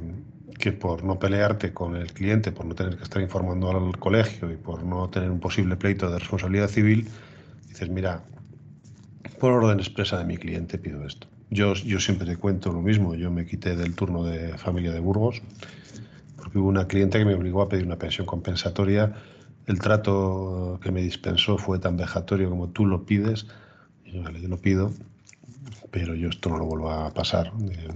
que 0.58 0.72
por 0.72 1.04
no 1.04 1.18
pelearte 1.18 1.72
con 1.72 1.96
el 1.96 2.12
cliente, 2.12 2.52
por 2.52 2.66
no 2.66 2.74
tener 2.74 2.96
que 2.96 3.04
estar 3.04 3.22
informando 3.22 3.70
al 3.70 3.98
colegio 3.98 4.50
y 4.50 4.56
por 4.56 4.82
no 4.82 5.08
tener 5.08 5.30
un 5.30 5.40
posible 5.40 5.76
pleito 5.76 6.10
de 6.10 6.18
responsabilidad 6.18 6.68
civil, 6.68 7.08
dices, 7.68 7.88
mira, 7.88 8.22
por 9.38 9.52
orden 9.52 9.78
expresa 9.78 10.18
de 10.18 10.24
mi 10.24 10.38
cliente 10.38 10.78
pido 10.78 11.04
esto. 11.06 11.26
Yo, 11.50 11.74
yo 11.74 12.00
siempre 12.00 12.26
te 12.26 12.36
cuento 12.36 12.72
lo 12.72 12.82
mismo, 12.82 13.14
yo 13.14 13.30
me 13.30 13.46
quité 13.46 13.76
del 13.76 13.94
turno 13.94 14.24
de 14.24 14.58
familia 14.58 14.92
de 14.92 15.00
Burgos 15.00 15.42
porque 16.36 16.58
hubo 16.58 16.68
una 16.68 16.86
cliente 16.86 17.18
que 17.18 17.24
me 17.24 17.34
obligó 17.34 17.62
a 17.62 17.68
pedir 17.68 17.86
una 17.86 17.96
pensión 17.96 18.26
compensatoria 18.26 19.14
el 19.66 19.80
trato 19.80 20.78
que 20.80 20.92
me 20.92 21.02
dispensó 21.02 21.58
fue 21.58 21.78
tan 21.78 21.96
vejatorio 21.96 22.48
como 22.48 22.68
tú 22.68 22.86
lo 22.86 23.04
pides. 23.04 23.46
Y 24.04 24.12
yo, 24.12 24.22
vale, 24.22 24.40
yo 24.40 24.48
lo 24.48 24.58
pido, 24.58 24.92
pero 25.90 26.14
yo 26.14 26.28
esto 26.28 26.48
no 26.48 26.58
lo 26.58 26.66
vuelvo 26.66 26.90
a 26.90 27.12
pasar. 27.12 27.52
Eh, 27.70 27.88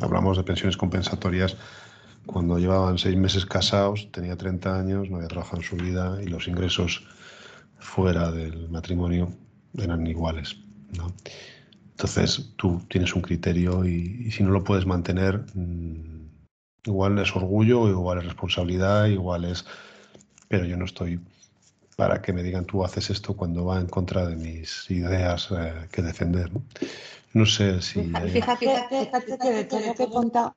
hablamos 0.00 0.36
de 0.36 0.44
pensiones 0.44 0.76
compensatorias 0.76 1.56
cuando 2.26 2.58
llevaban 2.58 2.98
seis 2.98 3.16
meses 3.16 3.46
casados, 3.46 4.08
tenía 4.12 4.36
30 4.36 4.78
años, 4.78 5.10
no 5.10 5.16
había 5.16 5.28
trabajado 5.28 5.58
en 5.58 5.64
su 5.64 5.76
vida 5.76 6.18
y 6.22 6.26
los 6.26 6.48
ingresos 6.48 7.06
fuera 7.78 8.30
del 8.30 8.68
matrimonio 8.68 9.32
eran 9.76 10.06
iguales. 10.06 10.56
Entonces 11.90 12.52
tú 12.56 12.82
tienes 12.88 13.14
un 13.14 13.22
criterio 13.22 13.84
y, 13.84 14.30
si 14.30 14.42
no 14.42 14.50
lo 14.50 14.64
puedes 14.64 14.86
mantener, 14.86 15.44
mm, 15.54 16.28
igual 16.84 17.18
es 17.18 17.34
orgullo, 17.34 17.88
igual 17.88 18.18
es 18.18 18.24
responsabilidad, 18.24 19.06
igual 19.06 19.44
es 19.44 19.64
pero 20.48 20.64
yo 20.64 20.76
no 20.76 20.84
estoy 20.84 21.20
para 21.96 22.20
que 22.20 22.32
me 22.32 22.42
digan 22.42 22.64
tú 22.64 22.84
haces 22.84 23.10
esto 23.10 23.34
cuando 23.34 23.64
va 23.64 23.78
en 23.78 23.86
contra 23.86 24.26
de 24.26 24.34
mis 24.34 24.90
ideas 24.90 25.48
eh, 25.52 25.86
que 25.92 26.02
defender. 26.02 26.50
Sé 27.46 27.80
si... 27.82 28.02
Fíjate, 28.02 28.66
fíjate, 28.88 29.38
que 29.38 29.50
de 29.50 29.64
todo 29.64 29.80
lo 29.80 29.94
que 29.94 30.02
he 30.02 30.08
contado 30.08 30.56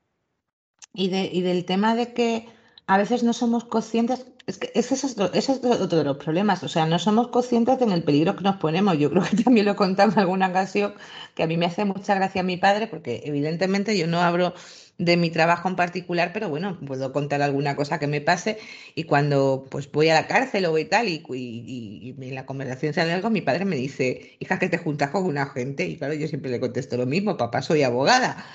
y, 0.93 1.09
de, 1.09 1.30
y 1.32 1.41
del 1.41 1.65
tema 1.65 1.95
de 1.95 2.13
que 2.13 2.47
a 2.86 2.97
veces 2.97 3.24
no 3.24 3.34
somos 3.34 3.63
conscientes, 3.65 4.26
es 4.45 4.57
que 4.57 4.71
ese 4.76 4.95
es, 4.95 5.03
otro, 5.05 5.32
ese 5.34 5.53
es 5.53 5.63
otro 5.63 5.97
de 5.97 6.03
los 6.03 6.17
problemas, 6.17 6.63
o 6.63 6.67
sea, 6.67 6.86
no 6.86 6.99
somos 6.99 7.30
conscientes 7.30 7.82
en 7.82 7.91
el 7.91 8.03
peligro 8.03 8.36
que 8.36 8.43
nos 8.43 8.57
ponemos. 8.57 8.97
Yo 8.97 9.09
creo 9.09 9.24
que 9.24 9.38
también 9.43 9.65
lo 9.65 9.71
he 9.71 9.76
contado 9.76 10.11
en 10.11 10.19
alguna 10.19 10.49
ocasión, 10.49 10.93
que 11.34 11.43
a 11.43 11.47
mí 11.47 11.57
me 11.57 11.65
hace 11.65 11.86
mucha 11.86 12.15
gracia 12.15 12.43
mi 12.43 12.57
padre, 12.57 12.88
porque 12.88 13.21
evidentemente 13.26 13.97
yo 13.97 14.07
no 14.07 14.19
abro 14.19 14.53
de 14.98 15.18
mi 15.18 15.30
trabajo 15.30 15.68
en 15.68 15.76
particular, 15.76 16.32
pero 16.34 16.50
bueno, 16.50 16.80
puedo 16.86 17.12
contar 17.12 17.41
alguna 17.41 17.76
cosa 17.76 18.00
que 18.00 18.08
me 18.08 18.22
pase 18.22 18.60
y 18.96 19.06
cuando 19.06 19.66
pues 19.70 19.91
voy 19.91 20.10
a 20.10 20.14
la 20.14 20.28
cárcel 20.28 20.66
o 20.66 20.72
voy 20.72 20.86
tal 20.86 21.08
y, 21.08 21.24
y, 21.30 22.16
en 22.20 22.36
la 22.36 22.46
conversación 22.46 22.94
sale 22.94 23.12
algo, 23.12 23.30
mi 23.30 23.41
padre 23.41 23.66
me 23.66 23.76
dice, 23.76 24.38
hija, 24.39 24.60
que 24.60 24.70
te 24.70 24.78
juntas 24.78 25.10
con 25.10 25.26
una 25.26 25.48
gente 25.48 25.86
y 25.86 25.98
claro, 25.98 26.14
yo 26.14 26.28
siempre 26.28 26.52
le 26.52 26.60
contesto 26.60 26.98
lo 26.98 27.06
mismo, 27.06 27.38
papá, 27.38 27.62
soy 27.62 27.84
abogada. 27.84 28.46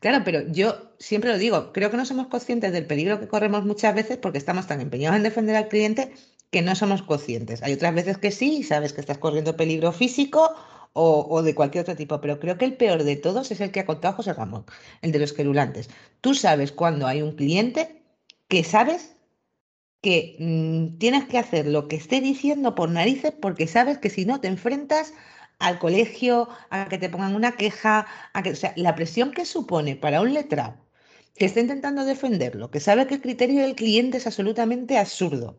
Claro, 0.00 0.22
pero 0.24 0.42
yo 0.52 0.92
siempre 0.98 1.30
lo 1.30 1.38
digo, 1.38 1.72
creo 1.72 1.90
que 1.90 1.96
no 1.96 2.06
somos 2.06 2.28
conscientes 2.28 2.72
del 2.72 2.86
peligro 2.86 3.18
que 3.18 3.26
corremos 3.26 3.64
muchas 3.64 3.94
veces 3.94 4.16
porque 4.16 4.38
estamos 4.38 4.68
tan 4.68 4.80
empeñados 4.80 5.16
en 5.16 5.24
defender 5.24 5.56
al 5.56 5.68
cliente 5.68 6.12
que 6.50 6.62
no 6.62 6.76
somos 6.76 7.02
conscientes. 7.02 7.62
Hay 7.62 7.72
otras 7.72 7.94
veces 7.94 8.18
que 8.18 8.30
sí, 8.30 8.62
sabes 8.62 8.92
que 8.92 9.00
estás 9.00 9.18
corriendo 9.18 9.56
peligro 9.56 9.92
físico 9.92 10.54
o, 11.00 11.42
de 11.42 11.54
cualquier 11.54 11.82
otro 11.82 11.96
tipo, 11.96 12.20
pero 12.20 12.40
creo 12.40 12.58
que 12.58 12.64
el 12.64 12.76
peor 12.76 13.04
de 13.04 13.16
todos 13.16 13.50
es 13.50 13.60
el 13.60 13.70
que 13.70 13.80
ha 13.80 13.86
contado 13.86 14.14
José 14.16 14.32
Ramón, 14.34 14.64
el 15.02 15.12
de 15.12 15.20
los 15.20 15.32
querulantes. 15.32 15.88
Tú 16.20 16.34
sabes 16.34 16.72
cuando 16.72 17.06
hay 17.06 17.22
un 17.22 17.36
cliente 17.36 18.02
que 18.48 18.64
sabes 18.64 19.16
que 20.02 20.36
mm, 20.38 20.98
tienes 20.98 21.26
que 21.26 21.38
hacer 21.38 21.66
lo 21.66 21.88
que 21.88 21.96
esté 21.96 22.20
diciendo 22.20 22.74
por 22.74 22.90
narices 22.90 23.32
porque 23.32 23.66
sabes 23.66 23.98
que 23.98 24.10
si 24.10 24.24
no 24.24 24.40
te 24.40 24.48
enfrentas 24.48 25.12
al 25.58 25.78
colegio, 25.78 26.48
a 26.70 26.88
que 26.88 26.98
te 26.98 27.08
pongan 27.08 27.34
una 27.34 27.52
queja, 27.56 28.06
a 28.32 28.42
que, 28.42 28.50
o 28.50 28.56
sea, 28.56 28.72
la 28.76 28.94
presión 28.94 29.32
que 29.32 29.44
supone 29.44 29.96
para 29.96 30.20
un 30.20 30.34
letrado 30.34 30.76
que 31.36 31.46
está 31.46 31.60
intentando 31.60 32.04
defenderlo, 32.04 32.70
que 32.70 32.80
sabe 32.80 33.06
que 33.06 33.14
el 33.14 33.22
criterio 33.22 33.62
del 33.62 33.76
cliente 33.76 34.18
es 34.18 34.26
absolutamente 34.26 34.98
absurdo, 34.98 35.58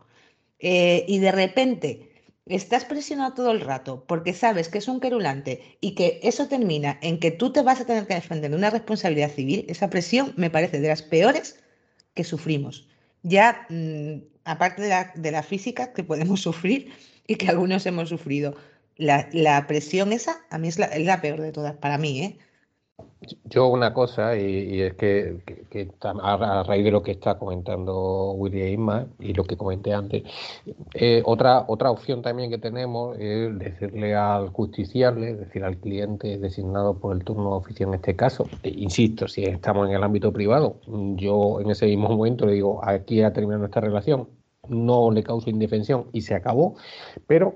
eh, 0.60 1.06
y 1.08 1.20
de 1.20 1.32
repente 1.32 2.09
estás 2.50 2.84
presionado 2.86 3.34
todo 3.34 3.52
el 3.52 3.62
rato 3.62 4.04
porque 4.08 4.34
sabes 4.34 4.70
que 4.70 4.80
es 4.80 4.88
un 4.88 5.00
querulante 5.00 5.78
y 5.82 5.96
que 5.96 6.20
eso 6.24 6.48
termina 6.48 6.98
en 7.02 7.20
que 7.20 7.32
tú 7.32 7.52
te 7.52 7.62
vas 7.62 7.80
a 7.80 7.86
tener 7.86 8.08
que 8.08 8.16
defender 8.16 8.52
de 8.52 8.58
una 8.58 8.72
responsabilidad 8.72 9.32
civil, 9.32 9.66
esa 9.70 9.90
presión 9.90 10.34
me 10.36 10.50
parece 10.50 10.80
de 10.80 10.88
las 10.88 11.04
peores 11.04 11.60
que 12.16 12.24
sufrimos. 12.24 12.88
Ya, 13.24 13.68
mm, 13.70 14.24
aparte 14.46 14.82
de 14.82 14.90
la, 14.90 15.12
de 15.16 15.32
la, 15.32 15.44
física 15.44 15.94
que 15.94 16.04
podemos 16.04 16.42
sufrir 16.48 16.92
y 17.28 17.36
que 17.36 17.48
algunos 17.48 17.86
hemos 17.86 18.10
sufrido, 18.10 18.56
la, 18.98 19.30
la 19.32 19.68
presión 19.68 20.12
esa 20.12 20.42
a 20.50 20.58
mí 20.58 20.70
la, 20.78 20.88
es 20.88 21.06
la 21.06 21.22
peor 21.22 21.42
de 21.42 21.52
todas, 21.52 21.76
para 21.78 21.98
mí, 21.98 22.22
¿eh? 22.22 22.40
Yo 23.46 23.68
una 23.68 23.94
cosa, 23.94 24.38
y, 24.38 24.82
es 24.82 24.94
que, 24.96 25.40
a, 26.02 26.64
raíz 26.64 26.84
de 26.84 26.92
lo 26.92 27.04
que 27.04 27.12
está 27.12 27.38
comentando 27.38 28.32
William 28.32 28.68
Isma 28.68 29.08
y 29.20 29.34
lo 29.34 29.44
que 29.44 29.58
comenté 29.58 29.94
antes, 29.94 30.24
eh, 30.94 31.22
otra, 31.26 31.66
otra 31.68 31.92
opción 31.92 32.22
también 32.22 32.50
que 32.50 32.58
tenemos 32.58 33.18
es 33.20 33.58
decirle 33.60 34.16
al 34.16 34.50
justiciable, 34.50 35.32
es 35.32 35.40
decir, 35.40 35.64
al 35.64 35.78
cliente 35.78 36.38
designado 36.38 36.98
por 36.98 37.16
el 37.16 37.24
turno 37.24 37.52
de 37.52 37.56
oficio 37.58 37.88
en 37.88 37.96
este 37.96 38.16
caso, 38.16 38.48
e 38.64 38.70
insisto, 38.70 39.28
si 39.28 39.44
estamos 39.44 39.90
en 39.90 39.96
el 39.96 40.04
ámbito 40.04 40.32
privado, 40.32 40.78
yo 41.16 41.60
en 41.60 41.70
ese 41.70 41.86
mismo 41.88 42.10
momento 42.10 42.46
le 42.46 42.54
digo, 42.54 42.80
aquí 42.84 43.22
ha 43.22 43.34
terminado 43.34 43.60
nuestra 43.60 43.82
relación, 43.82 44.30
no 44.70 45.12
le 45.12 45.24
causo 45.24 45.50
indefensión 45.50 46.06
y 46.14 46.22
se 46.22 46.36
acabó, 46.36 46.76
pero 47.28 47.56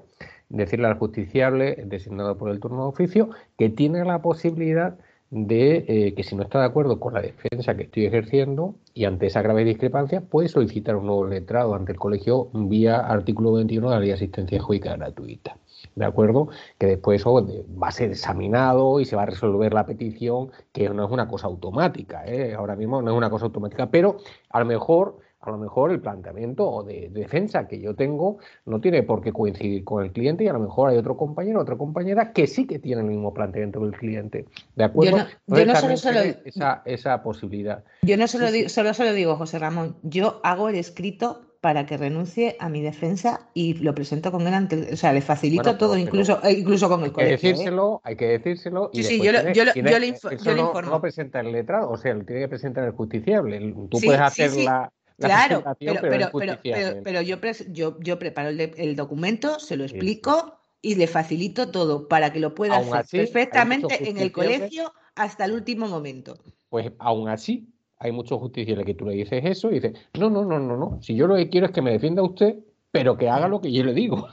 decirle 0.50 0.88
al 0.88 1.00
justiciable 1.00 1.84
designado 1.86 2.38
por 2.38 2.52
el 2.52 2.60
turno 2.60 2.84
de 2.84 2.90
oficio 2.90 3.30
que 3.58 3.70
tiene 3.70 4.04
la 4.06 4.22
posibilidad 4.22 4.92
de 4.92 5.13
eh, 5.36 6.14
que 6.16 6.24
si 6.24 6.36
no 6.36 6.44
está 6.44 6.60
de 6.60 6.66
acuerdo 6.66 7.00
con 7.00 7.16
la 7.16 7.22
defensa 7.22 7.76
que 7.76 7.84
estoy 7.84 8.06
ejerciendo 8.06 8.76
y 8.94 9.06
ante 9.06 9.26
esa 9.26 9.42
grave 9.42 9.66
discrepancia 9.66 10.22
puede 10.22 10.48
solicitar 10.48 10.96
un 10.96 11.08
nuevo 11.08 11.26
letrado 11.26 11.74
ante 11.74 11.92
el 11.92 11.98
colegio 11.98 12.50
vía 12.54 13.00
artículo 13.00 13.54
21 13.54 13.90
de 13.90 13.94
la 13.96 14.00
ley 14.00 14.10
de 14.10 14.16
asistencia 14.16 14.62
jurídica 14.62 14.96
gratuita. 14.96 15.58
¿De 15.96 16.06
acuerdo? 16.06 16.50
Que 16.78 16.86
después 16.86 17.22
eso 17.22 17.34
va 17.34 17.88
a 17.88 17.92
ser 17.92 18.12
examinado 18.12 19.00
y 19.00 19.06
se 19.06 19.16
va 19.16 19.24
a 19.24 19.26
resolver 19.26 19.74
la 19.74 19.86
petición, 19.88 20.52
que 20.72 20.88
no 20.90 21.06
es 21.06 21.12
una 21.12 21.28
cosa 21.28 21.48
automática, 21.48 22.26
¿eh? 22.26 22.54
ahora 22.54 22.76
mismo 22.76 23.02
no 23.02 23.12
es 23.12 23.18
una 23.18 23.30
cosa 23.30 23.46
automática, 23.46 23.90
pero 23.90 24.18
a 24.50 24.60
lo 24.60 24.66
mejor 24.66 25.18
a 25.46 25.52
lo 25.52 25.58
mejor 25.58 25.92
el 25.92 26.00
planteamiento 26.00 26.84
de, 26.84 27.10
defensa 27.10 27.68
que 27.68 27.80
yo 27.80 27.96
tengo 27.96 28.38
no 28.66 28.80
tiene 28.80 29.04
por 29.04 29.22
qué 29.22 29.32
coincidir 29.32 29.84
con 29.84 30.04
el 30.04 30.12
cliente 30.12 30.44
y 30.44 30.48
a 30.48 30.54
lo 30.54 30.60
mejor 30.60 30.90
hay 30.90 30.98
otro 30.98 31.18
compañero, 31.18 31.62
otra 31.62 31.78
compañera 31.78 32.32
que 32.32 32.48
sí 32.48 32.66
que 32.66 32.80
tiene 32.80 33.02
el 33.02 33.08
mismo 33.08 33.34
planteamiento 33.34 33.80
que 33.82 33.86
el 33.88 33.94
cliente. 33.94 34.46
¿De 34.76 34.84
acuerdo? 34.84 35.26
Yo 35.48 35.66
no, 35.66 35.76
solo, 35.98 36.20
esa, 36.46 36.82
esa, 36.86 37.24
posibilidad. 37.24 37.84
Yo 38.02 38.18
no 38.18 38.28
solo, 38.28 38.52
digo, 38.52 38.70
solo, 38.70 38.94
solo 38.94 39.14
digo, 39.14 39.36
José 39.36 39.60
Ramón, 39.60 39.98
yo 40.04 40.40
hago 40.44 40.70
el 40.70 40.76
escrito 40.76 41.54
para 41.64 41.86
que 41.86 41.96
renuncie 41.96 42.58
a 42.60 42.68
mi 42.68 42.82
defensa 42.82 43.48
y 43.54 43.76
lo 43.76 43.96
presento 43.96 44.34
con 44.34 44.46
él 44.46 44.54
ante, 44.54 44.94
o 44.94 44.98
sea, 44.98 45.14
le 45.14 45.22
facilito 45.22 45.78
todo, 45.78 45.98
incluso, 45.98 46.44
eh, 46.44 46.52
incluso 46.52 46.90
con 46.90 47.06
el 47.06 47.14
colegio. 47.14 47.36
Hay 47.36 47.40
que 47.40 47.48
decírselo, 47.48 48.02
hay 48.04 48.16
que 48.18 48.26
decírselo. 48.26 48.90
Y 48.92 49.04
sí, 49.04 49.22
sí, 49.22 49.24
yo, 49.24 49.32
yo, 49.54 49.64
le, 49.64 50.08
informo. 50.08 50.82
No 50.82 51.00
presenta 51.00 51.40
el 51.40 51.54
letrado, 51.54 51.90
o 51.90 51.96
sea, 51.96 52.16
lo 52.16 52.26
tiene 52.26 52.42
que 52.42 52.48
presentar 52.50 52.84
el 52.84 52.92
justiciable. 52.92 53.74
Tú 53.90 53.98
puedes 54.04 54.20
hacer 54.20 54.54
la 54.58 54.92
Claro, 55.18 55.64
pero, 55.80 56.02
pero, 56.02 56.60
pero, 57.04 57.22
yo, 57.22 57.38
yo, 57.72 58.00
yo 58.00 58.20
preparo 58.20 58.50
el, 58.50 58.96
documento, 58.96 59.60
se 59.60 59.78
lo 59.78 59.84
explico 59.84 60.60
y 60.82 60.96
le 60.96 61.08
facilito 61.08 61.72
todo 61.72 62.08
para 62.08 62.34
que 62.34 62.40
lo 62.40 62.56
pueda 62.56 62.78
hacer 62.78 63.22
perfectamente 63.22 64.10
en 64.10 64.18
el 64.18 64.32
colegio 64.32 64.94
hasta 65.16 65.46
el 65.46 65.54
último 65.54 65.88
momento. 65.88 66.38
Pues 66.70 66.92
aún 67.00 67.30
así, 67.30 67.70
hay 67.98 68.12
muchos 68.12 68.40
justiciales 68.40 68.86
que 68.86 68.96
tú 68.96 69.06
le 69.06 69.14
dices 69.14 69.44
eso 69.46 69.72
y 69.72 69.76
dices, 69.76 69.94
no, 70.20 70.30
no, 70.30 70.44
no, 70.44 70.60
no, 70.60 70.76
no, 70.76 71.02
si 71.02 71.16
yo 71.16 71.28
lo 71.28 71.36
que 71.36 71.50
quiero 71.50 71.68
es 71.68 71.72
que 71.72 71.82
me 71.82 71.92
defienda 71.92 72.22
usted, 72.22 72.58
pero 72.92 73.18
que 73.18 73.30
haga 73.30 73.48
lo 73.48 73.62
que 73.62 73.72
yo 73.72 73.84
le 73.84 73.94
digo. 73.94 74.28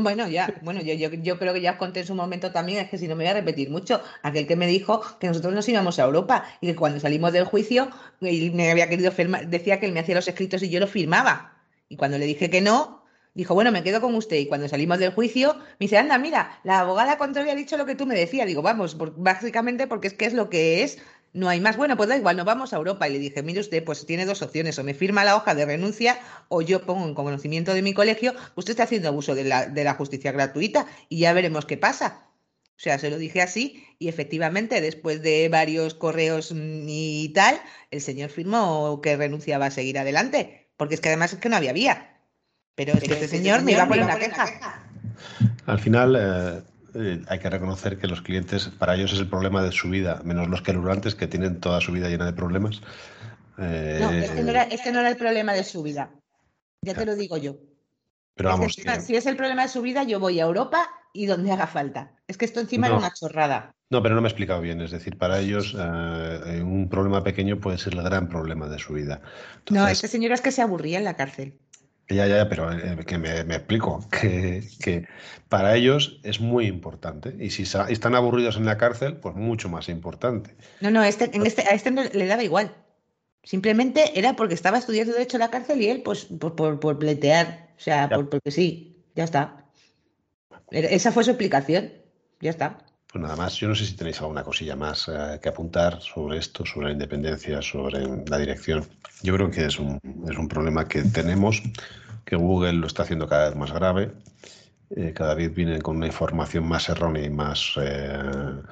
Bueno, 0.00 0.28
ya, 0.28 0.54
bueno, 0.62 0.80
yo, 0.80 0.94
yo, 0.94 1.38
creo 1.38 1.52
que 1.52 1.60
ya 1.60 1.72
os 1.72 1.76
conté 1.76 2.00
en 2.00 2.06
su 2.06 2.14
momento 2.14 2.52
también, 2.52 2.84
es 2.84 2.90
que 2.90 2.98
si 2.98 3.08
no 3.08 3.16
me 3.16 3.24
voy 3.24 3.30
a 3.30 3.34
repetir 3.34 3.70
mucho, 3.70 4.00
aquel 4.22 4.46
que 4.46 4.56
me 4.56 4.66
dijo 4.66 5.02
que 5.18 5.26
nosotros 5.26 5.52
nos 5.52 5.68
íbamos 5.68 5.98
a 5.98 6.04
Europa 6.04 6.44
y 6.60 6.68
que 6.68 6.76
cuando 6.76 7.00
salimos 7.00 7.32
del 7.32 7.44
juicio, 7.44 7.90
él 8.20 8.52
me 8.52 8.70
había 8.70 8.88
querido 8.88 9.12
firmar, 9.12 9.48
decía 9.48 9.80
que 9.80 9.86
él 9.86 9.92
me 9.92 10.00
hacía 10.00 10.14
los 10.14 10.28
escritos 10.28 10.62
y 10.62 10.70
yo 10.70 10.80
los 10.80 10.90
firmaba. 10.90 11.56
Y 11.88 11.96
cuando 11.96 12.18
le 12.18 12.26
dije 12.26 12.50
que 12.50 12.60
no, 12.60 13.00
Dijo, 13.32 13.54
bueno, 13.54 13.70
me 13.70 13.84
quedo 13.84 14.00
con 14.00 14.14
usted. 14.16 14.36
Y 14.38 14.46
cuando 14.46 14.68
salimos 14.68 14.98
del 14.98 15.12
juicio, 15.12 15.54
me 15.54 15.86
dice, 15.86 15.98
anda, 15.98 16.18
mira, 16.18 16.58
la 16.64 16.80
abogada 16.80 17.16
contra 17.16 17.42
había 17.42 17.54
dicho 17.54 17.76
lo 17.76 17.86
que 17.86 17.94
tú 17.94 18.04
me 18.04 18.16
decías. 18.16 18.46
Digo, 18.46 18.60
vamos, 18.60 18.96
básicamente 19.16 19.86
porque 19.86 20.08
es 20.08 20.14
que 20.14 20.24
es 20.26 20.34
lo 20.34 20.50
que 20.50 20.82
es, 20.82 20.98
no 21.32 21.48
hay 21.48 21.60
más. 21.60 21.76
Bueno, 21.76 21.96
pues 21.96 22.08
da 22.08 22.16
igual, 22.16 22.36
nos 22.36 22.46
vamos 22.46 22.72
a 22.72 22.76
Europa. 22.76 23.08
Y 23.08 23.12
le 23.12 23.18
dije, 23.18 23.42
mire 23.42 23.60
usted, 23.60 23.84
pues 23.84 24.04
tiene 24.06 24.26
dos 24.26 24.42
opciones, 24.42 24.78
o 24.78 24.84
me 24.84 24.94
firma 24.94 25.24
la 25.24 25.36
hoja 25.36 25.54
de 25.54 25.64
renuncia 25.64 26.18
o 26.48 26.62
yo 26.62 26.82
pongo 26.82 27.06
en 27.06 27.14
conocimiento 27.14 27.74
de 27.74 27.82
mi 27.82 27.94
colegio, 27.94 28.34
usted 28.56 28.72
está 28.72 28.84
haciendo 28.84 29.08
abuso 29.08 29.34
de 29.34 29.44
la, 29.44 29.66
de 29.66 29.84
la 29.84 29.94
justicia 29.94 30.32
gratuita 30.32 30.86
y 31.08 31.20
ya 31.20 31.32
veremos 31.32 31.66
qué 31.66 31.76
pasa. 31.76 32.26
O 32.80 32.82
sea, 32.82 32.98
se 32.98 33.10
lo 33.10 33.18
dije 33.18 33.42
así 33.42 33.84
y 33.98 34.08
efectivamente 34.08 34.80
después 34.80 35.22
de 35.22 35.50
varios 35.50 35.92
correos 35.92 36.50
y 36.54 37.30
tal, 37.34 37.60
el 37.90 38.00
señor 38.00 38.30
firmó 38.30 39.00
que 39.02 39.16
renunciaba 39.16 39.66
a 39.66 39.70
seguir 39.70 39.98
adelante, 39.98 40.70
porque 40.78 40.94
es 40.94 41.02
que 41.02 41.10
además 41.10 41.34
es 41.34 41.40
que 41.40 41.50
no 41.50 41.56
había 41.56 41.74
vía. 41.74 42.16
Pero 42.74 42.94
es 42.94 43.00
que 43.00 43.12
este 43.12 43.28
señor 43.28 43.62
me 43.62 43.72
iba 43.72 43.82
a 43.82 43.88
poner 43.88 44.04
una 44.04 44.18
queja. 44.18 44.82
Al 45.66 45.78
final, 45.78 46.16
eh, 46.18 46.62
eh, 46.94 47.22
hay 47.28 47.38
que 47.38 47.50
reconocer 47.50 47.98
que 47.98 48.06
los 48.06 48.22
clientes, 48.22 48.68
para 48.68 48.94
ellos 48.94 49.12
es 49.12 49.18
el 49.18 49.28
problema 49.28 49.62
de 49.62 49.72
su 49.72 49.90
vida, 49.90 50.20
menos 50.24 50.48
los 50.48 50.62
querulantes 50.62 51.14
que 51.14 51.26
tienen 51.26 51.60
toda 51.60 51.80
su 51.80 51.92
vida 51.92 52.08
llena 52.08 52.26
de 52.26 52.32
problemas. 52.32 52.80
Eh, 53.58 53.98
no, 54.00 54.10
este 54.10 54.42
no, 54.42 54.50
era, 54.50 54.62
este 54.64 54.92
no 54.92 55.00
era 55.00 55.10
el 55.10 55.16
problema 55.16 55.52
de 55.52 55.64
su 55.64 55.82
vida. 55.82 56.10
Ya 56.82 56.94
te 56.94 57.04
lo 57.04 57.14
digo 57.14 57.36
yo. 57.36 57.56
Pero 58.34 58.50
vamos. 58.50 58.74
Si 58.74 59.16
es 59.16 59.26
el 59.26 59.36
problema 59.36 59.62
de 59.62 59.68
su 59.68 59.82
vida, 59.82 60.02
yo 60.04 60.18
voy 60.18 60.40
a 60.40 60.44
Europa 60.44 60.88
y 61.12 61.26
donde 61.26 61.52
haga 61.52 61.66
falta. 61.66 62.12
Es 62.26 62.38
que 62.38 62.44
esto 62.44 62.60
encima 62.60 62.86
era 62.86 62.96
una 62.96 63.12
chorrada. 63.12 63.74
No, 63.90 64.02
pero 64.02 64.14
no 64.14 64.20
me 64.22 64.28
he 64.28 64.30
explicado 64.30 64.60
bien. 64.60 64.80
Es 64.80 64.92
decir, 64.92 65.18
para 65.18 65.40
ellos 65.40 65.76
eh, 65.78 66.62
un 66.62 66.88
problema 66.88 67.22
pequeño 67.22 67.60
puede 67.60 67.76
ser 67.76 67.94
el 67.94 68.02
gran 68.02 68.28
problema 68.28 68.68
de 68.68 68.78
su 68.78 68.94
vida. 68.94 69.20
no, 69.70 69.86
este 69.88 70.08
señor 70.08 70.32
es 70.32 70.40
que 70.40 70.52
se 70.52 70.62
aburría 70.62 70.98
en 70.98 71.04
la 71.04 71.16
cárcel. 71.16 71.58
Ya, 72.10 72.26
ya, 72.26 72.48
pero 72.48 72.72
eh, 72.72 73.04
que 73.06 73.18
me, 73.18 73.40
explico, 73.40 74.04
que, 74.10 75.06
para 75.48 75.76
ellos 75.76 76.20
es 76.24 76.40
muy 76.40 76.66
importante. 76.66 77.36
Y 77.38 77.50
si 77.50 77.62
están 77.62 78.14
aburridos 78.14 78.56
en 78.56 78.64
la 78.64 78.76
cárcel, 78.76 79.16
pues 79.16 79.36
mucho 79.36 79.68
más 79.68 79.88
importante. 79.88 80.54
No, 80.80 80.90
no, 80.90 81.04
este, 81.04 81.30
en 81.32 81.46
este, 81.46 81.62
a 81.62 81.74
este 81.74 81.90
le 81.90 82.26
daba 82.26 82.42
igual. 82.42 82.74
Simplemente 83.42 84.18
era 84.18 84.34
porque 84.34 84.54
estaba 84.54 84.78
estudiando 84.78 85.12
Derecho 85.12 85.36
en 85.36 85.40
la 85.40 85.50
cárcel 85.50 85.80
y 85.80 85.88
él, 85.88 86.02
pues, 86.02 86.24
por, 86.26 86.54
por, 86.80 86.98
pletear. 86.98 87.70
O 87.76 87.80
sea, 87.80 88.08
porque 88.08 88.50
sí, 88.50 89.04
ya 89.14 89.24
está. 89.24 89.64
Esa 90.70 91.12
fue 91.12 91.24
su 91.24 91.30
explicación. 91.30 91.92
Ya 92.40 92.50
está. 92.50 92.78
Pues 93.12 93.22
nada 93.22 93.34
más, 93.34 93.56
yo 93.56 93.66
no 93.66 93.74
sé 93.74 93.86
si 93.86 93.96
tenéis 93.96 94.20
alguna 94.20 94.44
cosilla 94.44 94.76
más 94.76 95.08
eh, 95.08 95.40
que 95.42 95.48
apuntar 95.48 96.00
sobre 96.00 96.38
esto, 96.38 96.64
sobre 96.64 96.86
la 96.86 96.92
independencia, 96.92 97.60
sobre 97.60 98.06
la 98.06 98.38
dirección. 98.38 98.84
Yo 99.22 99.34
creo 99.34 99.50
que 99.50 99.64
es 99.64 99.80
un, 99.80 99.98
es 100.30 100.38
un 100.38 100.46
problema 100.46 100.86
que 100.86 101.02
tenemos, 101.02 101.60
que 102.24 102.36
Google 102.36 102.74
lo 102.74 102.86
está 102.86 103.02
haciendo 103.02 103.26
cada 103.26 103.48
vez 103.48 103.56
más 103.56 103.72
grave, 103.72 104.12
eh, 104.94 105.12
cada 105.12 105.34
vez 105.34 105.52
viene 105.52 105.82
con 105.82 105.96
una 105.96 106.06
información 106.06 106.68
más 106.68 106.88
errónea 106.88 107.24
y 107.24 107.30
más 107.30 107.72
eh, 107.80 108.62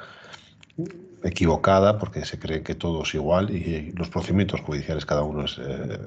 equivocada, 1.24 1.98
porque 1.98 2.24
se 2.24 2.38
cree 2.38 2.62
que 2.62 2.76
todo 2.76 3.02
es 3.02 3.12
igual 3.14 3.50
y 3.50 3.90
los 3.96 4.08
procedimientos 4.08 4.60
judiciales 4.60 5.04
cada 5.04 5.24
uno 5.24 5.46
es 5.46 5.60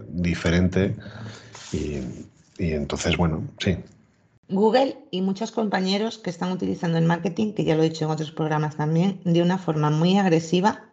diferente. 0.07 0.95
Y 1.73 2.01
entonces, 2.57 3.17
bueno, 3.17 3.43
sí, 3.59 3.77
Google 4.51 4.97
y 5.11 5.21
muchos 5.21 5.51
compañeros 5.51 6.17
que 6.17 6.29
están 6.29 6.51
utilizando 6.51 6.97
el 6.97 7.05
marketing, 7.05 7.53
que 7.53 7.63
ya 7.63 7.75
lo 7.75 7.83
he 7.83 7.89
dicho 7.89 8.03
en 8.05 8.11
otros 8.11 8.31
programas 8.31 8.75
también, 8.75 9.21
de 9.23 9.41
una 9.41 9.57
forma 9.57 9.89
muy 9.89 10.17
agresiva, 10.17 10.89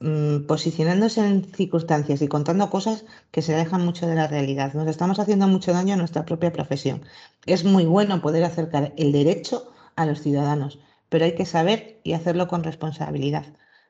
mm, 0.00 0.46
posicionándose 0.46 1.20
en 1.26 1.44
circunstancias 1.44 2.22
y 2.22 2.28
contando 2.28 2.70
cosas 2.70 3.04
que 3.30 3.42
se 3.42 3.54
alejan 3.54 3.84
mucho 3.84 4.06
de 4.06 4.14
la 4.14 4.26
realidad. 4.26 4.72
Nos 4.72 4.88
estamos 4.88 5.18
haciendo 5.18 5.46
mucho 5.48 5.72
daño 5.72 5.94
a 5.94 5.96
nuestra 5.98 6.24
propia 6.24 6.52
profesión. 6.52 7.02
Es 7.46 7.64
muy 7.64 7.84
bueno 7.84 8.22
poder 8.22 8.44
acercar 8.44 8.94
el 8.96 9.12
derecho 9.12 9.70
a 9.96 10.06
los 10.06 10.22
ciudadanos, 10.22 10.78
pero 11.10 11.26
hay 11.26 11.34
que 11.34 11.46
saber 11.46 12.00
y 12.04 12.14
hacerlo 12.14 12.48
con 12.48 12.64
responsabilidad. 12.64 13.44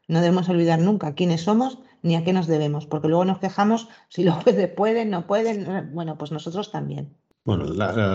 No 0.09 0.21
debemos 0.21 0.49
olvidar 0.49 0.81
nunca 0.81 1.15
quiénes 1.15 1.43
somos 1.43 1.79
ni 2.03 2.17
a 2.17 2.25
qué 2.25 2.33
nos 2.33 2.47
debemos, 2.49 2.87
porque 2.87 3.09
luego 3.09 3.25
nos 3.25 3.39
quejamos 3.39 3.89
si 4.09 4.25
los 4.25 4.43
jueces 4.43 4.69
pueden, 4.77 5.11
no 5.11 5.27
pueden. 5.27 5.93
Bueno, 5.95 6.19
pues 6.19 6.33
nosotros 6.33 6.73
también. 6.73 7.17
Bueno, 7.45 7.65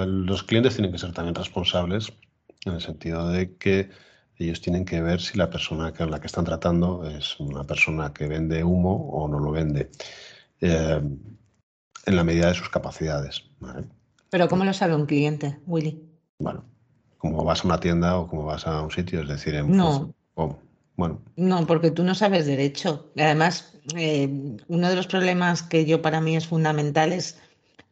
los 0.05 0.43
clientes 0.43 0.75
tienen 0.75 0.91
que 0.91 0.97
ser 0.97 1.13
también 1.13 1.35
responsables 1.35 2.11
en 2.65 2.73
el 2.73 2.81
sentido 2.81 3.29
de 3.29 3.55
que 3.57 3.89
ellos 4.37 4.61
tienen 4.61 4.85
que 4.85 5.01
ver 5.01 5.21
si 5.21 5.37
la 5.37 5.49
persona 5.49 5.93
con 5.93 6.09
la 6.09 6.19
que 6.19 6.27
están 6.27 6.45
tratando 6.45 7.05
es 7.05 7.39
una 7.39 7.63
persona 7.63 8.13
que 8.13 8.27
vende 8.27 8.63
humo 8.63 9.09
o 9.11 9.27
no 9.27 9.39
lo 9.39 9.51
vende, 9.51 9.91
eh, 10.61 11.01
en 12.05 12.15
la 12.15 12.23
medida 12.23 12.47
de 12.47 12.55
sus 12.55 12.69
capacidades. 12.69 13.43
Pero 14.29 14.47
¿cómo 14.47 14.65
lo 14.65 14.73
sabe 14.73 14.95
un 14.95 15.05
cliente, 15.05 15.59
Willy? 15.67 16.01
Bueno, 16.39 16.63
como 17.17 17.43
vas 17.43 17.63
a 17.63 17.67
una 17.67 17.79
tienda 17.79 18.17
o 18.17 18.27
como 18.27 18.45
vas 18.45 18.65
a 18.65 18.81
un 18.81 18.91
sitio, 18.91 19.21
es 19.21 19.27
decir, 19.27 19.55
en 19.55 19.75
no. 19.75 20.13
bueno. 20.95 21.21
No, 21.35 21.67
porque 21.67 21.91
tú 21.91 22.03
no 22.03 22.15
sabes 22.15 22.45
derecho. 22.45 23.11
Además, 23.17 23.73
eh, 23.95 24.29
uno 24.67 24.89
de 24.89 24.95
los 24.95 25.07
problemas 25.07 25.63
que 25.63 25.85
yo 25.85 26.01
para 26.01 26.21
mí 26.21 26.35
es 26.35 26.47
fundamental 26.47 27.11
es 27.11 27.39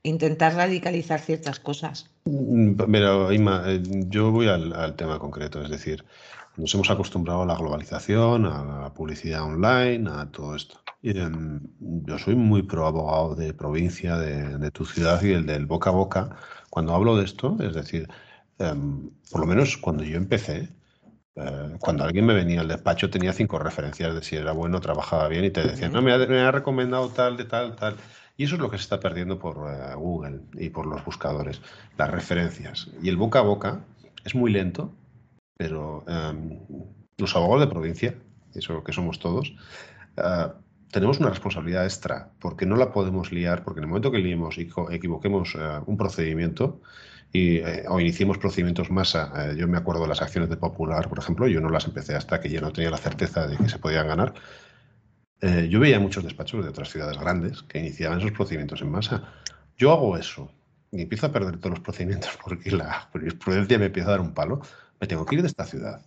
intentar 0.07 0.55
radicalizar 0.55 1.19
ciertas 1.19 1.59
cosas. 1.59 2.09
Mm, 2.25 2.75
pero, 2.91 3.31
Ima, 3.31 3.63
eh, 3.67 3.81
yo 4.07 4.31
voy 4.31 4.47
al, 4.47 4.95
tema 4.95 5.19
concreto, 5.19 5.61
es 5.61 5.69
decir, 5.69 6.03
nos 6.55 6.73
hemos 6.73 6.89
acostumbrado 6.89 7.43
a 7.43 7.45
la 7.45 7.55
globalización, 7.55 8.45
a 8.45 8.81
la 8.81 8.93
publicidad 8.93 9.43
online, 9.43 10.09
a 10.09 10.25
todo 10.31 10.55
esto. 10.55 10.79
Y, 11.01 11.17
em, 11.17 11.61
yo 11.79 12.17
soy 12.17 12.35
muy 12.35 12.63
pro 12.63 12.87
abogado 12.87 13.35
de 13.35 13.53
provincia, 13.53 14.17
de, 14.17 14.71
tu 14.71 14.85
ciudad 14.85 15.21
y 15.23 15.33
el 15.33 15.45
del 15.45 15.65
boca 15.65 15.91
a 15.91 15.93
boca. 15.93 16.29
Cuando 16.69 16.93
hablo 16.95 17.15
de 17.17 17.25
esto, 17.25 17.57
es 17.59 17.73
decir, 17.73 18.07
em, 18.59 19.09
por 19.31 19.41
lo 19.41 19.47
menos 19.47 19.77
cuando 19.77 20.03
yo 20.03 20.17
empecé, 20.17 20.69
eh, 21.35 21.77
cuando 21.79 22.03
alguien 22.03 22.25
me 22.25 22.33
venía 22.33 22.61
al 22.61 22.67
despacho 22.67 23.11
tenía 23.11 23.31
cinco 23.31 23.59
referencias 23.59 24.13
de 24.15 24.23
si 24.23 24.35
era 24.35 24.53
bueno, 24.53 24.81
trabajaba 24.81 25.27
bien 25.27 25.45
y 25.45 25.51
te 25.51 25.61
decían, 25.61 25.93
no, 25.93 26.01
me 26.01 26.11
ha, 26.11 26.17
me 26.17 26.39
ha 26.39 26.51
recomendado 26.51 27.09
tal, 27.09 27.37
de 27.37 27.45
tal, 27.45 27.75
tal. 27.75 27.95
Y 28.38 28.43
eso 28.43 28.55
es 28.55 28.61
lo 28.61 28.69
que 28.69 28.77
se 28.77 28.83
está 28.83 28.99
perdiendo 28.99 29.39
por 29.39 29.57
eh, 29.67 29.95
Google 29.95 30.41
y 30.53 30.69
por 30.69 30.85
los 30.85 31.03
buscadores, 31.03 31.59
las 31.97 32.11
referencias. 32.11 32.88
Y 33.01 33.09
el 33.09 33.17
boca 33.17 33.39
a 33.39 33.41
boca 33.41 33.83
es 34.23 34.35
muy 34.35 34.51
lento, 34.51 34.93
pero 35.57 36.05
em, 36.07 36.59
los 37.17 37.35
abogados 37.35 37.61
de 37.61 37.71
provincia, 37.73 38.15
eso 38.53 38.83
que 38.83 38.93
somos 38.93 39.17
todos, 39.17 39.55
eh, 40.17 40.47
tenemos 40.91 41.19
una 41.19 41.29
responsabilidad 41.29 41.85
extra, 41.85 42.29
porque 42.39 42.67
no 42.67 42.75
la 42.75 42.93
podemos 42.93 43.31
liar, 43.31 43.63
porque 43.63 43.79
en 43.79 43.85
el 43.85 43.89
momento 43.89 44.11
que 44.11 44.19
liemos 44.19 44.57
y 44.59 44.69
equivoquemos 44.91 45.55
eh, 45.55 45.79
un 45.88 45.97
procedimiento, 45.97 46.81
o 47.89 47.99
iniciemos 47.99 48.38
procedimientos 48.38 48.89
masa, 48.89 49.53
yo 49.53 49.67
me 49.67 49.77
acuerdo 49.77 50.03
de 50.03 50.07
las 50.07 50.21
acciones 50.21 50.49
de 50.49 50.57
Popular, 50.57 51.09
por 51.09 51.19
ejemplo, 51.19 51.45
yo 51.47 51.59
no 51.59 51.69
las 51.69 51.85
empecé 51.85 52.15
hasta 52.15 52.39
que 52.39 52.49
ya 52.49 52.61
no 52.61 52.71
tenía 52.71 52.89
la 52.89 52.97
certeza 52.97 53.45
de 53.45 53.57
que 53.57 53.69
se 53.69 53.77
podían 53.77 54.07
ganar, 54.07 54.33
eh, 55.41 55.67
yo 55.69 55.79
veía 55.79 55.99
muchos 55.99 56.23
despachos 56.23 56.63
de 56.63 56.69
otras 56.69 56.89
ciudades 56.89 57.17
grandes 57.17 57.61
que 57.63 57.79
iniciaban 57.79 58.19
esos 58.19 58.31
procedimientos 58.31 58.81
en 58.81 58.89
masa. 58.89 59.23
Yo 59.77 59.91
hago 59.91 60.17
eso 60.17 60.51
y 60.91 61.01
empiezo 61.01 61.27
a 61.27 61.31
perder 61.31 61.57
todos 61.57 61.71
los 61.71 61.79
procedimientos 61.79 62.38
porque 62.43 62.71
la 62.71 63.01
jurisprudencia 63.11 63.77
me 63.77 63.85
empieza 63.85 64.09
a 64.09 64.11
dar 64.11 64.21
un 64.21 64.33
palo. 64.33 64.61
Me 64.99 65.07
tengo 65.07 65.25
que 65.25 65.35
ir 65.35 65.41
de 65.41 65.47
esta 65.47 65.65
ciudad. 65.65 66.01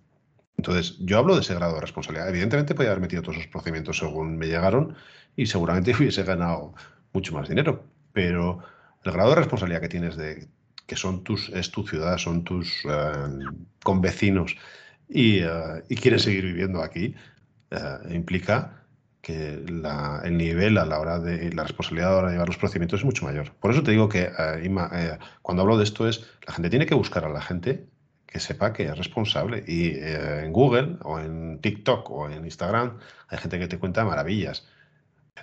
Entonces, 0.57 0.99
yo 1.01 1.19
hablo 1.19 1.37
de 1.37 1.43
ese 1.43 1.55
grado 1.55 1.75
de 1.75 1.81
responsabilidad. 1.81 2.29
Evidentemente, 2.29 2.75
podía 2.75 2.91
haber 2.91 3.01
metido 3.01 3.23
todos 3.23 3.39
esos 3.39 3.51
procedimientos 3.51 3.99
según 3.99 4.37
me 4.37 4.47
llegaron 4.47 4.95
y 5.37 5.47
seguramente 5.47 5.95
hubiese 5.99 6.25
ganado 6.25 6.75
mucho 7.13 7.33
más 7.33 7.49
dinero. 7.49 7.85
Pero 8.13 8.59
el 9.05 9.13
grado 9.13 9.31
de 9.31 9.37
responsabilidad 9.37 9.81
que 9.81 9.89
tienes 9.89 10.17
de 10.17 10.49
que 10.87 10.97
son 10.97 11.23
tus, 11.23 11.51
es 11.51 11.71
tu 11.71 11.87
ciudad, 11.87 12.19
son 12.19 12.43
tus 12.43 12.83
eh, 12.85 13.29
convecinos 13.85 14.57
y, 15.09 15.39
eh, 15.39 15.85
y, 15.89 15.97
seguir 15.97 16.47
viviendo 16.47 16.83
aquí, 16.83 17.15
implica 18.11 18.80
que 19.21 19.53
el 19.53 20.37
nivel 20.37 20.79
a 20.79 20.87
la 20.87 20.99
hora 20.99 21.19
de 21.19 21.53
la 21.53 21.65
responsabilidad 21.65 22.11
a 22.11 22.13
la 22.13 22.19
hora 22.19 22.29
de 22.29 22.35
llevar 22.35 22.49
los 22.49 22.57
procedimientos 22.57 23.01
es 23.01 23.05
mucho 23.05 23.25
mayor. 23.25 23.53
Por 23.53 23.71
eso 23.71 23.83
te 23.83 23.91
digo 23.91 24.09
que 24.09 24.23
eh, 24.23 24.31
eh, 24.93 25.19
cuando 25.43 25.63
hablo 25.63 25.77
de 25.77 25.85
esto 25.85 26.09
es 26.09 26.27
la 26.47 26.55
gente 26.55 26.71
tiene 26.71 26.87
que 26.87 26.95
buscar 26.95 27.25
a 27.25 27.29
la 27.29 27.43
gente 27.43 27.87
que 28.27 28.41
sepa 28.41 28.73
que 28.73 28.85
es 28.85 28.97
responsable. 28.97 29.65
Y 29.67 29.89
eh, 29.89 30.45
en 30.45 30.53
Google 30.53 30.97
o 31.03 31.19
en 31.19 31.59
TikTok 31.61 32.11
o 32.11 32.31
en 32.31 32.45
Instagram 32.45 32.99
hay 33.29 33.39
gente 33.39 33.59
que 33.59 33.69
te 33.69 33.79
cuenta 33.79 34.05
maravillas. 34.05 34.67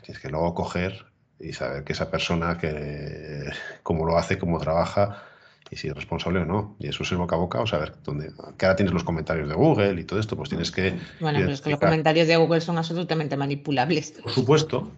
Tienes 0.02 0.22
que 0.22 0.30
luego 0.30 0.54
coger 0.54 1.06
y 1.40 1.54
saber 1.54 1.84
que 1.84 1.94
esa 1.94 2.10
persona 2.10 2.58
que 2.58 3.52
cómo 3.84 4.06
lo 4.06 4.18
hace, 4.18 4.38
cómo 4.38 4.60
trabaja, 4.60 5.24
y 5.70 5.76
si 5.76 5.88
es 5.88 5.96
responsable 5.96 6.40
o 6.40 6.46
no. 6.46 6.76
Y 6.80 6.88
eso 6.88 7.04
es 7.04 7.12
el 7.12 7.18
boca 7.18 7.36
a 7.36 7.40
boca, 7.40 7.60
o 7.60 7.68
saber 7.68 7.94
dónde. 8.04 8.32
Que 8.58 8.66
ahora 8.66 8.76
tienes 8.76 8.94
los 8.94 9.04
comentarios 9.04 9.50
de 9.50 9.56
Google 9.56 10.00
y 10.00 10.04
todo 10.04 10.20
esto, 10.20 10.36
pues 10.36 10.50
tienes 10.50 10.72
que. 10.72 10.98
Bueno, 11.20 11.40
pero 11.40 11.52
es 11.52 11.62
que 11.62 11.72
los 11.72 11.80
comentarios 11.80 12.28
de 12.28 12.38
Google 12.38 12.62
son 12.62 12.78
absolutamente 12.78 13.38
manipulables. 13.38 14.12
Por 14.24 14.32
supuesto, 14.32 14.92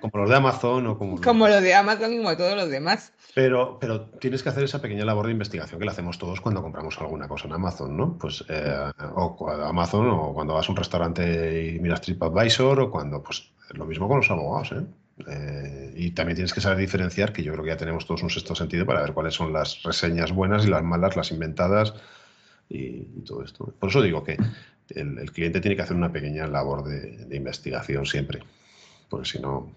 como 0.00 0.18
los 0.18 0.30
de 0.30 0.36
Amazon 0.36 0.86
o 0.86 0.98
como. 0.98 1.12
Como 1.32 1.48
los 1.48 1.62
de 1.62 1.74
Amazon 1.74 2.12
y 2.12 2.16
como 2.18 2.36
todos 2.36 2.56
los 2.56 2.68
demás. 2.68 3.12
Pero, 3.34 3.78
pero 3.80 4.02
tienes 4.20 4.42
que 4.42 4.50
hacer 4.50 4.64
esa 4.64 4.80
pequeña 4.80 5.04
labor 5.04 5.26
de 5.26 5.32
investigación 5.32 5.78
que 5.78 5.86
la 5.86 5.92
hacemos 5.92 6.18
todos 6.18 6.40
cuando 6.40 6.62
compramos 6.62 6.98
alguna 7.00 7.28
cosa 7.28 7.48
en 7.48 7.54
Amazon, 7.54 7.96
¿no? 7.96 8.18
Pues 8.18 8.44
eh, 8.48 8.90
o 9.14 9.50
Amazon 9.50 10.08
o 10.08 10.34
cuando 10.34 10.54
vas 10.54 10.68
a 10.68 10.72
un 10.72 10.76
restaurante 10.76 11.72
y 11.74 11.78
miras 11.78 12.02
TripAdvisor 12.02 12.80
o 12.80 12.90
cuando, 12.90 13.22
pues 13.22 13.52
lo 13.70 13.86
mismo 13.86 14.08
con 14.08 14.18
los 14.18 14.30
abogados, 14.30 14.72
¿eh? 14.72 14.84
Eh, 15.28 15.92
y 15.96 16.10
también 16.12 16.36
tienes 16.36 16.52
que 16.52 16.60
saber 16.60 16.78
diferenciar, 16.78 17.32
que 17.32 17.42
yo 17.42 17.52
creo 17.52 17.64
que 17.64 17.70
ya 17.70 17.76
tenemos 17.76 18.06
todos 18.06 18.22
un 18.22 18.30
sexto 18.30 18.54
sentido 18.54 18.86
para 18.86 19.02
ver 19.02 19.12
cuáles 19.12 19.34
son 19.34 19.52
las 19.52 19.82
reseñas 19.82 20.32
buenas 20.32 20.64
y 20.64 20.68
las 20.68 20.82
malas, 20.82 21.16
las 21.16 21.30
inventadas 21.30 21.94
y, 22.68 23.02
todo 23.24 23.42
esto. 23.42 23.72
Por 23.78 23.90
eso 23.90 24.02
digo 24.02 24.24
que 24.24 24.36
el, 24.90 25.30
cliente 25.32 25.60
tiene 25.60 25.76
que 25.76 25.82
hacer 25.82 25.96
una 25.96 26.12
pequeña 26.12 26.46
labor 26.46 26.84
de, 26.84 27.36
investigación 27.36 28.06
siempre, 28.06 28.42
porque 29.08 29.28
si 29.28 29.38
no 29.38 29.70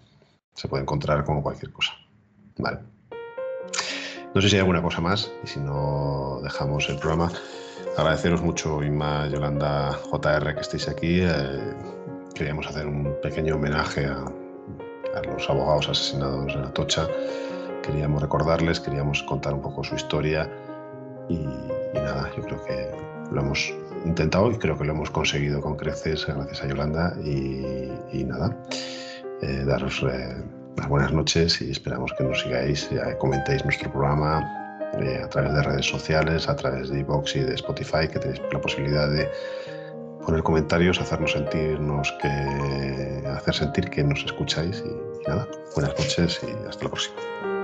se 0.54 0.68
puede 0.68 0.84
encontrar 0.84 1.24
como 1.24 1.44
cualquier 1.44 1.72
cosa. 1.72 1.94
Vale. 2.58 2.80
No 4.34 4.42
sé 4.42 4.50
si 4.50 4.56
hay 4.56 4.62
alguna 4.62 4.82
cosa 4.82 5.02
más 5.02 5.32
y 5.44 5.48
si 5.48 5.60
no 5.60 6.40
dejamos 6.44 6.90
el 6.90 6.98
programa. 6.98 7.32
Agradeceros 7.98 8.42
mucho, 8.42 8.84
Inma, 8.84 9.30
Yolanda, 9.30 9.94
JR, 9.94 10.54
que 10.54 10.62
estéis 10.62 10.90
aquí. 10.90 11.22
Eh, 11.22 11.74
queríamos 12.34 12.68
hacer 12.68 12.86
un 12.86 13.16
pequeño 13.22 13.56
homenaje 13.56 14.06
a, 14.06 14.26
los 15.24 15.50
abogados 15.50 15.90
asesinados 15.90 16.54
en 16.54 16.64
Atocha. 16.64 17.08
Queríamos 17.84 18.22
recordarles, 18.22 18.80
queríamos 18.80 19.24
contar 19.24 19.54
un 19.54 19.62
poco 19.62 19.84
su 19.84 19.96
historia 19.96 20.50
y, 21.30 21.38
nada, 21.94 22.30
yo 22.36 22.44
creo 22.44 22.64
que 22.66 22.92
lo 23.32 23.42
hemos 23.42 23.74
intentado 24.06 24.52
y 24.52 24.58
creo 24.58 24.78
que 24.78 24.86
lo 24.86 24.94
hemos 24.94 25.10
conseguido 25.10 25.62
con 25.62 25.76
creces 25.76 26.26
gracias 26.26 26.64
a 26.64 26.68
Yolanda 26.68 27.14
y, 27.24 28.24
nada, 28.24 28.56
eh, 29.42 29.64
daros 29.66 30.04
eh, 30.04 30.36
las 30.78 30.90
buenas 30.90 31.14
noches 31.14 31.62
y 31.62 31.72
esperamos 31.72 32.14
que 32.18 32.24
nos 32.24 32.42
sigáis, 32.42 32.90
comentéis 33.20 33.64
nuestro 33.64 33.92
programa 33.92 34.66
eh, 35.00 35.22
a 35.24 35.30
través 35.30 35.54
de 35.54 35.62
redes 35.62 35.86
sociales, 35.86 36.48
a 36.48 36.56
través 36.56 36.90
de 36.90 37.00
iVoox 37.00 37.36
y 37.36 37.40
de 37.42 37.56
Spotify, 37.56 38.08
que 38.12 38.20
tenéis 38.20 38.42
la 38.52 38.62
posibilidad 38.62 39.10
de 39.10 39.30
poner 40.26 40.44
comentarios, 40.44 41.00
hacernos 41.00 41.32
sentirnos 41.32 42.14
que 42.22 43.24
hacer 43.28 43.54
sentir 43.54 43.90
que 43.90 44.04
nos 44.04 44.24
escucháis 44.26 44.84
y, 44.86 45.30
nada, 45.30 45.48
buenas 45.76 45.98
noches 45.98 46.42
y 46.44 46.68
hasta 46.68 46.86
la 46.86 46.90
próxima. 46.90 47.55